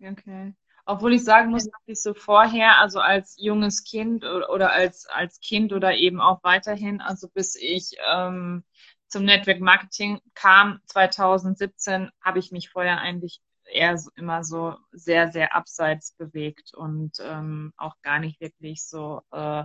okay. 0.03 0.55
Obwohl 0.87 1.15
ich 1.15 1.25
sagen 1.25 1.51
muss, 1.51 1.65
dass 1.65 1.83
ich 1.87 2.03
so 2.03 2.15
vorher, 2.15 2.79
also 2.79 3.01
als 3.01 3.37
junges 3.39 3.85
Kind 3.85 4.25
oder, 4.25 4.73
als, 4.73 5.07
als 5.07 5.41
Kind 5.41 5.73
oder 5.73 5.95
eben 5.95 6.21
auch 6.21 6.43
weiterhin, 6.43 7.01
also 7.01 7.29
bis 7.29 7.55
ich 7.55 7.93
ähm, 8.13 8.65
zum 9.09 9.25
Network 9.25 9.61
Marketing 9.61 10.21
kam, 10.35 10.81
2017, 10.87 12.11
habe 12.23 12.39
ich 12.39 12.53
mich 12.53 12.71
vorher 12.71 12.99
eigentlich 12.99 13.41
eher 13.65 13.99
so, 13.99 14.11
immer 14.17 14.45
so 14.45 14.77
sehr, 14.93 15.31
sehr 15.31 15.55
abseits 15.55 16.13
bewegt 16.13 16.75
und 16.75 17.13
ähm, 17.21 17.73
auch 17.77 17.95
gar 18.03 18.19
nicht 18.19 18.41
wirklich 18.41 18.85
so 18.85 19.23
äh, 19.33 19.65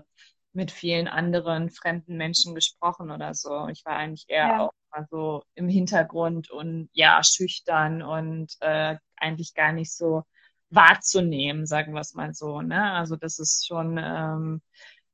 mit 0.53 0.71
vielen 0.71 1.07
anderen 1.07 1.69
fremden 1.69 2.17
Menschen 2.17 2.55
gesprochen 2.55 3.11
oder 3.11 3.33
so. 3.33 3.67
Ich 3.67 3.83
war 3.85 3.97
eigentlich 3.97 4.25
eher 4.27 4.47
ja. 4.47 4.59
auch 4.61 4.71
mal 4.91 5.05
so 5.09 5.43
im 5.53 5.67
Hintergrund 5.67 6.49
und 6.49 6.89
ja, 6.93 7.21
schüchtern 7.23 8.01
und 8.01 8.55
äh, 8.61 8.97
eigentlich 9.17 9.53
gar 9.53 9.73
nicht 9.73 9.93
so 9.93 10.23
wahrzunehmen, 10.69 11.65
sagen 11.65 11.93
wir 11.93 12.01
es 12.01 12.13
mal 12.13 12.33
so. 12.33 12.61
Ne? 12.61 12.91
Also 12.93 13.15
das 13.15 13.39
ist 13.39 13.67
schon, 13.67 13.97
ähm, 13.97 14.61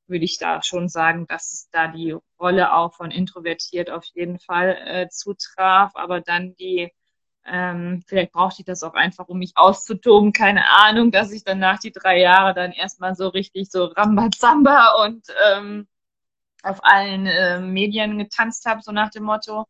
würde 0.06 0.24
ich 0.24 0.38
da 0.38 0.62
schon 0.62 0.88
sagen, 0.88 1.26
dass 1.26 1.52
es 1.52 1.68
da 1.70 1.88
die 1.88 2.16
Rolle 2.40 2.74
auch 2.74 2.94
von 2.94 3.10
introvertiert 3.10 3.90
auf 3.90 4.04
jeden 4.14 4.38
Fall 4.38 4.76
äh, 4.84 5.08
zutraf, 5.08 5.92
aber 5.94 6.20
dann 6.20 6.54
die 6.56 6.92
ähm, 7.44 8.02
vielleicht 8.06 8.32
brauchte 8.32 8.62
ich 8.62 8.66
das 8.66 8.82
auch 8.82 8.94
einfach, 8.94 9.28
um 9.28 9.38
mich 9.38 9.52
auszutoben, 9.56 10.32
keine 10.32 10.68
Ahnung, 10.68 11.10
dass 11.10 11.32
ich 11.32 11.42
dann 11.44 11.58
nach 11.58 11.78
die 11.80 11.92
drei 11.92 12.20
Jahre 12.20 12.54
dann 12.54 12.72
erstmal 12.72 13.14
so 13.16 13.28
richtig 13.28 13.70
so 13.70 13.86
Rambazamba 13.86 15.04
und 15.04 15.26
ähm, 15.50 15.88
auf 16.62 16.84
allen 16.84 17.26
äh, 17.26 17.60
Medien 17.60 18.18
getanzt 18.18 18.66
habe, 18.66 18.82
so 18.82 18.92
nach 18.92 19.10
dem 19.10 19.24
Motto. 19.24 19.66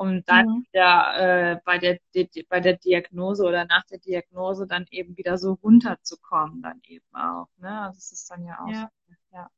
Und 0.00 0.26
dann 0.30 0.46
mhm. 0.46 0.66
wieder 0.72 1.52
äh, 1.52 1.60
bei, 1.62 1.76
der, 1.76 1.98
die, 2.14 2.46
bei 2.48 2.60
der 2.60 2.78
Diagnose 2.78 3.44
oder 3.44 3.66
nach 3.66 3.84
der 3.84 3.98
Diagnose 3.98 4.66
dann 4.66 4.86
eben 4.90 5.14
wieder 5.18 5.36
so 5.36 5.52
runterzukommen, 5.62 6.62
dann 6.62 6.80
eben 6.84 7.04
auch. 7.14 7.48
Ne? 7.58 7.82
Also 7.82 7.98
es 7.98 8.10
ist 8.10 8.30
dann 8.30 8.42
ja 8.46 8.58
auch 8.64 8.70
ja. 8.70 8.90
So, 9.06 9.14
ja, 9.32 9.50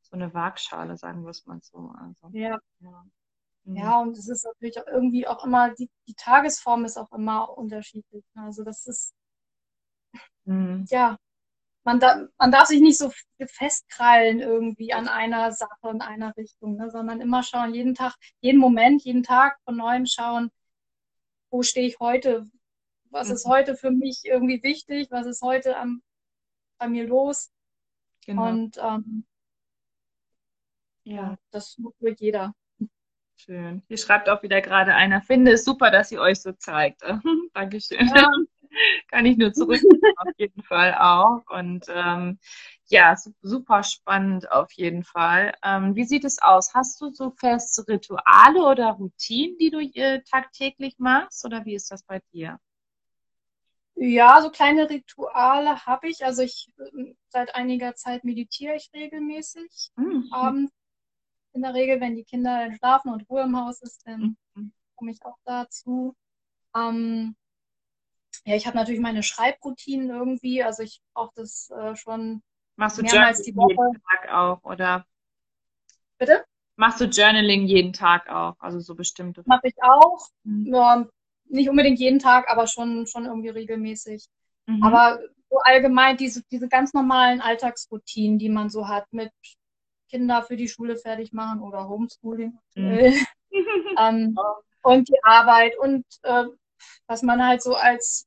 so 0.00 0.12
eine 0.12 0.32
Waagschale, 0.32 0.96
sagen 0.96 1.24
wir 1.24 1.30
es 1.30 1.44
mal 1.46 1.58
so. 1.60 1.92
Also, 1.98 2.28
ja. 2.38 2.56
ja. 2.78 3.04
Mhm. 3.64 3.76
Ja, 3.76 4.00
und 4.00 4.16
es 4.16 4.28
ist 4.28 4.44
natürlich 4.44 4.78
auch 4.78 4.86
irgendwie 4.86 5.26
auch 5.26 5.44
immer, 5.44 5.74
die, 5.74 5.90
die 6.06 6.14
Tagesform 6.14 6.84
ist 6.84 6.96
auch 6.96 7.10
immer 7.10 7.58
unterschiedlich. 7.58 8.24
Also 8.36 8.62
das 8.62 8.86
ist, 8.86 9.12
mhm. 10.44 10.84
ja, 10.88 11.18
man, 11.84 12.00
da, 12.00 12.26
man 12.38 12.50
darf 12.50 12.66
sich 12.66 12.80
nicht 12.80 12.98
so 12.98 13.12
festkrallen 13.46 14.40
irgendwie 14.40 14.92
an 14.92 15.06
einer 15.06 15.52
Sache 15.52 15.90
in 15.90 16.00
einer 16.00 16.34
Richtung, 16.36 16.76
ne, 16.76 16.90
sondern 16.90 17.20
immer 17.20 17.42
schauen, 17.42 17.74
jeden 17.74 17.94
Tag, 17.94 18.14
jeden 18.40 18.58
Moment, 18.58 19.04
jeden 19.04 19.22
Tag 19.22 19.58
von 19.64 19.76
neuem 19.76 20.06
schauen, 20.06 20.50
wo 21.50 21.62
stehe 21.62 21.86
ich 21.86 22.00
heute, 22.00 22.46
was 23.10 23.28
mhm. 23.28 23.34
ist 23.34 23.46
heute 23.46 23.76
für 23.76 23.90
mich 23.90 24.22
irgendwie 24.24 24.62
wichtig, 24.62 25.08
was 25.10 25.26
ist 25.26 25.42
heute 25.42 25.76
am, 25.76 26.02
bei 26.78 26.88
mir 26.88 27.06
los. 27.06 27.52
Genau. 28.26 28.48
Und 28.48 28.78
ähm, 28.78 29.26
ja, 31.04 31.36
das 31.50 31.78
für 31.98 32.14
jeder. 32.18 32.54
Schön. 33.36 33.82
Hier 33.88 33.98
schreibt 33.98 34.30
auch 34.30 34.42
wieder 34.42 34.62
gerade 34.62 34.94
einer, 34.94 35.20
finde 35.20 35.52
es 35.52 35.64
super, 35.64 35.90
dass 35.90 36.08
sie 36.08 36.18
euch 36.18 36.40
so 36.40 36.52
zeigt. 36.52 37.02
Dankeschön. 37.52 38.08
Ja. 38.08 38.30
Kann 39.08 39.26
ich 39.26 39.36
nur 39.36 39.52
zurück 39.52 39.80
auf 40.16 40.32
jeden 40.36 40.62
Fall 40.62 40.94
auch. 40.94 41.42
Und 41.50 41.86
ähm, 41.88 42.38
ja, 42.86 43.16
super 43.42 43.82
spannend 43.82 44.50
auf 44.50 44.72
jeden 44.72 45.04
Fall. 45.04 45.54
Ähm, 45.62 45.94
wie 45.94 46.04
sieht 46.04 46.24
es 46.24 46.40
aus? 46.40 46.74
Hast 46.74 47.00
du 47.00 47.12
so 47.12 47.30
feste 47.30 47.86
Rituale 47.88 48.62
oder 48.62 48.90
Routinen, 48.92 49.56
die 49.58 49.70
du 49.70 49.80
äh, 49.80 50.22
tagtäglich 50.30 50.96
machst? 50.98 51.44
Oder 51.44 51.64
wie 51.64 51.74
ist 51.74 51.90
das 51.90 52.02
bei 52.02 52.20
dir? 52.32 52.58
Ja, 53.96 54.42
so 54.42 54.50
kleine 54.50 54.90
Rituale 54.90 55.86
habe 55.86 56.08
ich. 56.08 56.24
Also 56.24 56.42
ich 56.42 56.70
ähm, 56.78 57.16
seit 57.28 57.54
einiger 57.54 57.94
Zeit 57.94 58.24
meditiere 58.24 58.76
ich 58.76 58.90
regelmäßig. 58.92 59.90
Mhm. 59.96 60.28
Abends 60.30 60.72
in 61.52 61.62
der 61.62 61.74
Regel, 61.74 62.00
wenn 62.00 62.16
die 62.16 62.24
Kinder 62.24 62.68
schlafen 62.76 63.12
und 63.12 63.28
Ruhe 63.30 63.42
im 63.42 63.56
Haus 63.56 63.80
ist, 63.80 64.06
dann 64.06 64.36
mhm. 64.54 64.72
komme 64.96 65.12
ich 65.12 65.24
auch 65.24 65.38
dazu. 65.44 66.16
Ähm, 66.76 67.36
ja, 68.44 68.56
ich 68.56 68.66
habe 68.66 68.76
natürlich 68.76 69.00
meine 69.00 69.22
Schreibroutinen 69.22 70.10
irgendwie, 70.10 70.62
also 70.62 70.82
ich 70.82 71.00
brauche 71.12 71.32
das 71.36 71.70
äh, 71.70 71.94
schon 71.96 72.42
Machst 72.76 72.98
du 72.98 73.02
mehrmals 73.02 73.38
Journaling 73.38 73.44
die 73.44 73.56
Woche. 73.56 73.88
jeden 73.92 74.02
Tag 74.02 74.32
auch, 74.32 74.64
oder? 74.64 75.06
Bitte? 76.18 76.44
Machst 76.76 77.00
du 77.00 77.04
Journaling 77.04 77.66
jeden 77.66 77.92
Tag 77.92 78.28
auch, 78.28 78.56
also 78.58 78.80
so 78.80 78.94
bestimmte? 78.94 79.42
Mache 79.46 79.68
ich 79.68 79.74
auch. 79.80 80.28
Mhm. 80.42 80.74
Ja, 80.74 81.06
nicht 81.46 81.68
unbedingt 81.68 82.00
jeden 82.00 82.18
Tag, 82.18 82.50
aber 82.50 82.66
schon, 82.66 83.06
schon 83.06 83.26
irgendwie 83.26 83.50
regelmäßig. 83.50 84.26
Mhm. 84.66 84.82
Aber 84.82 85.20
so 85.50 85.58
allgemein 85.58 86.16
diese, 86.16 86.42
diese 86.50 86.68
ganz 86.68 86.92
normalen 86.94 87.40
Alltagsroutinen, 87.40 88.38
die 88.38 88.48
man 88.48 88.70
so 88.70 88.88
hat 88.88 89.06
mit 89.12 89.30
Kinder 90.08 90.42
für 90.42 90.56
die 90.56 90.68
Schule 90.68 90.96
fertig 90.96 91.32
machen 91.32 91.60
oder 91.60 91.88
Homeschooling. 91.88 92.58
Mhm. 92.74 93.26
ähm, 93.98 94.36
und 94.82 95.08
die 95.08 95.22
Arbeit 95.22 95.78
und 95.78 96.04
äh, 96.22 96.44
was 97.06 97.22
man 97.22 97.44
halt 97.44 97.62
so 97.62 97.74
als 97.74 98.26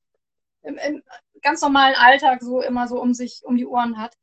im, 0.63 0.78
im, 0.78 1.04
ganz 1.41 1.62
normalen 1.62 1.96
Alltag 1.96 2.41
so 2.41 2.62
immer 2.62 2.88
so 2.88 3.02
um 3.02 3.13
sich, 3.13 3.41
um 3.43 3.58
die 3.58 3.65
Ohren 3.65 3.98
hat. 3.98 4.15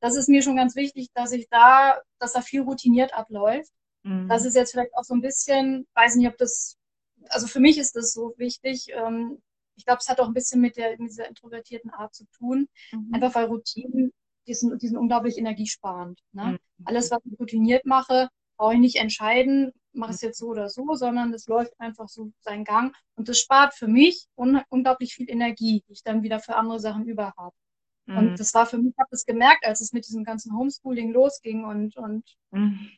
Das 0.00 0.16
ist 0.16 0.28
mir 0.28 0.42
schon 0.42 0.56
ganz 0.56 0.74
wichtig, 0.74 1.10
dass 1.14 1.32
ich 1.32 1.48
da, 1.48 2.00
dass 2.18 2.32
da 2.32 2.40
viel 2.40 2.62
routiniert 2.62 3.14
abläuft. 3.14 3.70
Mhm. 4.02 4.28
Das 4.28 4.44
ist 4.44 4.56
jetzt 4.56 4.72
vielleicht 4.72 4.94
auch 4.94 5.04
so 5.04 5.14
ein 5.14 5.20
bisschen, 5.20 5.86
weiß 5.94 6.16
nicht, 6.16 6.28
ob 6.28 6.36
das, 6.38 6.76
also 7.28 7.46
für 7.46 7.60
mich 7.60 7.78
ist 7.78 7.94
das 7.94 8.12
so 8.12 8.34
wichtig. 8.36 8.88
Ähm, 8.90 9.40
ich 9.76 9.84
glaube, 9.84 10.00
es 10.00 10.08
hat 10.08 10.20
auch 10.20 10.26
ein 10.26 10.34
bisschen 10.34 10.60
mit, 10.60 10.76
der, 10.76 10.90
mit 10.98 11.10
dieser 11.10 11.28
introvertierten 11.28 11.90
Art 11.90 12.14
zu 12.14 12.24
tun. 12.36 12.68
Mhm. 12.90 13.10
Einfach 13.14 13.34
weil 13.34 13.44
Routinen 13.44 14.12
die 14.46 14.54
sind, 14.54 14.82
die 14.82 14.88
sind 14.88 14.96
unglaublich 14.96 15.38
energiesparend. 15.38 16.20
Ne? 16.32 16.58
Mhm. 16.78 16.84
Alles, 16.84 17.10
was 17.10 17.20
ich 17.24 17.38
routiniert 17.38 17.86
mache, 17.86 18.28
brauche 18.56 18.74
ich 18.74 18.80
nicht 18.80 18.96
entscheiden, 18.96 19.72
mache 19.92 20.10
ich 20.10 20.16
es 20.16 20.22
jetzt 20.22 20.38
so 20.38 20.48
oder 20.48 20.68
so, 20.68 20.94
sondern 20.94 21.32
es 21.34 21.46
läuft 21.46 21.72
einfach 21.78 22.08
so 22.08 22.30
seinen 22.40 22.64
Gang. 22.64 22.94
Und 23.14 23.28
das 23.28 23.38
spart 23.38 23.74
für 23.74 23.88
mich 23.88 24.26
un 24.36 24.60
unglaublich 24.68 25.14
viel 25.14 25.30
Energie, 25.30 25.82
die 25.86 25.92
ich 25.92 26.02
dann 26.02 26.22
wieder 26.22 26.40
für 26.40 26.56
andere 26.56 26.80
Sachen 26.80 27.06
über 27.06 27.32
habe. 27.36 27.54
Mhm. 28.06 28.18
Und 28.18 28.40
das 28.40 28.52
war 28.54 28.66
für 28.66 28.78
mich, 28.78 28.92
ich 28.92 28.98
habe 28.98 29.10
das 29.10 29.24
gemerkt, 29.24 29.66
als 29.66 29.80
es 29.80 29.92
mit 29.92 30.06
diesem 30.06 30.24
ganzen 30.24 30.56
Homeschooling 30.56 31.12
losging 31.12 31.64
und, 31.64 31.96
und 31.96 32.24
mhm. 32.50 32.90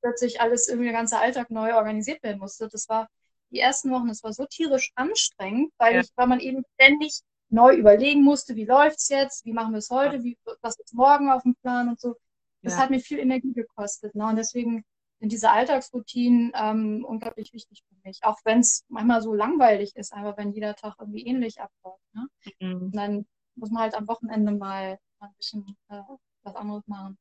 plötzlich 0.00 0.40
alles 0.40 0.68
irgendwie 0.68 0.88
der 0.88 0.98
ganze 0.98 1.18
Alltag 1.18 1.50
neu 1.50 1.74
organisiert 1.74 2.22
werden 2.22 2.38
musste. 2.38 2.68
Das 2.68 2.88
war 2.88 3.08
die 3.50 3.60
ersten 3.60 3.90
Wochen, 3.90 4.08
das 4.08 4.22
war 4.22 4.32
so 4.32 4.46
tierisch 4.46 4.92
anstrengend, 4.94 5.72
weil, 5.78 5.94
ja. 5.94 6.00
ich, 6.00 6.10
weil 6.16 6.26
man 6.26 6.40
eben 6.40 6.62
ständig 6.74 7.20
neu 7.48 7.74
überlegen 7.74 8.22
musste, 8.22 8.54
wie 8.54 8.64
läuft's 8.64 9.08
jetzt, 9.08 9.44
wie 9.44 9.52
machen 9.52 9.72
wir 9.72 9.78
es 9.78 9.90
heute, 9.90 10.22
wie, 10.22 10.38
was 10.62 10.78
ist 10.78 10.94
morgen 10.94 11.30
auf 11.30 11.42
dem 11.42 11.56
Plan 11.56 11.88
und 11.88 12.00
so. 12.00 12.14
Das 12.62 12.74
ja. 12.74 12.80
hat 12.80 12.90
mir 12.90 13.00
viel 13.00 13.18
Energie 13.18 13.52
gekostet. 13.52 14.14
Ne? 14.14 14.26
Und 14.26 14.36
deswegen 14.36 14.84
sind 15.20 15.32
diese 15.32 15.50
Alltagsroutinen 15.50 16.52
ähm, 16.54 17.04
unglaublich 17.06 17.52
wichtig 17.52 17.84
für 17.86 17.94
mich. 18.08 18.24
Auch 18.24 18.38
wenn 18.44 18.60
es 18.60 18.84
manchmal 18.88 19.20
so 19.20 19.34
langweilig 19.34 19.94
ist, 19.94 20.12
einfach 20.12 20.36
wenn 20.38 20.50
jeder 20.50 20.74
Tag 20.74 20.96
irgendwie 20.98 21.26
ähnlich 21.26 21.60
abläuft. 21.60 22.02
Ne? 22.14 22.28
Mhm. 22.58 22.90
Dann 22.92 23.26
muss 23.54 23.70
man 23.70 23.82
halt 23.82 23.94
am 23.94 24.08
Wochenende 24.08 24.52
mal 24.52 24.98
ein 25.20 25.34
bisschen 25.36 25.76
äh, 25.88 26.00
was 26.42 26.54
anderes 26.56 26.86
machen. 26.86 27.18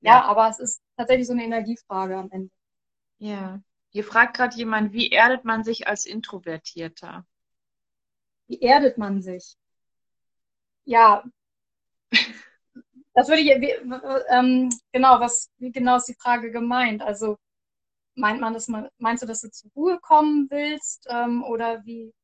Ja, 0.00 0.14
ja, 0.14 0.24
aber 0.24 0.48
es 0.48 0.58
ist 0.58 0.82
tatsächlich 0.96 1.28
so 1.28 1.32
eine 1.32 1.44
Energiefrage 1.44 2.16
am 2.16 2.30
Ende. 2.30 2.50
Ja. 3.18 3.60
Hier 3.90 4.04
fragt 4.04 4.36
gerade 4.36 4.56
jemand, 4.56 4.92
wie 4.92 5.10
erdet 5.10 5.44
man 5.44 5.64
sich 5.64 5.86
als 5.86 6.06
Introvertierter? 6.06 7.24
Wie 8.48 8.60
erdet 8.60 8.98
man 8.98 9.22
sich? 9.22 9.56
Ja, 10.84 11.22
das 13.18 13.28
würde 13.28 13.40
ich, 13.40 13.50
ähm, 14.30 14.70
genau, 14.92 15.18
was, 15.18 15.50
wie 15.58 15.72
genau 15.72 15.96
ist 15.96 16.06
die 16.06 16.14
Frage 16.14 16.52
gemeint? 16.52 17.02
Also, 17.02 17.36
meint 18.14 18.40
man 18.40 18.54
das 18.54 18.68
meinst 18.98 19.24
du, 19.24 19.26
dass 19.26 19.40
du 19.40 19.50
zur 19.50 19.72
Ruhe 19.72 19.98
kommen 19.98 20.46
willst? 20.50 21.08
Ähm, 21.10 21.42
oder 21.42 21.84
wie? 21.84 22.14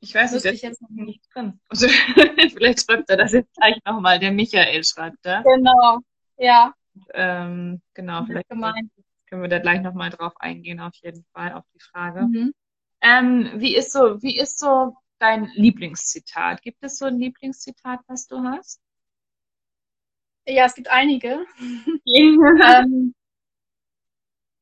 Ich 0.00 0.14
weiß 0.14 0.32
nicht, 0.32 0.44
ist 0.44 0.62
jetzt 0.62 0.82
noch 0.82 0.90
nicht 0.90 1.22
drin. 1.32 1.58
Also, 1.70 1.88
vielleicht 2.52 2.84
schreibt 2.84 3.08
er 3.08 3.16
das 3.16 3.32
jetzt 3.32 3.54
gleich 3.54 3.78
nochmal. 3.86 4.18
Der 4.18 4.30
Michael 4.30 4.84
schreibt 4.84 5.16
da. 5.22 5.40
Genau, 5.40 6.00
ja. 6.36 6.74
Ähm, 7.14 7.80
genau, 7.94 8.26
vielleicht 8.26 8.50
gemeint. 8.50 8.90
können 9.30 9.40
wir 9.40 9.48
da 9.48 9.58
gleich 9.58 9.80
nochmal 9.80 10.10
drauf 10.10 10.34
eingehen, 10.36 10.80
auf 10.80 10.94
jeden 10.96 11.24
Fall, 11.32 11.54
auf 11.54 11.64
die 11.74 11.80
Frage. 11.80 12.26
Mhm. 12.26 12.52
Ähm, 13.00 13.52
wie 13.54 13.74
ist 13.74 13.90
so, 13.90 14.22
wie 14.22 14.38
ist 14.38 14.58
so 14.58 14.94
dein 15.18 15.46
Lieblingszitat? 15.54 16.60
Gibt 16.60 16.82
es 16.82 16.98
so 16.98 17.06
ein 17.06 17.18
Lieblingszitat, 17.18 18.00
was 18.06 18.26
du 18.26 18.42
hast? 18.42 18.82
Ja, 20.46 20.66
es 20.66 20.74
gibt 20.74 20.88
einige. 20.88 21.46
ähm, 22.06 23.14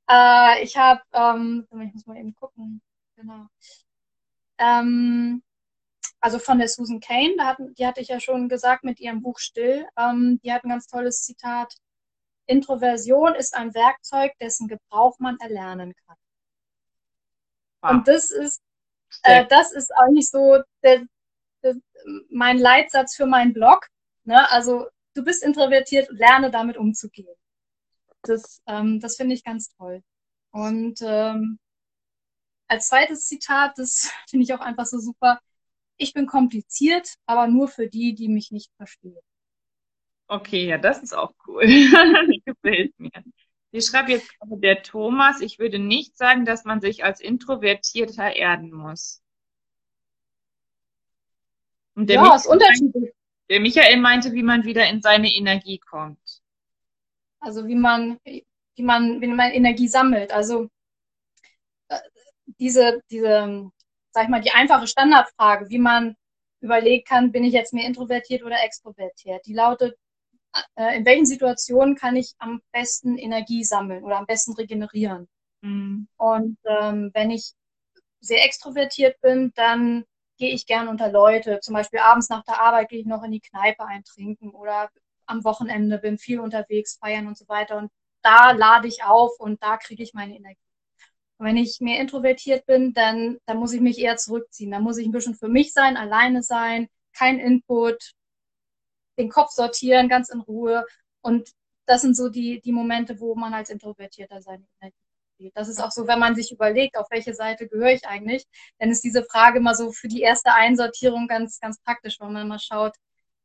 äh, 0.08 0.62
ich 0.62 0.76
habe, 0.76 1.02
ähm, 1.12 1.66
ich 1.70 1.94
muss 1.94 2.06
mal 2.06 2.16
eben 2.16 2.34
gucken. 2.34 2.80
Genau. 3.16 3.46
Ähm, 4.58 5.42
also 6.20 6.38
von 6.38 6.58
der 6.58 6.68
Susan 6.68 7.00
Kane, 7.00 7.34
da 7.36 7.46
hatten, 7.46 7.74
die 7.74 7.86
hatte 7.86 8.00
ich 8.00 8.08
ja 8.08 8.20
schon 8.20 8.48
gesagt 8.48 8.84
mit 8.84 9.00
ihrem 9.00 9.22
Buch 9.22 9.38
Still. 9.38 9.86
Ähm, 9.96 10.40
die 10.44 10.52
hat 10.52 10.64
ein 10.64 10.70
ganz 10.70 10.86
tolles 10.86 11.22
Zitat. 11.24 11.74
Introversion 12.46 13.34
ist 13.34 13.54
ein 13.54 13.74
Werkzeug, 13.74 14.32
dessen 14.40 14.68
Gebrauch 14.68 15.18
man 15.18 15.38
erlernen 15.40 15.94
kann. 16.06 16.16
Wow. 17.80 17.90
Und 17.90 18.08
das 18.08 18.30
ist, 18.30 18.62
äh, 19.24 19.46
das 19.46 19.72
ist 19.72 19.90
eigentlich 19.96 20.28
so 20.28 20.62
der, 20.82 21.02
der, 21.62 21.74
mein 22.30 22.58
Leitsatz 22.58 23.16
für 23.16 23.26
meinen 23.26 23.52
Blog. 23.52 23.88
Ne? 24.24 24.48
Also 24.50 24.86
du 25.14 25.24
bist 25.24 25.42
introvertiert, 25.42 26.08
lerne 26.10 26.50
damit 26.50 26.76
umzugehen. 26.76 27.34
Das, 28.22 28.62
ähm, 28.66 29.00
das 29.00 29.16
finde 29.16 29.34
ich 29.34 29.44
ganz 29.44 29.74
toll. 29.76 30.02
Und 30.50 31.00
ähm, 31.02 31.58
als 32.68 32.88
zweites 32.88 33.26
Zitat, 33.26 33.72
das 33.76 34.12
finde 34.28 34.44
ich 34.44 34.54
auch 34.54 34.60
einfach 34.60 34.86
so 34.86 34.98
super. 34.98 35.40
Ich 35.96 36.14
bin 36.14 36.26
kompliziert, 36.26 37.14
aber 37.26 37.46
nur 37.46 37.68
für 37.68 37.88
die, 37.88 38.14
die 38.14 38.28
mich 38.28 38.50
nicht 38.50 38.70
verstehen. 38.76 39.18
Okay, 40.26 40.66
ja, 40.66 40.78
das 40.78 41.02
ist 41.02 41.14
auch 41.14 41.32
cool. 41.46 41.62
Gefällt 42.44 42.98
mir. 42.98 43.10
Hier 43.70 43.82
schreibt 43.82 44.08
jetzt 44.08 44.30
der 44.42 44.82
Thomas, 44.82 45.40
ich 45.40 45.58
würde 45.58 45.78
nicht 45.78 46.16
sagen, 46.16 46.44
dass 46.44 46.64
man 46.64 46.80
sich 46.80 47.04
als 47.04 47.20
Introvertierter 47.20 48.34
erden 48.34 48.72
muss. 48.72 49.22
Ja, 51.96 52.34
ist 52.34 52.46
unterschiedlich. 52.46 53.12
Der 53.52 53.60
Michael 53.60 53.98
meinte, 53.98 54.32
wie 54.32 54.42
man 54.42 54.64
wieder 54.64 54.88
in 54.88 55.02
seine 55.02 55.28
Energie 55.28 55.78
kommt. 55.78 56.40
Also 57.38 57.66
wie 57.66 57.74
man, 57.74 58.18
wie 58.24 58.82
man, 58.82 59.20
wie 59.20 59.26
man 59.26 59.50
Energie 59.50 59.88
sammelt. 59.88 60.32
Also 60.32 60.70
äh, 61.88 61.98
diese, 62.46 63.02
diese, 63.10 63.70
sag 64.10 64.24
ich 64.24 64.30
mal, 64.30 64.40
die 64.40 64.52
einfache 64.52 64.86
Standardfrage, 64.86 65.68
wie 65.68 65.78
man 65.78 66.16
überlegen 66.60 67.04
kann, 67.04 67.30
bin 67.30 67.44
ich 67.44 67.52
jetzt 67.52 67.74
mehr 67.74 67.84
introvertiert 67.84 68.42
oder 68.42 68.56
extrovertiert, 68.64 69.44
die 69.44 69.52
lautet, 69.52 69.98
äh, 70.76 70.96
in 70.96 71.04
welchen 71.04 71.26
Situationen 71.26 71.94
kann 71.94 72.16
ich 72.16 72.32
am 72.38 72.62
besten 72.72 73.18
Energie 73.18 73.64
sammeln 73.64 74.02
oder 74.02 74.16
am 74.16 74.24
besten 74.24 74.54
regenerieren. 74.54 75.28
Mhm. 75.60 76.08
Und 76.16 76.56
ähm, 76.64 77.10
wenn 77.12 77.30
ich 77.30 77.52
sehr 78.20 78.46
extrovertiert 78.46 79.20
bin, 79.20 79.52
dann 79.56 80.06
gehe 80.38 80.52
ich 80.52 80.66
gern 80.66 80.88
unter 80.88 81.10
Leute. 81.10 81.60
Zum 81.60 81.74
Beispiel 81.74 82.00
abends 82.00 82.28
nach 82.28 82.44
der 82.44 82.60
Arbeit 82.60 82.88
gehe 82.88 83.00
ich 83.00 83.06
noch 83.06 83.22
in 83.22 83.32
die 83.32 83.40
Kneipe 83.40 83.84
eintrinken 83.84 84.50
oder 84.50 84.90
am 85.26 85.44
Wochenende 85.44 85.98
bin 85.98 86.18
viel 86.18 86.40
unterwegs, 86.40 86.98
feiern 86.98 87.26
und 87.26 87.38
so 87.38 87.48
weiter. 87.48 87.76
Und 87.78 87.90
da 88.22 88.52
lade 88.52 88.88
ich 88.88 89.04
auf 89.04 89.38
und 89.38 89.62
da 89.62 89.76
kriege 89.76 90.02
ich 90.02 90.14
meine 90.14 90.36
Energie. 90.36 90.58
Und 91.38 91.46
wenn 91.46 91.56
ich 91.56 91.80
mehr 91.80 92.00
introvertiert 92.00 92.66
bin, 92.66 92.92
dann, 92.92 93.38
dann 93.46 93.58
muss 93.58 93.72
ich 93.72 93.80
mich 93.80 93.98
eher 93.98 94.16
zurückziehen. 94.16 94.70
Dann 94.70 94.82
muss 94.82 94.98
ich 94.98 95.06
ein 95.06 95.12
bisschen 95.12 95.34
für 95.34 95.48
mich 95.48 95.72
sein, 95.72 95.96
alleine 95.96 96.42
sein, 96.42 96.88
kein 97.12 97.38
Input, 97.38 98.12
den 99.18 99.28
Kopf 99.28 99.50
sortieren, 99.50 100.08
ganz 100.08 100.28
in 100.28 100.40
Ruhe. 100.40 100.84
Und 101.20 101.50
das 101.86 102.02
sind 102.02 102.16
so 102.16 102.28
die, 102.28 102.60
die 102.60 102.72
Momente, 102.72 103.20
wo 103.20 103.34
man 103.34 103.54
als 103.54 103.70
Introvertierter 103.70 104.40
seine 104.40 104.66
Energie 104.80 105.01
spielt. 105.42 105.56
Das 105.56 105.68
ist 105.68 105.82
auch 105.82 105.90
so, 105.90 106.06
wenn 106.06 106.18
man 106.18 106.34
sich 106.34 106.52
überlegt, 106.52 106.96
auf 106.96 107.10
welche 107.10 107.34
Seite 107.34 107.68
gehöre 107.68 107.92
ich 107.92 108.06
eigentlich, 108.06 108.46
dann 108.78 108.90
ist 108.90 109.04
diese 109.04 109.24
Frage 109.24 109.58
immer 109.58 109.74
so 109.74 109.92
für 109.92 110.08
die 110.08 110.20
erste 110.20 110.54
Einsortierung 110.54 111.26
ganz, 111.28 111.58
ganz 111.60 111.80
praktisch, 111.80 112.20
wenn 112.20 112.32
man 112.32 112.48
mal 112.48 112.58
schaut, 112.58 112.94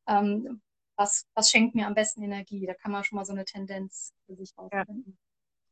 ähm, 0.08 0.62
was, 0.96 1.26
was 1.34 1.50
schenkt 1.50 1.76
mir 1.76 1.88
am 1.88 1.94
besten 1.94 2.24
Energie. 2.24 2.66
Da 2.66 2.74
kann 2.74 2.92
man 2.92 3.04
schon 3.04 3.18
mal 3.18 3.26
so 3.26 3.34
eine 3.34 3.46
Tendenz 3.46 4.14
für 4.26 4.36
sich 4.36 4.54
rausfinden. 4.58 5.18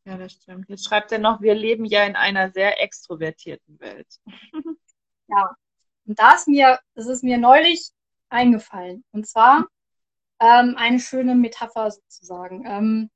Ja. 0.06 0.14
ja, 0.14 0.18
das 0.18 0.34
stimmt. 0.34 0.70
Jetzt 0.70 0.86
schreibt 0.86 1.12
er 1.12 1.20
noch, 1.20 1.42
wir 1.42 1.56
leben 1.56 1.86
ja 1.86 2.04
in 2.06 2.16
einer 2.16 2.52
sehr 2.52 2.82
extrovertierten 2.82 3.80
Welt. 3.80 4.08
ja, 5.28 5.56
und 6.06 6.20
da 6.20 6.36
ist 6.36 6.48
mir, 6.48 6.80
das 6.94 7.08
ist 7.08 7.24
mir 7.24 7.38
neulich 7.38 7.90
eingefallen. 8.30 9.04
Und 9.12 9.28
zwar 9.28 9.66
ähm, 10.40 10.76
eine 10.78 11.00
schöne 11.00 11.34
Metapher 11.34 11.90
sozusagen. 11.90 12.66
Ähm, 12.68 13.10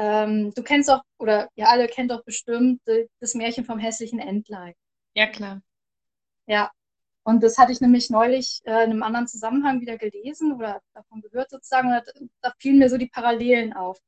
ähm, 0.00 0.50
du 0.54 0.62
kennst 0.62 0.88
doch, 0.88 1.02
oder 1.18 1.50
ihr 1.56 1.68
alle 1.68 1.86
kennt 1.86 2.10
doch 2.10 2.24
bestimmt 2.24 2.80
das 3.20 3.34
Märchen 3.34 3.66
vom 3.66 3.78
hässlichen 3.78 4.18
Entlein. 4.18 4.72
Ja, 5.12 5.26
klar. 5.26 5.60
Ja. 6.46 6.70
Und 7.22 7.42
das 7.42 7.58
hatte 7.58 7.72
ich 7.72 7.82
nämlich 7.82 8.08
neulich 8.08 8.62
äh, 8.64 8.84
in 8.84 8.92
einem 8.92 9.02
anderen 9.02 9.28
Zusammenhang 9.28 9.82
wieder 9.82 9.98
gelesen 9.98 10.54
oder 10.54 10.80
davon 10.94 11.20
gehört 11.20 11.50
sozusagen. 11.50 11.88
Und 11.88 12.02
da, 12.06 12.12
da 12.40 12.54
fielen 12.58 12.78
mir 12.78 12.88
so 12.88 12.96
die 12.96 13.08
Parallelen 13.08 13.74
auf. 13.74 13.98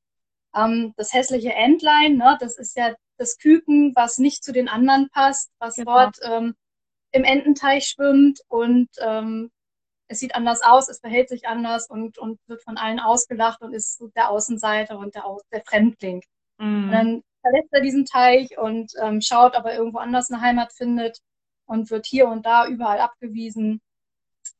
Ähm, 0.57 0.95
das 0.97 1.13
hässliche 1.13 1.53
Entlein, 1.53 2.17
ne, 2.17 2.39
das 2.41 2.57
ist 2.57 2.75
ja 2.75 2.95
das 3.19 3.37
Küken, 3.37 3.93
was 3.95 4.17
nicht 4.17 4.43
zu 4.43 4.53
den 4.53 4.69
anderen 4.69 5.11
passt, 5.11 5.51
was 5.59 5.77
genau. 5.77 5.93
dort 5.93 6.17
ähm, 6.23 6.55
im 7.11 7.25
Ententeich 7.25 7.87
schwimmt 7.87 8.41
und 8.49 8.89
ähm, 8.99 9.51
es 10.13 10.21
sieht 10.21 10.35
anders 10.35 10.63
aus, 10.63 10.89
es 10.89 11.01
verhält 11.01 11.29
sich 11.29 11.47
anders 11.49 11.89
und, 11.89 12.19
und 12.19 12.39
wird 12.47 12.63
von 12.63 12.77
allen 12.77 13.01
ausgelacht 13.01 13.63
und 13.63 13.73
ist 13.73 14.03
der 14.15 14.31
Außenseiter 14.31 14.99
und 14.99 15.15
der, 15.15 15.25
der 15.51 15.63
Fremdling. 15.65 16.23
Mhm. 16.59 16.85
Und 16.85 16.93
dann 16.93 17.23
verlässt 17.41 17.73
er 17.73 17.81
diesen 17.81 18.05
Teich 18.05 18.59
und 18.59 18.93
ähm, 19.03 19.21
schaut, 19.21 19.57
ob 19.57 19.65
er 19.65 19.75
irgendwo 19.75 19.99
anders 19.99 20.31
eine 20.31 20.43
Heimat 20.43 20.73
findet 20.73 21.19
und 21.67 21.91
wird 21.91 22.07
hier 22.07 22.29
und 22.29 22.45
da 22.45 22.67
überall 22.67 23.01
abgewiesen, 23.01 23.81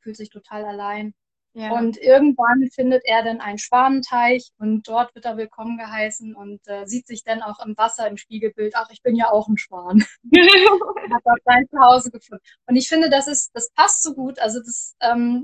fühlt 0.01 0.17
sich 0.17 0.29
total 0.29 0.65
allein. 0.65 1.13
Ja. 1.55 1.71
Und 1.71 1.97
irgendwann 1.97 2.67
findet 2.71 3.03
er 3.05 3.23
dann 3.23 3.39
einen 3.39 3.59
Schwanenteich 3.59 4.49
und 4.57 4.87
dort 4.87 5.13
wird 5.13 5.25
er 5.25 5.37
willkommen 5.37 5.77
geheißen 5.77 6.35
und 6.35 6.59
äh, 6.67 6.85
sieht 6.87 7.05
sich 7.05 7.23
dann 7.23 7.43
auch 7.43 7.63
im 7.63 7.77
Wasser 7.77 8.07
im 8.07 8.17
Spiegelbild, 8.17 8.73
ach, 8.75 8.89
ich 8.91 9.03
bin 9.03 9.15
ja 9.15 9.29
auch 9.29 9.47
ein 9.47 9.57
Schwan. 9.57 10.03
hat 10.33 11.21
dort 11.23 11.41
sein 11.45 11.67
Zuhause 11.69 12.09
gefunden. 12.09 12.43
Und 12.65 12.75
ich 12.75 12.89
finde, 12.89 13.11
das 13.11 13.27
ist, 13.27 13.51
das 13.53 13.69
passt 13.71 14.01
so 14.01 14.15
gut. 14.15 14.39
Also 14.39 14.59
das 14.59 14.95
ähm, 15.01 15.43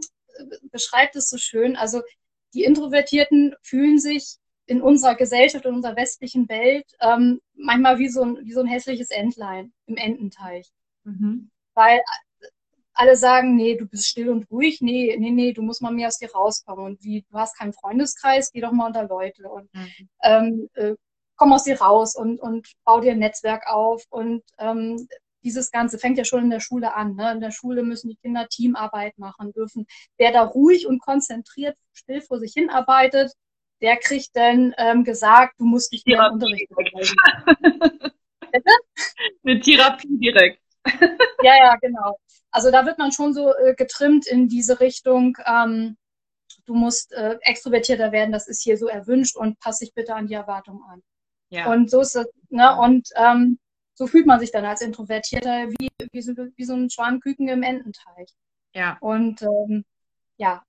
beschreibt 0.72 1.16
es 1.16 1.30
so 1.30 1.38
schön. 1.38 1.76
Also 1.76 2.02
die 2.56 2.64
Introvertierten 2.64 3.56
fühlen 3.62 4.00
sich 4.00 4.38
in 4.66 4.82
unserer 4.82 5.16
Gesellschaft, 5.16 5.66
in 5.66 5.76
unserer 5.76 5.96
westlichen 5.96 6.50
Welt 6.50 6.86
ähm, 7.02 7.40
manchmal 7.54 8.00
wie 8.00 8.10
so, 8.10 8.24
ein, 8.24 8.38
wie 8.44 8.54
so 8.54 8.62
ein 8.62 8.68
hässliches 8.68 9.12
Entlein 9.12 9.74
im 9.86 9.98
Ententeich. 9.98 10.72
Mhm. 11.04 11.52
Weil 11.76 12.02
alle 13.00 13.16
sagen, 13.16 13.56
nee, 13.56 13.78
du 13.78 13.86
bist 13.86 14.08
still 14.08 14.30
und 14.30 14.52
ruhig, 14.52 14.82
nee, 14.82 15.16
nee, 15.18 15.32
nee, 15.32 15.54
du 15.54 15.62
musst 15.62 15.82
mal 15.82 15.92
mehr 15.92 16.10
aus 16.10 16.18
dir 16.18 16.30
rauskommen 16.32 16.86
und 16.86 17.04
wie, 17.04 17.24
du 17.32 17.38
hast 17.38 17.58
keinen 17.58 17.72
Freundeskreis, 17.72 18.52
geh 18.52 18.60
doch 18.60 18.74
mal 18.74 18.88
unter 18.88 19.08
Leute 19.08 19.48
und 19.48 19.74
mhm. 19.74 20.10
ähm, 20.22 20.70
äh, 20.74 20.96
komm 21.38 21.54
aus 21.54 21.64
dir 21.64 21.80
raus 21.80 22.18
und, 22.18 22.42
und 22.42 22.68
bau 22.84 23.00
dir 23.00 23.14
ein 23.14 23.20
Netzwerk 23.20 23.68
auf 23.68 24.04
und 24.10 24.44
ähm, 24.58 25.08
dieses 25.46 25.72
Ganze 25.72 25.98
fängt 25.98 26.18
ja 26.18 26.26
schon 26.26 26.44
in 26.44 26.50
der 26.50 26.60
Schule 26.60 26.94
an. 26.94 27.16
Ne? 27.16 27.32
In 27.32 27.40
der 27.40 27.52
Schule 27.52 27.84
müssen 27.84 28.10
die 28.10 28.18
Kinder 28.18 28.50
Teamarbeit 28.50 29.18
machen 29.18 29.54
dürfen. 29.54 29.88
Wer 30.18 30.34
da 30.34 30.44
ruhig 30.44 30.86
und 30.86 31.00
konzentriert 31.02 31.78
still 31.94 32.20
vor 32.20 32.40
sich 32.40 32.52
hin 32.52 32.70
arbeitet, 32.70 33.32
der 33.82 33.96
kriegt 33.96 34.32
dann 34.34 34.76
ähm, 34.78 35.06
gesagt, 35.06 35.58
du 35.58 35.64
musst 35.64 35.94
dich 35.94 36.06
mehr 36.06 36.28
im 36.28 36.34
Unterricht 36.34 36.68
Eine 39.46 39.60
Therapie 39.62 40.18
direkt. 40.18 40.62
ja, 41.42 41.56
ja, 41.56 41.76
genau. 41.80 42.18
Also 42.52 42.72
da 42.72 42.86
wird 42.86 42.98
man 42.98 43.12
schon 43.12 43.34
so 43.34 43.54
äh, 43.56 43.76
getrimmt 43.76 44.28
in 44.28 44.48
diese 44.48 44.80
Richtung, 44.80 45.38
ähm, 45.46 45.98
du 46.66 46.74
musst 46.74 47.12
äh, 47.14 47.38
extrovertierter 47.42 48.12
werden, 48.12 48.32
das 48.32 48.48
ist 48.48 48.62
hier 48.62 48.78
so 48.78 48.88
erwünscht 48.88 49.36
und 49.36 49.60
pass 49.60 49.80
dich 49.80 49.94
bitte 49.94 50.16
an 50.16 50.28
die 50.28 50.34
Erwartungen 50.34 50.84
an. 50.90 51.04
Ja. 51.50 51.72
Und 51.72 51.90
so 51.90 52.02
ist 52.02 52.16
es, 52.16 52.28
ne? 52.50 52.78
Und 52.80 53.10
ähm, 53.16 53.60
so 53.96 54.08
fühlt 54.08 54.28
man 54.28 54.40
sich 54.40 54.52
dann 54.52 54.66
als 54.66 54.82
Introvertierter 54.82 55.70
wie, 55.72 55.90
wie, 56.12 56.22
so, 56.22 56.34
wie 56.34 56.64
so 56.64 56.74
ein 56.74 56.90
Schwanküken 56.90 57.50
im 57.50 57.64
Ententeich. 57.64 58.30
Ja. 58.74 58.98
Und 59.02 59.42
ähm, 59.42 59.84
ja, 60.38 60.64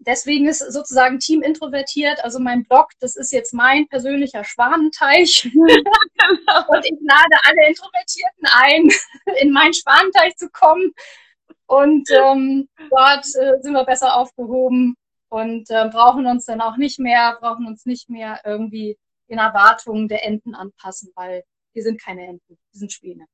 deswegen 0.00 0.48
ist 0.48 0.58
sozusagen 0.72 1.18
Team 1.18 1.42
introvertiert. 1.42 2.22
Also 2.24 2.38
mein 2.38 2.64
Blog, 2.64 2.90
das 3.00 3.16
ist 3.16 3.32
jetzt 3.32 3.54
mein 3.54 3.86
persönlicher 3.88 4.44
Schwanenteich. 4.44 5.42
genau. 5.52 6.64
Und 6.68 6.84
ich 6.84 6.98
lade 7.00 7.36
alle 7.44 7.68
Introvertierten 7.68 8.46
ein, 8.52 8.88
in 9.40 9.52
meinen 9.52 9.74
Schwanenteich 9.74 10.36
zu 10.36 10.50
kommen. 10.50 10.92
Und 11.66 12.10
ähm, 12.10 12.68
dort 12.90 13.24
äh, 13.36 13.60
sind 13.60 13.74
wir 13.74 13.84
besser 13.84 14.16
aufgehoben 14.16 14.96
und 15.28 15.70
äh, 15.70 15.88
brauchen 15.88 16.26
uns 16.26 16.46
dann 16.46 16.60
auch 16.60 16.76
nicht 16.76 16.98
mehr, 16.98 17.38
brauchen 17.40 17.66
uns 17.66 17.86
nicht 17.86 18.10
mehr 18.10 18.40
irgendwie 18.44 18.98
den 19.28 19.38
Erwartungen 19.38 20.08
der 20.08 20.24
Enten 20.24 20.56
anpassen, 20.56 21.12
weil 21.14 21.44
wir 21.72 21.84
sind 21.84 22.02
keine 22.02 22.26
Enten, 22.26 22.58
wir 22.72 22.78
sind 22.78 22.92
Schwäne. 22.92 23.26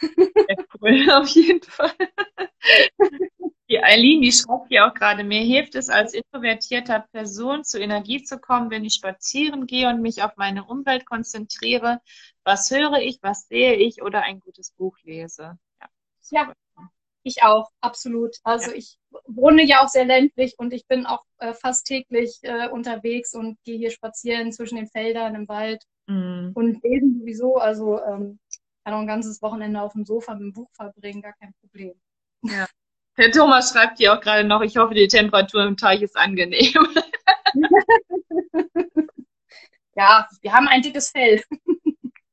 Ja, 0.00 0.56
cool, 0.80 1.10
auf 1.12 1.28
jeden 1.28 1.62
Fall. 1.62 1.92
Die 3.68 3.82
Eileen, 3.82 4.20
die 4.20 4.32
schreibt 4.32 4.68
hier 4.68 4.86
auch 4.86 4.94
gerade, 4.94 5.24
mir 5.24 5.40
hilft 5.40 5.74
es 5.74 5.88
als 5.88 6.12
introvertierter 6.12 7.06
Person 7.12 7.64
zur 7.64 7.80
Energie 7.80 8.22
zu 8.22 8.38
kommen, 8.38 8.70
wenn 8.70 8.84
ich 8.84 8.94
spazieren 8.94 9.66
gehe 9.66 9.88
und 9.88 10.02
mich 10.02 10.22
auf 10.22 10.36
meine 10.36 10.64
Umwelt 10.64 11.06
konzentriere. 11.06 12.00
Was 12.44 12.70
höre 12.70 12.98
ich, 13.00 13.18
was 13.22 13.48
sehe 13.48 13.74
ich 13.74 14.02
oder 14.02 14.22
ein 14.22 14.40
gutes 14.40 14.70
Buch 14.72 14.98
lese. 15.02 15.58
Ja, 15.80 15.88
ja 16.30 16.52
ich 17.24 17.42
auch, 17.42 17.70
absolut. 17.80 18.36
Also 18.44 18.70
ja. 18.70 18.76
ich 18.76 18.98
wohne 19.26 19.64
ja 19.64 19.82
auch 19.82 19.88
sehr 19.88 20.04
ländlich 20.04 20.54
und 20.58 20.74
ich 20.74 20.86
bin 20.86 21.06
auch 21.06 21.24
äh, 21.38 21.54
fast 21.54 21.86
täglich 21.86 22.38
äh, 22.42 22.68
unterwegs 22.68 23.34
und 23.34 23.58
gehe 23.64 23.78
hier 23.78 23.90
spazieren 23.90 24.52
zwischen 24.52 24.76
den 24.76 24.88
Feldern 24.88 25.34
im 25.34 25.48
Wald 25.48 25.82
mm. 26.06 26.50
und 26.52 26.82
lesen 26.84 27.18
sowieso. 27.18 27.56
Also 27.56 27.98
ähm, 28.02 28.38
kann 28.84 28.94
auch 28.94 29.00
ein 29.00 29.06
ganzes 29.06 29.40
Wochenende 29.42 29.80
auf 29.80 29.92
dem 29.92 30.04
Sofa 30.04 30.34
mit 30.34 30.42
dem 30.42 30.52
Buch 30.52 30.70
verbringen, 30.72 31.22
gar 31.22 31.32
kein 31.32 31.54
Problem. 31.60 31.94
Ja. 32.42 32.66
Herr 33.16 33.30
Thomas 33.30 33.70
schreibt 33.72 33.98
hier 33.98 34.12
auch 34.12 34.20
gerade 34.20 34.44
noch, 34.46 34.60
ich 34.60 34.76
hoffe, 34.76 34.94
die 34.94 35.08
Temperatur 35.08 35.64
im 35.64 35.76
Teich 35.76 36.02
ist 36.02 36.16
angenehm. 36.16 36.86
ja, 39.94 40.28
wir 40.42 40.52
haben 40.52 40.68
ein 40.68 40.82
dickes 40.82 41.10
Fell. 41.10 41.42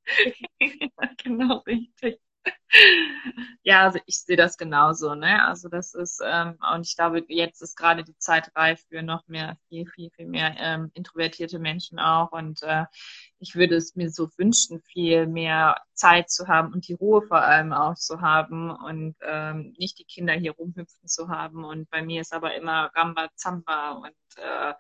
genau, 1.24 1.58
richtig. 1.60 2.20
Ja, 3.64 3.84
also 3.84 4.00
ich 4.08 4.20
sehe 4.22 4.38
das 4.38 4.58
genauso, 4.58 5.14
ne? 5.14 5.46
Also 5.46 5.70
das 5.70 5.94
ist, 5.94 6.20
ähm, 6.26 6.58
und 6.74 6.88
ich 6.88 6.96
glaube, 6.96 7.24
jetzt 7.28 7.62
ist 7.62 7.76
gerade 7.76 8.04
die 8.04 8.18
Zeit 8.18 8.52
reif 8.56 8.84
für 8.90 9.04
noch 9.04 9.28
mehr, 9.28 9.58
viel, 9.70 9.86
viel, 9.88 10.10
viel 10.12 10.26
mehr 10.26 10.56
ähm, 10.58 10.90
introvertierte 10.96 11.60
Menschen 11.60 12.00
auch. 12.00 12.32
Und 12.32 12.64
äh, 12.64 12.86
ich 13.40 13.56
würde 13.56 13.76
es 13.76 13.96
mir 13.96 14.10
so 14.10 14.30
wünschen, 14.38 14.82
viel 14.82 15.28
mehr 15.28 15.80
Zeit 15.94 16.32
zu 16.32 16.48
haben 16.48 16.74
und 16.74 16.88
die 16.88 16.94
Ruhe 16.94 17.22
vor 17.22 17.44
allem 17.44 17.72
auch 17.72 17.96
zu 17.96 18.22
haben 18.22 18.72
und 18.72 19.16
ähm, 19.22 19.76
nicht 19.78 20.00
die 20.00 20.06
Kinder 20.06 20.34
hier 20.34 20.54
rumhüpfen 20.54 21.08
zu 21.08 21.30
haben. 21.30 21.64
Und 21.64 21.90
bei 21.92 22.02
mir 22.02 22.22
ist 22.22 22.34
aber 22.34 22.56
immer 22.56 22.92
Ramba 22.96 23.30
Zamba 23.36 23.92
und 23.92 24.16
äh, 24.38 24.74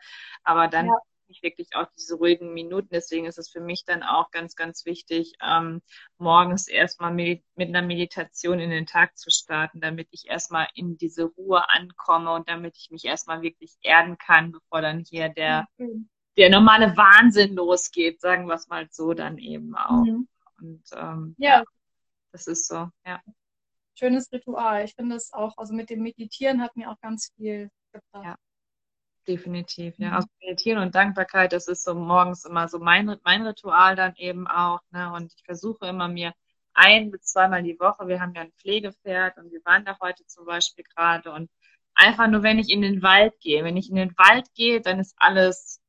aber 0.43 0.67
dann 0.67 0.87
ja 0.87 0.97
ich 1.31 1.43
wirklich 1.43 1.69
auch 1.75 1.87
diese 1.97 2.15
ruhigen 2.15 2.53
Minuten. 2.53 2.89
Deswegen 2.91 3.25
ist 3.25 3.37
es 3.37 3.49
für 3.49 3.61
mich 3.61 3.85
dann 3.85 4.03
auch 4.03 4.31
ganz, 4.31 4.55
ganz 4.55 4.85
wichtig, 4.85 5.33
ähm, 5.41 5.81
morgens 6.17 6.67
erstmal 6.67 7.13
mit, 7.13 7.43
mit 7.55 7.69
einer 7.69 7.81
Meditation 7.81 8.59
in 8.59 8.69
den 8.69 8.85
Tag 8.85 9.17
zu 9.17 9.29
starten, 9.29 9.81
damit 9.81 10.07
ich 10.11 10.27
erstmal 10.27 10.67
in 10.75 10.97
diese 10.97 11.23
Ruhe 11.23 11.67
ankomme 11.69 12.33
und 12.33 12.49
damit 12.49 12.77
ich 12.77 12.91
mich 12.91 13.05
erstmal 13.05 13.41
wirklich 13.41 13.75
erden 13.81 14.17
kann, 14.17 14.51
bevor 14.51 14.81
dann 14.81 15.03
hier 15.07 15.29
der, 15.29 15.67
mhm. 15.77 16.09
der 16.37 16.49
normale 16.49 16.95
Wahnsinn 16.97 17.55
losgeht, 17.55 18.21
sagen 18.21 18.47
wir 18.47 18.55
es 18.55 18.67
mal 18.67 18.87
so 18.91 19.13
dann 19.13 19.37
eben 19.37 19.75
auch. 19.75 20.03
Mhm. 20.03 20.27
Und 20.59 20.83
ähm, 20.93 21.35
ja. 21.37 21.59
ja, 21.59 21.63
das 22.31 22.47
ist 22.47 22.67
so, 22.67 22.89
ja. 23.05 23.21
Schönes 23.95 24.31
Ritual. 24.31 24.85
Ich 24.85 24.95
finde 24.95 25.15
es 25.15 25.33
auch, 25.33 25.53
also 25.57 25.73
mit 25.73 25.89
dem 25.89 26.01
Meditieren 26.01 26.61
hat 26.61 26.75
mir 26.75 26.89
auch 26.89 26.99
ganz 27.01 27.31
viel 27.35 27.69
gebracht. 27.91 28.25
Ja 28.25 28.35
definitiv. 29.27 29.97
Ja, 29.97 30.13
also 30.13 30.27
Meditieren 30.41 30.81
und 30.81 30.95
Dankbarkeit, 30.95 31.53
das 31.53 31.67
ist 31.67 31.83
so 31.83 31.93
morgens 31.93 32.45
immer 32.45 32.67
so 32.67 32.79
mein, 32.79 33.17
mein 33.23 33.45
Ritual 33.45 33.95
dann 33.95 34.15
eben 34.15 34.47
auch. 34.47 34.81
Ne? 34.91 35.11
Und 35.13 35.33
ich 35.33 35.43
versuche 35.43 35.87
immer 35.87 36.07
mir 36.07 36.33
ein 36.73 37.11
bis 37.11 37.23
zweimal 37.23 37.63
die 37.63 37.79
Woche, 37.79 38.07
wir 38.07 38.21
haben 38.21 38.33
ja 38.33 38.41
ein 38.41 38.53
Pflegepferd 38.53 39.37
und 39.37 39.51
wir 39.51 39.59
waren 39.65 39.85
da 39.85 39.97
heute 40.01 40.25
zum 40.25 40.45
Beispiel 40.45 40.85
gerade 40.95 41.31
und 41.31 41.49
einfach 41.95 42.27
nur, 42.27 42.43
wenn 42.43 42.59
ich 42.59 42.69
in 42.69 42.81
den 42.81 43.01
Wald 43.01 43.33
gehe, 43.41 43.63
wenn 43.63 43.77
ich 43.77 43.89
in 43.89 43.95
den 43.95 44.17
Wald 44.17 44.47
gehe, 44.55 44.81
dann 44.81 44.99
ist 44.99 45.13
alles, 45.17 45.81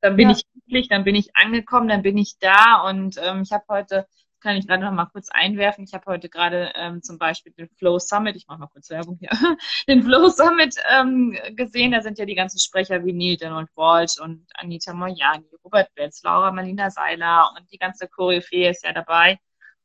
dann 0.00 0.16
bin 0.16 0.30
ja. 0.30 0.36
ich 0.36 0.44
glücklich, 0.52 0.88
dann 0.88 1.04
bin 1.04 1.14
ich 1.14 1.36
angekommen, 1.36 1.88
dann 1.88 2.02
bin 2.02 2.16
ich 2.16 2.38
da 2.38 2.88
und 2.88 3.16
ähm, 3.22 3.42
ich 3.42 3.52
habe 3.52 3.64
heute 3.68 4.06
kann 4.40 4.56
ich 4.56 4.66
gerade 4.66 4.84
noch 4.84 4.92
mal 4.92 5.06
kurz 5.06 5.28
einwerfen. 5.30 5.84
Ich 5.84 5.94
habe 5.94 6.06
heute 6.06 6.28
gerade 6.28 6.72
ähm, 6.74 7.02
zum 7.02 7.18
Beispiel 7.18 7.52
den 7.52 7.68
Flow 7.76 7.98
Summit, 7.98 8.36
ich 8.36 8.46
mache 8.46 8.58
mal 8.58 8.66
kurz 8.66 8.90
Werbung 8.90 9.18
hier, 9.18 9.30
den 9.88 10.02
Flow 10.02 10.28
Summit 10.28 10.74
ähm, 10.90 11.36
gesehen. 11.52 11.92
Da 11.92 12.00
sind 12.00 12.18
ja 12.18 12.24
die 12.24 12.34
ganzen 12.34 12.58
Sprecher 12.58 13.04
wie 13.04 13.12
Neil 13.12 13.36
Donald 13.36 13.68
Walsh 13.76 14.18
und 14.20 14.46
Anita 14.54 14.92
Moyani, 14.92 15.46
Robert 15.64 15.94
Betz, 15.94 16.22
Laura 16.22 16.50
Marlina 16.52 16.90
Seiler 16.90 17.52
und 17.56 17.70
die 17.70 17.78
ganze 17.78 18.08
Koryphäe 18.08 18.70
ist 18.70 18.84
ja 18.84 18.92
dabei. 18.92 19.38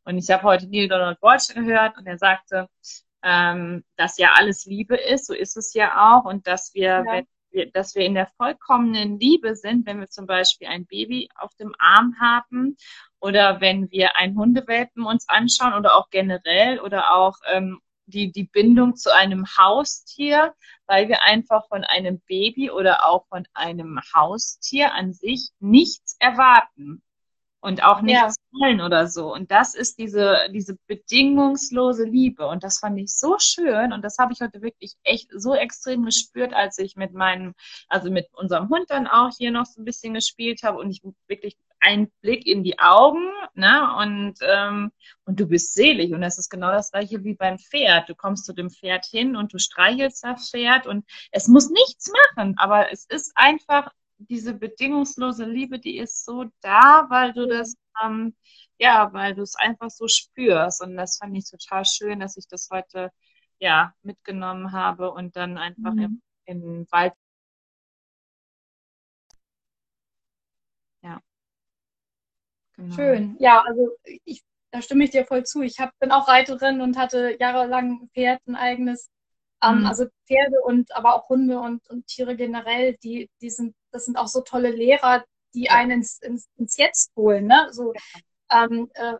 Und 0.04 0.18
ich 0.18 0.30
habe 0.30 0.44
heute 0.44 0.68
Neil 0.68 0.88
Donald 0.88 1.22
Walsh 1.22 1.48
gehört 1.54 1.98
und 1.98 2.08
er 2.08 2.18
sagte, 2.18 2.68
ähm, 3.24 3.84
dass 3.98 4.18
ja 4.18 4.34
alles 4.36 4.66
Liebe 4.66 4.96
ist, 4.96 5.26
so 5.26 5.34
ist 5.34 5.58
es 5.58 5.74
ja 5.74 6.16
auch, 6.16 6.26
und 6.26 6.46
dass 6.46 6.74
wir, 6.76 6.84
ja. 6.84 7.06
wenn 7.06 7.28
wir, 7.56 7.72
dass 7.72 7.96
wir 7.96 8.06
in 8.06 8.14
der 8.14 8.28
vollkommenen 8.38 9.20
Liebe 9.20 9.56
sind, 9.56 9.88
wenn 9.88 10.00
wir 10.00 10.10
zum 10.10 10.28
Beispiel 10.28 10.68
ein 10.68 10.86
Baby 10.86 11.30
auf 11.36 11.56
dem 11.56 11.74
Arm 11.80 12.16
haben 12.22 12.78
oder 13.20 13.62
wenn 13.62 13.90
wir 13.90 14.16
ein 14.18 14.36
Hundewelpen 14.36 15.06
uns 15.06 15.28
anschauen 15.28 15.74
oder 15.74 15.96
auch 15.96 16.10
generell 16.12 16.80
oder 16.80 17.16
auch 17.16 17.38
ähm, 17.52 17.80
die, 18.06 18.32
die 18.32 18.44
Bindung 18.44 18.96
zu 18.96 19.14
einem 19.16 19.46
Haustier, 19.58 20.54
weil 20.86 21.08
wir 21.08 21.24
einfach 21.24 21.68
von 21.68 21.84
einem 21.84 22.22
Baby 22.28 22.70
oder 22.70 23.06
auch 23.06 23.26
von 23.28 23.48
einem 23.54 24.00
Haustier 24.14 24.94
an 24.94 25.14
sich 25.14 25.50
nichts 25.60 26.16
erwarten 26.20 27.02
und 27.66 27.84
auch 27.84 28.02
nichts 28.02 28.36
ja. 28.36 28.60
wollen 28.60 28.80
oder 28.80 29.08
so. 29.08 29.34
Und 29.34 29.50
das 29.50 29.74
ist 29.74 29.98
diese, 29.98 30.38
diese 30.54 30.78
bedingungslose 30.86 32.04
Liebe. 32.04 32.46
Und 32.46 32.64
das 32.64 32.78
fand 32.78 33.00
ich 33.00 33.18
so 33.18 33.38
schön. 33.40 33.92
Und 33.92 34.04
das 34.04 34.20
habe 34.20 34.34
ich 34.34 34.42
heute 34.42 34.62
wirklich 34.62 34.94
echt 35.04 35.32
so 35.36 35.56
extrem 35.56 36.06
gespürt, 36.06 36.54
als 36.54 36.78
ich 36.78 36.96
mit 36.96 37.14
meinem, 37.14 37.56
also 37.90 38.12
mit 38.12 38.28
unserem 38.34 38.70
Hund 38.70 38.86
dann 38.90 39.08
auch 39.08 39.32
hier 39.36 39.50
noch 39.50 39.66
so 39.66 39.82
ein 39.82 39.86
bisschen 39.86 40.14
gespielt 40.14 40.62
habe 40.62 40.78
und 40.78 40.92
ich 40.92 41.02
wirklich 41.28 41.58
einen 41.80 42.12
Blick 42.22 42.46
in 42.46 42.64
die 42.64 42.78
Augen, 42.78 43.32
ne? 43.56 43.96
Und, 43.98 44.36
ähm, 44.42 44.92
und 45.26 45.40
du 45.40 45.48
bist 45.48 45.74
selig. 45.74 46.14
Und 46.14 46.22
das 46.22 46.38
ist 46.38 46.50
genau 46.50 46.72
das 46.72 46.92
gleiche 46.92 47.24
wie 47.24 47.34
beim 47.34 47.58
Pferd. 47.58 48.10
Du 48.10 48.16
kommst 48.16 48.46
zu 48.46 48.54
dem 48.54 48.70
Pferd 48.70 49.06
hin 49.06 49.36
und 49.36 49.54
du 49.54 49.58
streichelst 49.58 50.24
das 50.24 50.52
Pferd 50.52 50.86
und 50.86 51.04
es 51.32 51.48
muss 51.48 51.72
nichts 51.72 52.12
machen, 52.36 52.56
aber 52.58 52.92
es 52.92 53.06
ist 53.06 53.32
einfach 53.36 53.92
diese 54.18 54.54
bedingungslose 54.54 55.46
Liebe, 55.46 55.80
die 55.80 55.98
ist 55.98 56.26
so 56.26 56.46
da, 56.62 57.08
weil 57.10 57.34
du 57.34 57.48
das, 57.48 57.76
ähm, 58.04 58.36
ja, 58.80 59.12
weil 59.14 59.36
du 59.36 59.42
es 59.42 59.56
einfach 59.56 59.90
so 59.90 60.08
spürst. 60.08 60.82
Und 60.82 60.96
das 60.98 61.18
fand 61.18 61.36
ich 61.38 61.50
total 61.50 61.86
schön, 61.86 62.20
dass 62.20 62.38
ich 62.38 62.48
das 62.48 62.70
heute, 62.72 63.12
ja, 63.60 63.94
mitgenommen 64.04 64.72
habe 64.74 65.12
und 65.12 65.36
dann 65.36 65.58
einfach 65.58 65.94
mhm. 65.94 66.22
im, 66.46 66.58
im 66.64 66.88
Wald. 66.92 67.14
Ja. 71.02 71.22
Genau. 72.76 72.96
Schön. 72.96 73.38
Ja, 73.40 73.62
also 73.62 73.92
ich, 74.26 74.44
da 74.72 74.82
stimme 74.82 75.06
ich 75.06 75.12
dir 75.12 75.26
voll 75.26 75.46
zu. 75.46 75.62
Ich 75.62 75.80
hab, 75.80 75.98
bin 76.00 76.12
auch 76.12 76.28
Reiterin 76.28 76.82
und 76.82 76.98
hatte 76.98 77.38
jahrelang 77.40 78.02
ein 78.04 78.10
Pferd, 78.14 78.42
ein 78.48 78.56
eigenes. 78.56 79.10
Ähm, 79.64 79.80
mhm. 79.80 79.86
Also 79.86 80.08
Pferde 80.28 80.62
und 80.64 80.94
aber 80.96 81.16
auch 81.16 81.30
Hunde 81.30 81.60
und, 81.60 81.90
und 81.90 82.08
Tiere 82.08 82.36
generell, 82.36 82.98
die, 83.04 83.30
die 83.42 83.50
sind 83.50 83.76
das 83.96 84.06
sind 84.06 84.18
auch 84.18 84.28
so 84.28 84.42
tolle 84.42 84.70
Lehrer, 84.70 85.24
die 85.54 85.70
einen 85.70 85.92
ins, 85.92 86.22
ins, 86.22 86.48
ins 86.58 86.78
Jetzt 86.78 87.16
holen. 87.16 87.48
Ne? 87.48 87.70
So, 87.72 87.94
ähm, 88.52 88.92
äh, 88.94 89.14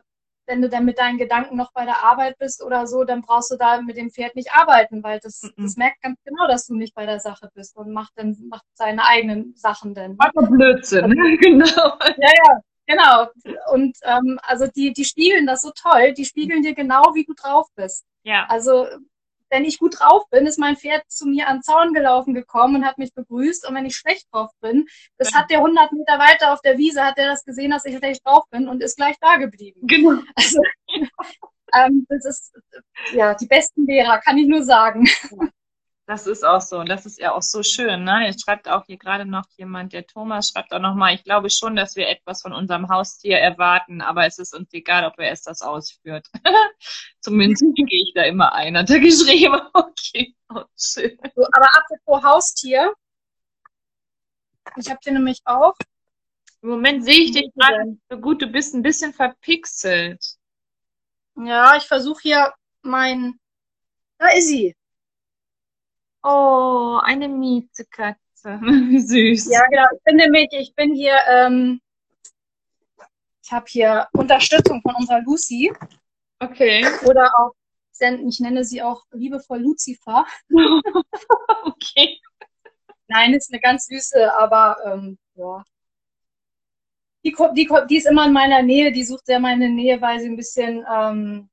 wenn 0.46 0.62
du 0.62 0.68
dann 0.68 0.84
mit 0.84 0.98
deinen 0.98 1.18
Gedanken 1.18 1.56
noch 1.56 1.72
bei 1.72 1.84
der 1.84 2.04
Arbeit 2.04 2.38
bist 2.38 2.62
oder 2.62 2.86
so, 2.86 3.04
dann 3.04 3.22
brauchst 3.22 3.50
du 3.50 3.56
da 3.56 3.80
mit 3.80 3.96
dem 3.96 4.10
Pferd 4.10 4.36
nicht 4.36 4.52
arbeiten, 4.52 5.02
weil 5.02 5.18
das, 5.18 5.42
mhm. 5.42 5.64
das 5.64 5.76
merkt 5.76 6.02
ganz 6.02 6.20
genau, 6.24 6.46
dass 6.46 6.66
du 6.66 6.74
nicht 6.74 6.94
bei 6.94 7.06
der 7.06 7.18
Sache 7.18 7.50
bist 7.54 7.74
und 7.76 7.92
macht 7.92 8.12
dann 8.16 8.36
macht 8.48 8.64
seine 8.74 9.04
eigenen 9.06 9.56
Sachen 9.56 9.94
dann. 9.94 10.14
Aber 10.18 10.46
Blödsinn, 10.46 11.08
ne? 11.08 11.36
genau. 11.40 11.98
Ja, 12.18 12.30
ja, 12.44 12.60
genau. 12.86 13.26
Und 13.72 13.96
ähm, 14.02 14.38
also 14.42 14.66
die, 14.68 14.92
die 14.92 15.04
spiegeln 15.04 15.46
das 15.46 15.62
so 15.62 15.72
toll, 15.74 16.12
die 16.12 16.26
spiegeln 16.26 16.62
dir 16.62 16.74
genau, 16.74 17.02
wie 17.14 17.24
du 17.24 17.32
drauf 17.34 17.66
bist. 17.74 18.04
Ja. 18.22 18.46
Also 18.48 18.86
wenn 19.50 19.64
ich 19.64 19.78
gut 19.78 19.98
drauf 19.98 20.28
bin, 20.30 20.46
ist 20.46 20.58
mein 20.58 20.76
Pferd 20.76 21.02
zu 21.08 21.26
mir 21.26 21.48
an 21.48 21.58
den 21.58 21.62
Zaun 21.62 21.92
gelaufen 21.92 22.34
gekommen 22.34 22.76
und 22.76 22.84
hat 22.84 22.98
mich 22.98 23.14
begrüßt. 23.14 23.68
Und 23.68 23.74
wenn 23.74 23.86
ich 23.86 23.96
schlecht 23.96 24.26
drauf 24.32 24.50
bin, 24.60 24.86
das 25.18 25.32
ja. 25.32 25.38
hat 25.38 25.50
der 25.50 25.58
100 25.58 25.92
Meter 25.92 26.18
weiter 26.18 26.52
auf 26.52 26.60
der 26.62 26.78
Wiese, 26.78 27.04
hat 27.04 27.18
der 27.18 27.28
das 27.28 27.44
gesehen, 27.44 27.70
dass 27.70 27.84
ich 27.84 27.96
schlecht 27.96 28.26
drauf 28.26 28.44
bin 28.50 28.68
und 28.68 28.82
ist 28.82 28.96
gleich 28.96 29.16
da 29.20 29.36
geblieben. 29.36 29.80
Genau. 29.86 30.20
Also, 30.34 30.60
ähm, 31.74 32.06
das 32.08 32.24
ist, 32.24 32.54
ja, 33.12 33.34
die 33.34 33.46
besten 33.46 33.86
Lehrer, 33.86 34.18
kann 34.18 34.38
ich 34.38 34.46
nur 34.46 34.62
sagen. 34.62 35.06
Ja. 35.30 35.48
Das 36.06 36.28
ist 36.28 36.44
auch 36.44 36.60
so 36.60 36.78
und 36.78 36.88
das 36.88 37.04
ist 37.04 37.18
ja 37.18 37.32
auch 37.32 37.42
so 37.42 37.64
schön. 37.64 38.04
Ne? 38.04 38.26
Jetzt 38.26 38.44
schreibt 38.44 38.68
auch 38.68 38.84
hier 38.86 38.96
gerade 38.96 39.24
noch 39.24 39.46
jemand, 39.56 39.92
der 39.92 40.06
Thomas 40.06 40.50
schreibt 40.50 40.72
auch 40.72 40.78
nochmal, 40.78 41.16
ich 41.16 41.24
glaube 41.24 41.50
schon, 41.50 41.74
dass 41.74 41.96
wir 41.96 42.08
etwas 42.08 42.42
von 42.42 42.52
unserem 42.52 42.88
Haustier 42.88 43.38
erwarten, 43.38 44.00
aber 44.00 44.24
es 44.24 44.38
ist 44.38 44.54
uns 44.54 44.72
egal, 44.72 45.04
ob 45.04 45.18
er 45.18 45.32
es 45.32 45.42
das 45.42 45.62
ausführt. 45.62 46.28
Zumindest 47.20 47.64
gehe 47.74 48.02
ich 48.04 48.12
da 48.14 48.22
immer 48.22 48.52
ein, 48.52 48.78
hat 48.78 48.90
er 48.90 49.00
geschrieben. 49.00 49.60
Okay, 50.08 50.34
oh, 50.50 50.62
schön. 50.78 51.18
So, 51.34 51.44
aber 51.52 51.68
apropos 51.76 52.22
Haustier, 52.22 52.94
ich 54.76 54.88
habe 54.88 55.00
den 55.04 55.14
nämlich 55.14 55.40
auch. 55.44 55.74
Im 56.62 56.68
Moment 56.68 57.04
sehe 57.04 57.20
ich 57.20 57.32
dich 57.32 57.50
gerade 57.54 57.98
so 58.08 58.18
gut, 58.18 58.40
du 58.42 58.46
bist 58.46 58.74
ein 58.74 58.82
bisschen 58.82 59.12
verpixelt. 59.12 60.36
Ja, 61.36 61.76
ich 61.76 61.84
versuche 61.84 62.20
hier 62.22 62.54
mein. 62.82 63.40
Da 64.18 64.28
ist 64.28 64.48
sie. 64.48 64.75
Oh, 66.26 66.98
eine 67.02 67.28
Miezekatze. 67.28 68.18
Wie 68.44 69.00
süß. 69.34 69.52
Ja, 69.52 69.64
genau. 69.70 69.86
Ich 69.94 70.02
bin 70.02 70.16
nämlich, 70.16 70.48
ich 70.50 70.74
bin 70.74 70.92
hier 70.92 71.14
ähm, 71.28 71.80
ich 73.46 73.52
habe 73.52 73.66
hier 73.68 74.08
Unterstützung 74.12 74.82
von 74.82 74.96
unserer 74.96 75.20
Lucy. 75.20 75.72
Okay. 76.40 76.84
Oder 77.04 77.30
auch, 77.38 77.52
ich 78.00 78.40
nenne 78.40 78.64
sie 78.64 78.82
auch 78.82 79.04
liebevoll 79.12 79.60
Lucifer. 79.60 80.26
okay. 81.64 82.18
Nein, 83.06 83.34
ist 83.34 83.52
eine 83.52 83.60
ganz 83.60 83.86
süße, 83.86 84.34
aber 84.34 84.76
ähm, 84.84 85.16
ja. 85.34 85.62
Die, 87.24 87.36
die, 87.54 87.68
die 87.88 87.96
ist 87.96 88.06
immer 88.06 88.26
in 88.26 88.32
meiner 88.32 88.62
Nähe, 88.62 88.90
die 88.90 89.04
sucht 89.04 89.26
sehr 89.26 89.38
meine 89.38 89.68
Nähe, 89.68 90.00
weil 90.00 90.18
sie 90.18 90.26
ein 90.26 90.36
bisschen, 90.36 90.84
ähm, 90.92 91.48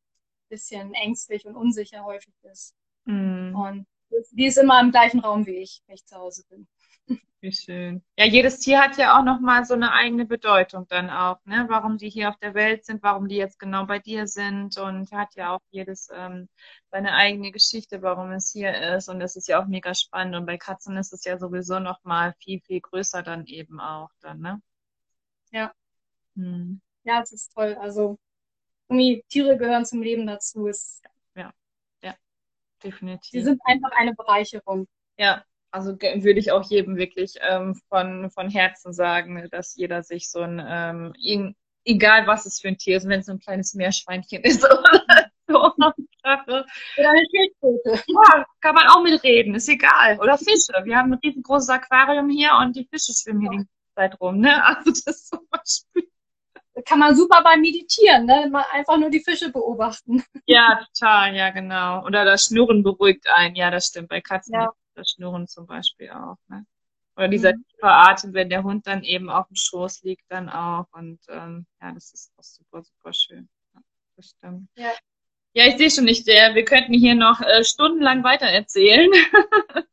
bisschen 0.50 0.96
ängstlich 0.96 1.46
und 1.46 1.56
unsicher 1.56 2.04
häufig 2.04 2.34
ist. 2.52 2.74
Mm. 3.06 3.56
Und 3.56 3.86
die 4.32 4.46
ist 4.46 4.58
immer 4.58 4.80
im 4.82 4.92
gleichen 4.92 5.20
Raum 5.20 5.46
wie 5.46 5.58
ich, 5.58 5.82
wenn 5.88 5.96
ich 5.96 6.06
zu 6.06 6.16
Hause 6.16 6.44
bin. 6.50 6.68
Wie 7.44 7.52
schön. 7.52 8.02
Ja, 8.18 8.26
jedes 8.26 8.60
Tier 8.60 8.80
hat 8.82 8.96
ja 8.98 9.20
auch 9.20 9.24
nochmal 9.26 9.66
so 9.66 9.74
eine 9.74 9.92
eigene 9.92 10.26
Bedeutung 10.26 10.88
dann 10.88 11.10
auch, 11.10 11.44
ne? 11.44 11.66
Warum 11.68 11.98
die 11.98 12.10
hier 12.10 12.30
auf 12.30 12.38
der 12.38 12.54
Welt 12.54 12.86
sind, 12.86 13.04
warum 13.04 13.28
die 13.28 13.36
jetzt 13.36 13.60
genau 13.60 13.86
bei 13.86 14.00
dir 14.00 14.28
sind 14.28 14.78
und 14.78 15.12
hat 15.12 15.36
ja 15.36 15.54
auch 15.54 15.60
jedes 15.70 16.08
ähm, 16.14 16.48
seine 16.90 17.12
eigene 17.12 17.52
Geschichte, 17.52 18.02
warum 18.02 18.32
es 18.32 18.50
hier 18.50 18.96
ist 18.96 19.10
und 19.10 19.20
das 19.20 19.36
ist 19.36 19.50
ja 19.50 19.62
auch 19.62 19.68
mega 19.68 19.94
spannend 19.94 20.38
und 20.38 20.46
bei 20.46 20.58
Katzen 20.58 20.96
ist 20.96 21.12
es 21.12 21.26
ja 21.26 21.38
sowieso 21.38 21.80
nochmal 21.80 22.34
viel, 22.40 22.62
viel 22.62 22.80
größer 22.80 23.24
dann 23.24 23.46
eben 23.46 23.82
auch 23.82 24.10
dann, 24.22 24.40
ne? 24.40 24.62
Ja. 25.52 25.74
Hm. 26.38 26.82
Ja, 27.04 27.22
es 27.22 27.34
ist 27.34 27.54
toll. 27.54 27.76
Also 27.80 28.18
irgendwie 28.88 29.24
Tiere 29.30 29.58
gehören 29.58 29.86
zum 29.86 30.02
Leben 30.02 30.28
dazu. 30.28 30.68
Ja, 30.68 30.74
definitiv. 32.84 33.32
Sie 33.32 33.42
sind 33.42 33.62
einfach 33.66 33.92
eine 33.96 34.14
Bereicherung. 34.14 34.88
Ja, 35.18 35.44
also 35.72 35.94
würde 36.00 36.40
ich 36.40 36.52
auch 36.52 36.70
jedem 36.70 36.98
wirklich 36.98 37.36
ähm, 37.42 37.76
von, 37.90 38.30
von 38.30 38.50
Herzen 38.50 38.94
sagen, 38.94 39.48
dass 39.50 39.76
jeder 39.76 40.04
sich 40.04 40.30
so 40.30 40.42
ein, 40.42 40.62
ähm, 40.64 41.56
egal 41.86 42.28
was 42.28 42.46
es 42.46 42.60
für 42.60 42.68
ein 42.68 42.78
Tier 42.78 42.98
ist, 42.98 43.08
wenn 43.08 43.22
es 43.22 43.26
so 43.26 43.32
ein 43.34 43.40
kleines 43.40 43.74
Meerschweinchen 43.74 44.44
ist 44.44 44.64
oder 44.64 45.32
so. 45.48 45.74
Oder 46.98 47.10
eine 47.10 47.26
Schildkröte. 47.30 48.04
Ja, 48.08 48.46
kann 48.62 48.76
man 48.76 48.88
auch 48.88 49.04
mitreden, 49.04 49.56
ist 49.56 49.68
egal. 49.68 50.20
Oder 50.20 50.38
Fische. 50.38 50.74
Wir 50.84 50.98
haben 50.98 51.12
ein 51.12 51.20
riesengroßes 51.24 51.70
Aquarium 51.70 52.30
hier 52.30 52.52
und 52.62 52.76
die 52.76 52.88
Fische 52.90 53.14
schwimmen 53.14 53.42
hier 53.42 53.50
die 53.50 53.58
ganze 53.58 53.72
Zeit 53.96 54.22
rum. 54.22 54.40
Ne? 54.40 54.64
Also 54.66 54.92
das 55.06 55.26
zum 55.26 55.40
Beispiel. 55.50 56.13
Kann 56.86 57.00
man 57.00 57.16
super 57.16 57.42
beim 57.44 57.62
Meditieren, 57.62 58.26
ne? 58.26 58.50
Mal 58.52 58.66
einfach 58.72 58.98
nur 58.98 59.10
die 59.10 59.20
Fische 59.20 59.52
beobachten. 59.52 60.24
Ja, 60.46 60.84
total, 60.94 61.36
ja, 61.36 61.52
genau. 61.52 62.04
Oder 62.06 62.26
das 62.26 62.46
Schnurren 62.46 62.84
beruhigt 62.84 63.28
einen, 63.34 63.56
ja, 63.56 63.70
das 63.70 63.88
stimmt. 63.88 64.10
Bei 64.10 64.22
Katzen 64.22 64.56
ja 64.56 64.72
das 64.96 65.12
Schnurren 65.12 65.48
zum 65.48 65.66
Beispiel 65.66 66.10
auch. 66.10 66.38
Ne? 66.48 66.66
Oder 67.16 67.28
dieser 67.28 67.54
mhm. 67.54 67.66
tiefe 67.70 67.88
Atem, 67.88 68.34
wenn 68.34 68.50
der 68.50 68.64
Hund 68.64 68.88
dann 68.88 69.04
eben 69.04 69.30
auf 69.30 69.48
dem 69.48 69.56
Schoß 69.56 70.04
liegt, 70.04 70.24
dann 70.30 70.50
auch. 70.50 70.86
Und 70.92 71.20
ähm, 71.30 71.66
ja, 71.82 71.92
das 71.92 72.14
ist 72.14 72.32
auch 72.38 72.44
super, 72.44 72.84
super 72.84 73.14
schön. 73.14 73.50
Ja, 73.74 73.82
das 74.16 74.30
stimmt. 74.30 74.70
Ja. 74.76 74.92
Ja, 75.56 75.68
ich 75.68 75.78
sehe 75.78 75.92
schon 75.92 76.06
nicht, 76.06 76.26
der, 76.26 76.56
wir 76.56 76.66
könnten 76.66 76.94
hier 76.94 77.14
noch 77.14 77.40
äh, 77.40 77.64
stundenlang 77.64 78.24
weiter 78.24 78.48
erzählen. 78.48 79.12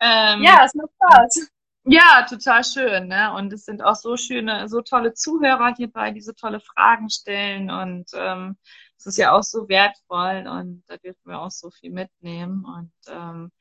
ähm, 0.00 0.42
ja, 0.42 0.64
es 0.64 0.74
macht 0.74 0.90
Spaß. 0.96 1.50
Ja, 1.86 2.26
total 2.28 2.64
schön, 2.64 3.08
ne? 3.08 3.32
Und 3.34 3.52
es 3.52 3.66
sind 3.66 3.82
auch 3.82 3.96
so 3.96 4.16
schöne, 4.16 4.68
so 4.68 4.80
tolle 4.80 5.12
Zuhörer 5.12 5.74
hierbei, 5.76 6.12
die 6.12 6.22
so 6.22 6.32
tolle 6.32 6.60
Fragen 6.60 7.10
stellen 7.10 7.70
und 7.70 8.10
ähm, 8.14 8.56
es 8.96 9.06
ist 9.06 9.18
ja 9.18 9.32
auch 9.32 9.42
so 9.42 9.68
wertvoll 9.68 10.46
und 10.48 10.82
da 10.86 10.96
dürfen 10.96 11.28
wir 11.28 11.40
auch 11.40 11.50
so 11.50 11.70
viel 11.70 11.90
mitnehmen. 11.90 12.64
Und 12.64 12.92
ähm, 13.08 13.52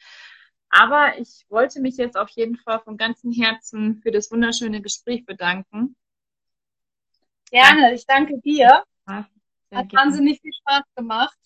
aber 0.70 1.18
ich 1.20 1.46
wollte 1.50 1.82
mich 1.82 1.98
jetzt 1.98 2.18
auf 2.18 2.30
jeden 2.30 2.56
Fall 2.56 2.80
von 2.80 2.98
ganzem 2.98 3.32
Herzen 3.34 4.02
für 4.02 4.12
das 4.12 4.32
wunderschöne 4.32 4.82
Gespräch 4.82 5.26
bedanken. 5.26 5.96
Gerne, 7.52 7.94
ich 7.94 8.06
danke 8.06 8.40
dir. 8.40 8.84
Ja, 9.08 9.28
Hat 9.72 9.94
wahnsinnig 9.94 10.40
viel 10.42 10.54
Spaß 10.54 10.84
gemacht. 10.96 11.38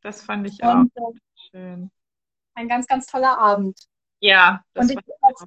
Das 0.00 0.22
fand 0.22 0.48
ich 0.48 0.64
auch 0.64 0.74
und, 0.74 0.96
äh, 0.96 1.20
schön. 1.50 1.90
Ein 2.54 2.68
ganz, 2.68 2.86
ganz 2.86 3.06
toller 3.06 3.38
Abend. 3.38 3.78
Ja, 4.20 4.64
das 4.72 4.90
und 4.90 4.98
ich 4.98 5.12
auch. 5.20 5.46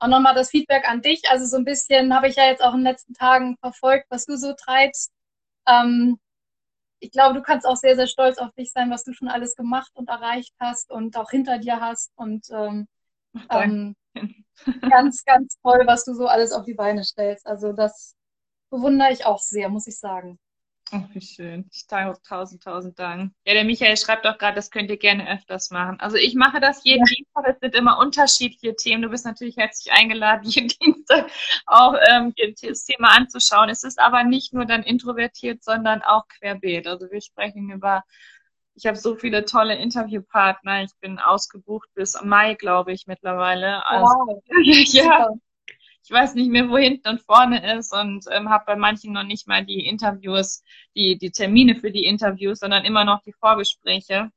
Auch 0.00 0.08
nochmal 0.08 0.34
das 0.34 0.50
Feedback 0.50 0.88
an 0.88 1.02
dich. 1.02 1.22
Also 1.30 1.46
so 1.46 1.56
ein 1.56 1.64
bisschen 1.64 2.14
habe 2.14 2.28
ich 2.28 2.36
ja 2.36 2.46
jetzt 2.46 2.62
auch 2.62 2.72
in 2.72 2.80
den 2.80 2.86
letzten 2.86 3.14
Tagen 3.14 3.56
verfolgt, 3.58 4.06
was 4.08 4.26
du 4.26 4.36
so 4.36 4.54
treibst. 4.54 5.12
Ähm, 5.68 6.18
ich 7.00 7.12
glaube, 7.12 7.34
du 7.34 7.42
kannst 7.42 7.66
auch 7.66 7.76
sehr, 7.76 7.96
sehr 7.96 8.06
stolz 8.06 8.38
auf 8.38 8.52
dich 8.52 8.72
sein, 8.72 8.90
was 8.90 9.04
du 9.04 9.12
schon 9.12 9.28
alles 9.28 9.56
gemacht 9.56 9.90
und 9.94 10.08
erreicht 10.08 10.54
hast 10.58 10.90
und 10.90 11.16
auch 11.16 11.30
hinter 11.30 11.58
dir 11.58 11.80
hast. 11.80 12.12
Und 12.16 12.46
ähm, 12.50 12.88
ähm, 13.50 13.96
ganz, 14.90 15.24
ganz 15.24 15.58
toll, 15.62 15.82
was 15.86 16.04
du 16.04 16.14
so 16.14 16.26
alles 16.26 16.52
auf 16.52 16.64
die 16.64 16.74
Beine 16.74 17.04
stellst. 17.04 17.46
Also 17.46 17.72
das 17.72 18.14
bewundere 18.70 19.12
ich 19.12 19.26
auch 19.26 19.38
sehr, 19.38 19.68
muss 19.68 19.86
ich 19.86 19.98
sagen. 19.98 20.38
Ach, 20.92 21.02
wie 21.12 21.20
schön. 21.20 21.68
Ich 21.72 21.86
danke 21.86 22.20
tausend, 22.26 22.64
tausend 22.64 22.98
Dank. 22.98 23.32
Ja, 23.46 23.54
der 23.54 23.64
Michael 23.64 23.96
schreibt 23.96 24.26
auch 24.26 24.38
gerade, 24.38 24.56
das 24.56 24.70
könnt 24.72 24.90
ihr 24.90 24.96
gerne 24.96 25.30
öfters 25.30 25.70
machen. 25.70 26.00
Also 26.00 26.16
ich 26.16 26.34
mache 26.34 26.58
das 26.60 26.82
jeden 26.82 27.06
ja. 27.06 27.14
Dienstag. 27.14 27.44
Es 27.46 27.60
sind 27.60 27.74
immer 27.76 27.98
unterschiedliche 27.98 28.74
Themen. 28.74 29.02
Du 29.02 29.08
bist 29.08 29.24
natürlich 29.24 29.56
herzlich 29.56 29.92
eingeladen, 29.92 30.42
jeden 30.48 30.68
Dienstag 30.68 31.30
auch 31.66 31.94
ähm, 32.10 32.34
das 32.62 32.84
Thema 32.84 33.16
anzuschauen. 33.16 33.68
Es 33.68 33.84
ist 33.84 34.00
aber 34.00 34.24
nicht 34.24 34.52
nur 34.52 34.64
dann 34.64 34.82
introvertiert, 34.82 35.62
sondern 35.62 36.02
auch 36.02 36.26
querbeet. 36.26 36.88
Also 36.88 37.08
wir 37.10 37.20
sprechen 37.20 37.70
über, 37.70 38.02
ich 38.74 38.86
habe 38.86 38.96
so 38.96 39.14
viele 39.14 39.44
tolle 39.44 39.76
Interviewpartner. 39.76 40.82
Ich 40.82 40.92
bin 41.00 41.20
ausgebucht 41.20 41.88
bis 41.94 42.20
Mai, 42.22 42.54
glaube 42.54 42.92
ich, 42.92 43.06
mittlerweile. 43.06 43.86
Also, 43.86 44.06
wow. 44.06 44.42
ja. 44.64 45.28
Super 45.28 45.40
ich 46.02 46.10
weiß 46.10 46.34
nicht 46.34 46.50
mehr, 46.50 46.68
wo 46.68 46.78
hinten 46.78 47.08
und 47.08 47.22
vorne 47.22 47.76
ist 47.78 47.92
und 47.92 48.24
ähm, 48.30 48.48
habe 48.48 48.64
bei 48.66 48.76
manchen 48.76 49.12
noch 49.12 49.22
nicht 49.22 49.46
mal 49.46 49.64
die 49.64 49.86
Interviews, 49.86 50.62
die, 50.94 51.18
die 51.18 51.30
Termine 51.30 51.76
für 51.76 51.90
die 51.90 52.04
Interviews, 52.04 52.60
sondern 52.60 52.84
immer 52.84 53.04
noch 53.04 53.22
die 53.22 53.32
Vorgespräche. 53.32 54.30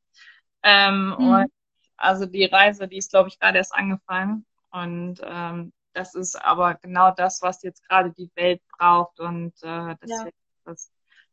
Ähm, 0.62 1.16
mhm. 1.18 1.28
Und 1.28 1.52
also 1.98 2.26
die 2.26 2.46
Reise, 2.46 2.88
die 2.88 2.98
ist, 2.98 3.12
glaube 3.12 3.30
ich, 3.30 3.40
gerade 3.40 3.58
erst 3.58 3.74
angefangen. 3.74 4.46
Und 4.72 5.22
ähm, 5.24 5.72
das 5.94 6.16
ist 6.16 6.36
aber 6.36 6.76
genau 6.76 7.12
das, 7.12 7.42
was 7.42 7.62
jetzt 7.64 7.88
gerade 7.88 8.12
die 8.12 8.32
Welt 8.36 8.62
braucht. 8.78 9.20
Und 9.20 9.54
äh, 9.62 9.96
deswegen 10.02 10.10
ja. 10.10 10.28
ist 10.28 10.66
das 10.66 10.92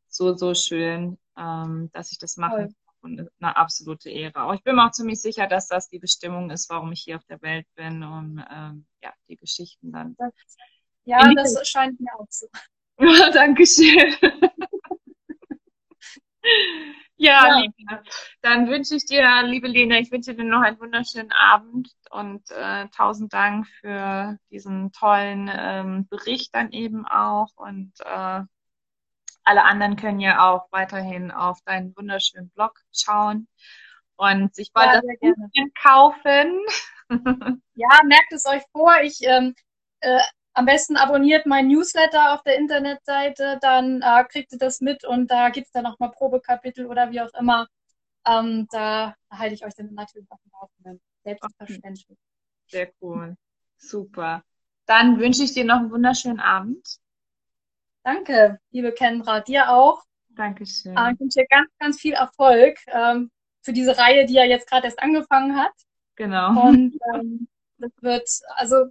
so, 0.09 0.37
so 0.37 0.55
schön, 0.55 1.19
ähm, 1.37 1.91
dass 1.93 2.13
ich 2.13 2.19
das 2.19 2.37
mache 2.37 2.69
und 3.03 3.29
eine 3.41 3.57
absolute 3.57 4.11
Ehre. 4.11 4.37
Aber 4.37 4.55
ich 4.55 4.63
bin 4.63 4.77
mir 4.77 4.87
auch 4.87 4.93
ziemlich 4.93 5.21
sicher, 5.21 5.47
dass 5.47 5.69
das 5.69 5.89
die 5.89 5.99
Bestimmung 5.99 6.51
ist, 6.51 6.71
warum 6.71 6.93
ich 6.93 7.03
hier 7.03 7.17
auf 7.17 7.25
der 7.25 7.41
Welt 7.43 7.67
bin, 7.75 8.03
um 8.03 8.45
ähm, 8.51 8.87
ja, 9.03 9.13
die 9.29 9.37
Geschichten 9.37 9.93
dann. 9.93 10.17
Ja, 11.05 11.33
das 11.35 11.55
Welt. 11.55 11.67
scheint 11.67 12.01
mir 12.01 12.15
auch 12.19 12.27
so. 12.29 12.47
Dankeschön. 13.33 14.15
ja, 17.17 17.49
ja, 17.49 17.61
liebe. 17.61 18.03
Dann 18.43 18.69
wünsche 18.69 18.97
ich 18.97 19.07
dir, 19.07 19.43
liebe 19.43 19.69
Lena, 19.69 19.99
ich 19.99 20.11
wünsche 20.11 20.35
dir 20.35 20.45
noch 20.45 20.61
einen 20.61 20.79
wunderschönen 20.81 21.33
Abend 21.33 21.91
und 22.11 22.51
äh, 22.51 22.89
tausend 22.89 23.33
Dank 23.33 23.67
für 23.81 24.39
diesen 24.51 24.93
tollen 24.93 25.51
ähm, 25.53 26.07
Bericht 26.09 26.55
dann 26.55 26.73
eben 26.73 27.07
auch 27.07 27.51
und 27.57 27.93
äh, 28.05 28.43
alle 29.45 29.65
anderen 29.65 29.97
können 29.97 30.21
ja 30.21 30.51
auch 30.51 30.67
weiterhin 30.71 31.31
auf 31.31 31.61
deinen 31.65 31.97
wunderschönen 31.97 32.51
Blog 32.51 32.81
schauen 32.93 33.49
und 34.17 34.55
sich 34.55 34.73
bald 34.73 34.87
ja, 34.93 35.01
das 35.01 35.71
kaufen. 35.83 36.61
ja, 37.75 37.89
merkt 38.05 38.33
es 38.33 38.47
euch 38.47 38.63
vor. 38.73 38.93
Ich 39.03 39.19
ähm, 39.23 39.55
äh, 40.01 40.21
am 40.53 40.67
besten 40.67 40.97
abonniert 40.97 41.47
mein 41.47 41.69
Newsletter 41.69 42.35
auf 42.35 42.43
der 42.43 42.57
Internetseite, 42.57 43.59
dann 43.61 44.03
äh, 44.03 44.25
kriegt 44.25 44.53
ihr 44.53 44.59
das 44.59 44.81
mit 44.81 45.05
und 45.05 45.31
da 45.31 45.49
gibt 45.51 45.67
es 45.67 45.73
dann 45.73 45.85
nochmal 45.85 46.11
Probekapitel 46.11 46.87
oder 46.87 47.11
wie 47.11 47.21
auch 47.21 47.33
immer. 47.39 47.69
Ähm, 48.27 48.67
da 48.71 49.15
halte 49.31 49.55
ich 49.55 49.65
euch 49.65 49.75
dann 49.75 49.95
natürlich 49.95 50.31
auf 50.31 50.41
dem 50.43 50.53
Laufenden. 50.53 51.01
Selbstverständlich. 51.25 52.19
Sehr 52.67 52.93
cool. 53.01 53.37
Super. 53.77 54.43
Dann 54.87 55.19
wünsche 55.19 55.45
ich 55.45 55.53
dir 55.53 55.65
noch 55.65 55.77
einen 55.77 55.91
wunderschönen 55.91 56.41
Abend. 56.41 56.99
Danke, 58.03 58.59
liebe 58.71 58.93
Kendra, 58.93 59.41
dir 59.41 59.71
auch. 59.71 60.03
Dankeschön. 60.31 60.97
Äh, 60.97 61.13
ich 61.13 61.21
wünsche 61.21 61.41
dir 61.41 61.47
ganz, 61.49 61.71
ganz 61.79 62.01
viel 62.01 62.15
Erfolg 62.15 62.79
ähm, 62.87 63.31
für 63.63 63.73
diese 63.73 63.99
Reihe, 63.99 64.27
die 64.27 64.35
ja 64.35 64.45
jetzt 64.45 64.69
gerade 64.69 64.87
erst 64.87 65.03
angefangen 65.03 65.57
hat. 65.57 65.73
Genau. 66.17 66.69
Und 66.69 66.97
ähm, 67.15 67.49
das 67.79 67.91
wird, 68.01 68.29
also 68.57 68.87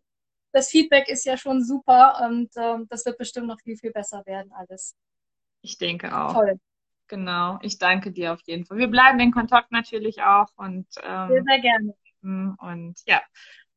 das 0.52 0.70
Feedback 0.70 1.08
ist 1.10 1.26
ja 1.26 1.38
schon 1.38 1.64
super 1.64 2.28
und 2.28 2.50
ähm, 2.56 2.88
das 2.90 3.06
wird 3.06 3.18
bestimmt 3.18 3.48
noch 3.48 3.60
viel, 3.62 3.78
viel 3.78 3.92
besser 3.92 4.24
werden 4.26 4.52
alles. 4.52 4.96
Ich 5.62 5.78
denke 5.78 6.16
auch. 6.16 6.34
Toll. 6.34 6.60
Genau, 7.08 7.58
ich 7.64 7.80
danke 7.80 8.12
dir 8.12 8.34
auf 8.34 8.42
jeden 8.46 8.66
Fall. 8.66 8.78
Wir 8.78 8.88
bleiben 8.88 9.20
in 9.20 9.32
Kontakt 9.32 9.72
natürlich 9.72 10.22
auch 10.22 10.48
und 10.56 10.88
ähm, 11.02 11.30
sehr, 11.30 11.44
sehr 11.44 11.60
gerne. 11.60 11.96
Und 12.22 12.96
ja, 13.08 13.22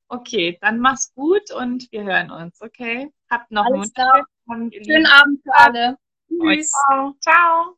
okay, 0.08 0.58
dann 0.60 0.78
mach's 0.78 1.14
gut 1.14 1.50
und 1.52 1.90
wir 1.92 2.04
hören 2.04 2.30
uns, 2.30 2.60
okay? 2.60 3.10
Habt 3.30 3.50
noch 3.50 3.64
einen 3.64 3.90
und 4.46 4.74
schönen 4.74 5.06
Abend 5.06 5.40
für 5.42 5.54
alle. 5.54 5.98
Tschüss. 6.28 6.70
Ciao. 7.20 7.76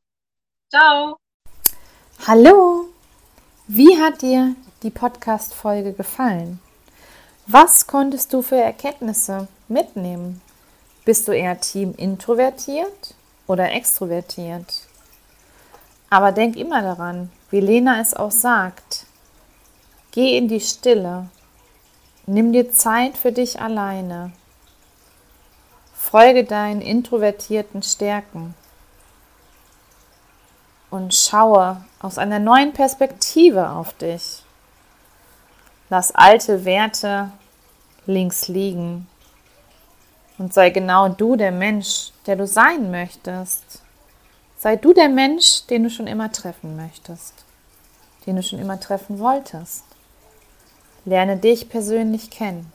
Ciao. 0.71 1.19
Hallo. 2.27 2.87
Wie 3.67 4.01
hat 4.01 4.23
dir 4.23 4.55
die 4.83 4.91
Podcast-Folge 4.91 5.93
gefallen? 5.93 6.61
Was 7.47 7.87
konntest 7.87 8.33
du 8.33 8.43
für 8.43 8.57
Erkenntnisse 8.57 9.49
mitnehmen? 9.69 10.41
Bist 11.05 11.29
du 11.29 11.33
eher 11.33 11.61
Team 11.61 11.95
introvertiert 11.97 13.15
oder 13.47 13.73
extrovertiert? 13.73 14.87
Aber 16.11 16.33
denk 16.33 16.57
immer 16.57 16.81
daran, 16.83 17.31
wie 17.51 17.61
Lena 17.61 18.01
es 18.01 18.15
auch 18.15 18.31
sagt, 18.31 19.07
geh 20.13 20.37
in 20.39 20.49
die 20.49 20.61
Stille, 20.61 21.29
nimm 22.27 22.53
dir 22.53 22.71
Zeit 22.71 23.17
für 23.17 23.33
dich 23.33 23.61
alleine, 23.61 24.33
folge 26.05 26.45
deinen 26.45 26.83
introvertierten 26.83 27.83
Stärken 27.83 28.55
und 30.91 31.15
schaue 31.15 31.83
aus 31.99 32.19
einer 32.19 32.39
neuen 32.39 32.73
Perspektive 32.75 33.71
auf 33.71 33.95
dich. 33.95 34.45
Lass 35.89 36.15
alte 36.15 36.65
Werte 36.67 37.33
links 38.07 38.49
liegen 38.49 39.09
und 40.37 40.53
sei 40.53 40.71
genau 40.71 41.09
du 41.09 41.37
der 41.37 41.53
Mensch, 41.53 42.13
der 42.27 42.37
du 42.37 42.47
sein 42.47 42.91
möchtest. 42.91 43.83
Sei 44.59 44.77
du 44.77 44.93
der 44.93 45.09
Mensch, 45.09 45.67
den 45.67 45.85
du 45.85 45.91
schon 45.91 46.07
immer 46.07 46.31
treffen 46.31 46.77
möchtest, 46.77 47.33
den 48.27 48.37
du 48.37 48.43
schon 48.43 48.59
immer 48.59 48.79
treffen 48.79 49.19
wolltest. 49.19 49.85
Lerne 51.07 51.39
dich 51.39 51.71
persönlich 51.71 52.31
kennen. 52.31 52.71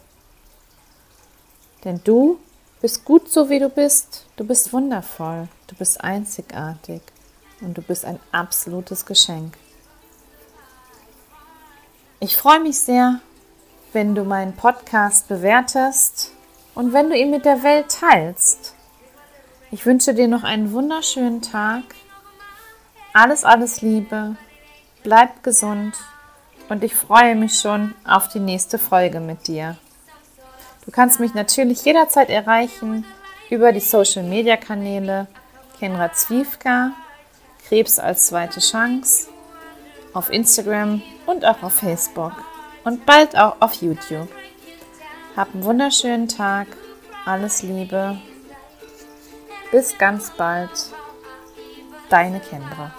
Denn 1.84 2.02
du 2.04 2.40
bist 2.82 3.06
gut 3.06 3.30
so, 3.30 3.50
wie 3.50 3.60
du 3.60 3.70
bist. 3.70 4.26
Du 4.38 4.46
bist 4.46 4.72
wundervoll. 4.72 5.48
Du 5.68 5.76
bist 5.76 6.02
einzigartig. 6.02 7.02
Und 7.62 7.78
du 7.78 7.82
bist 7.82 8.06
ein 8.06 8.20
absolutes 8.32 9.06
Geschenk. 9.06 9.58
Ich 12.22 12.36
freue 12.36 12.60
mich 12.60 12.80
sehr, 12.80 13.20
wenn 13.94 14.16
du 14.16 14.24
meinen 14.24 14.54
Podcast 14.54 15.28
bewertest 15.28 16.32
und 16.76 16.94
wenn 16.94 17.10
du 17.10 17.18
ihn 17.18 17.32
mit 17.32 17.46
der 17.46 17.64
Welt 17.64 17.90
teilst. 17.90 18.76
Ich 19.72 19.86
wünsche 19.86 20.14
dir 20.14 20.28
noch 20.28 20.44
einen 20.44 20.72
wunderschönen 20.72 21.42
Tag. 21.42 21.84
Alles, 23.14 23.44
alles 23.44 23.82
Liebe. 23.82 24.36
Bleib 25.04 25.44
gesund 25.44 25.96
und 26.70 26.84
ich 26.84 26.96
freue 26.96 27.36
mich 27.36 27.60
schon 27.60 27.94
auf 28.06 28.28
die 28.30 28.40
nächste 28.40 28.78
Folge 28.78 29.20
mit 29.20 29.48
dir. 29.48 29.78
Du 30.90 30.96
kannst 30.96 31.20
mich 31.20 31.36
natürlich 31.36 31.86
jederzeit 31.86 32.32
erreichen 32.32 33.06
über 33.52 33.72
die 33.72 33.80
Social 33.80 34.24
Media 34.24 34.58
Kanäle 34.58 35.28
Kenra 35.78 36.12
Zwiefka, 36.14 36.94
Krebs 37.68 38.00
als 38.00 38.26
zweite 38.26 38.60
Chance, 38.60 39.28
auf 40.14 40.32
Instagram 40.32 41.04
und 41.28 41.46
auch 41.46 41.62
auf 41.62 41.74
Facebook 41.74 42.32
und 42.86 43.06
bald 43.06 43.38
auch 43.38 43.58
auf 43.60 43.76
YouTube. 43.76 44.30
Hab 45.38 45.54
einen 45.54 45.64
wunderschönen 45.64 46.28
Tag, 46.28 46.66
alles 47.24 47.62
Liebe, 47.62 48.20
bis 49.72 49.96
ganz 49.96 50.32
bald, 50.32 50.72
deine 52.10 52.40
Kendra. 52.40 52.92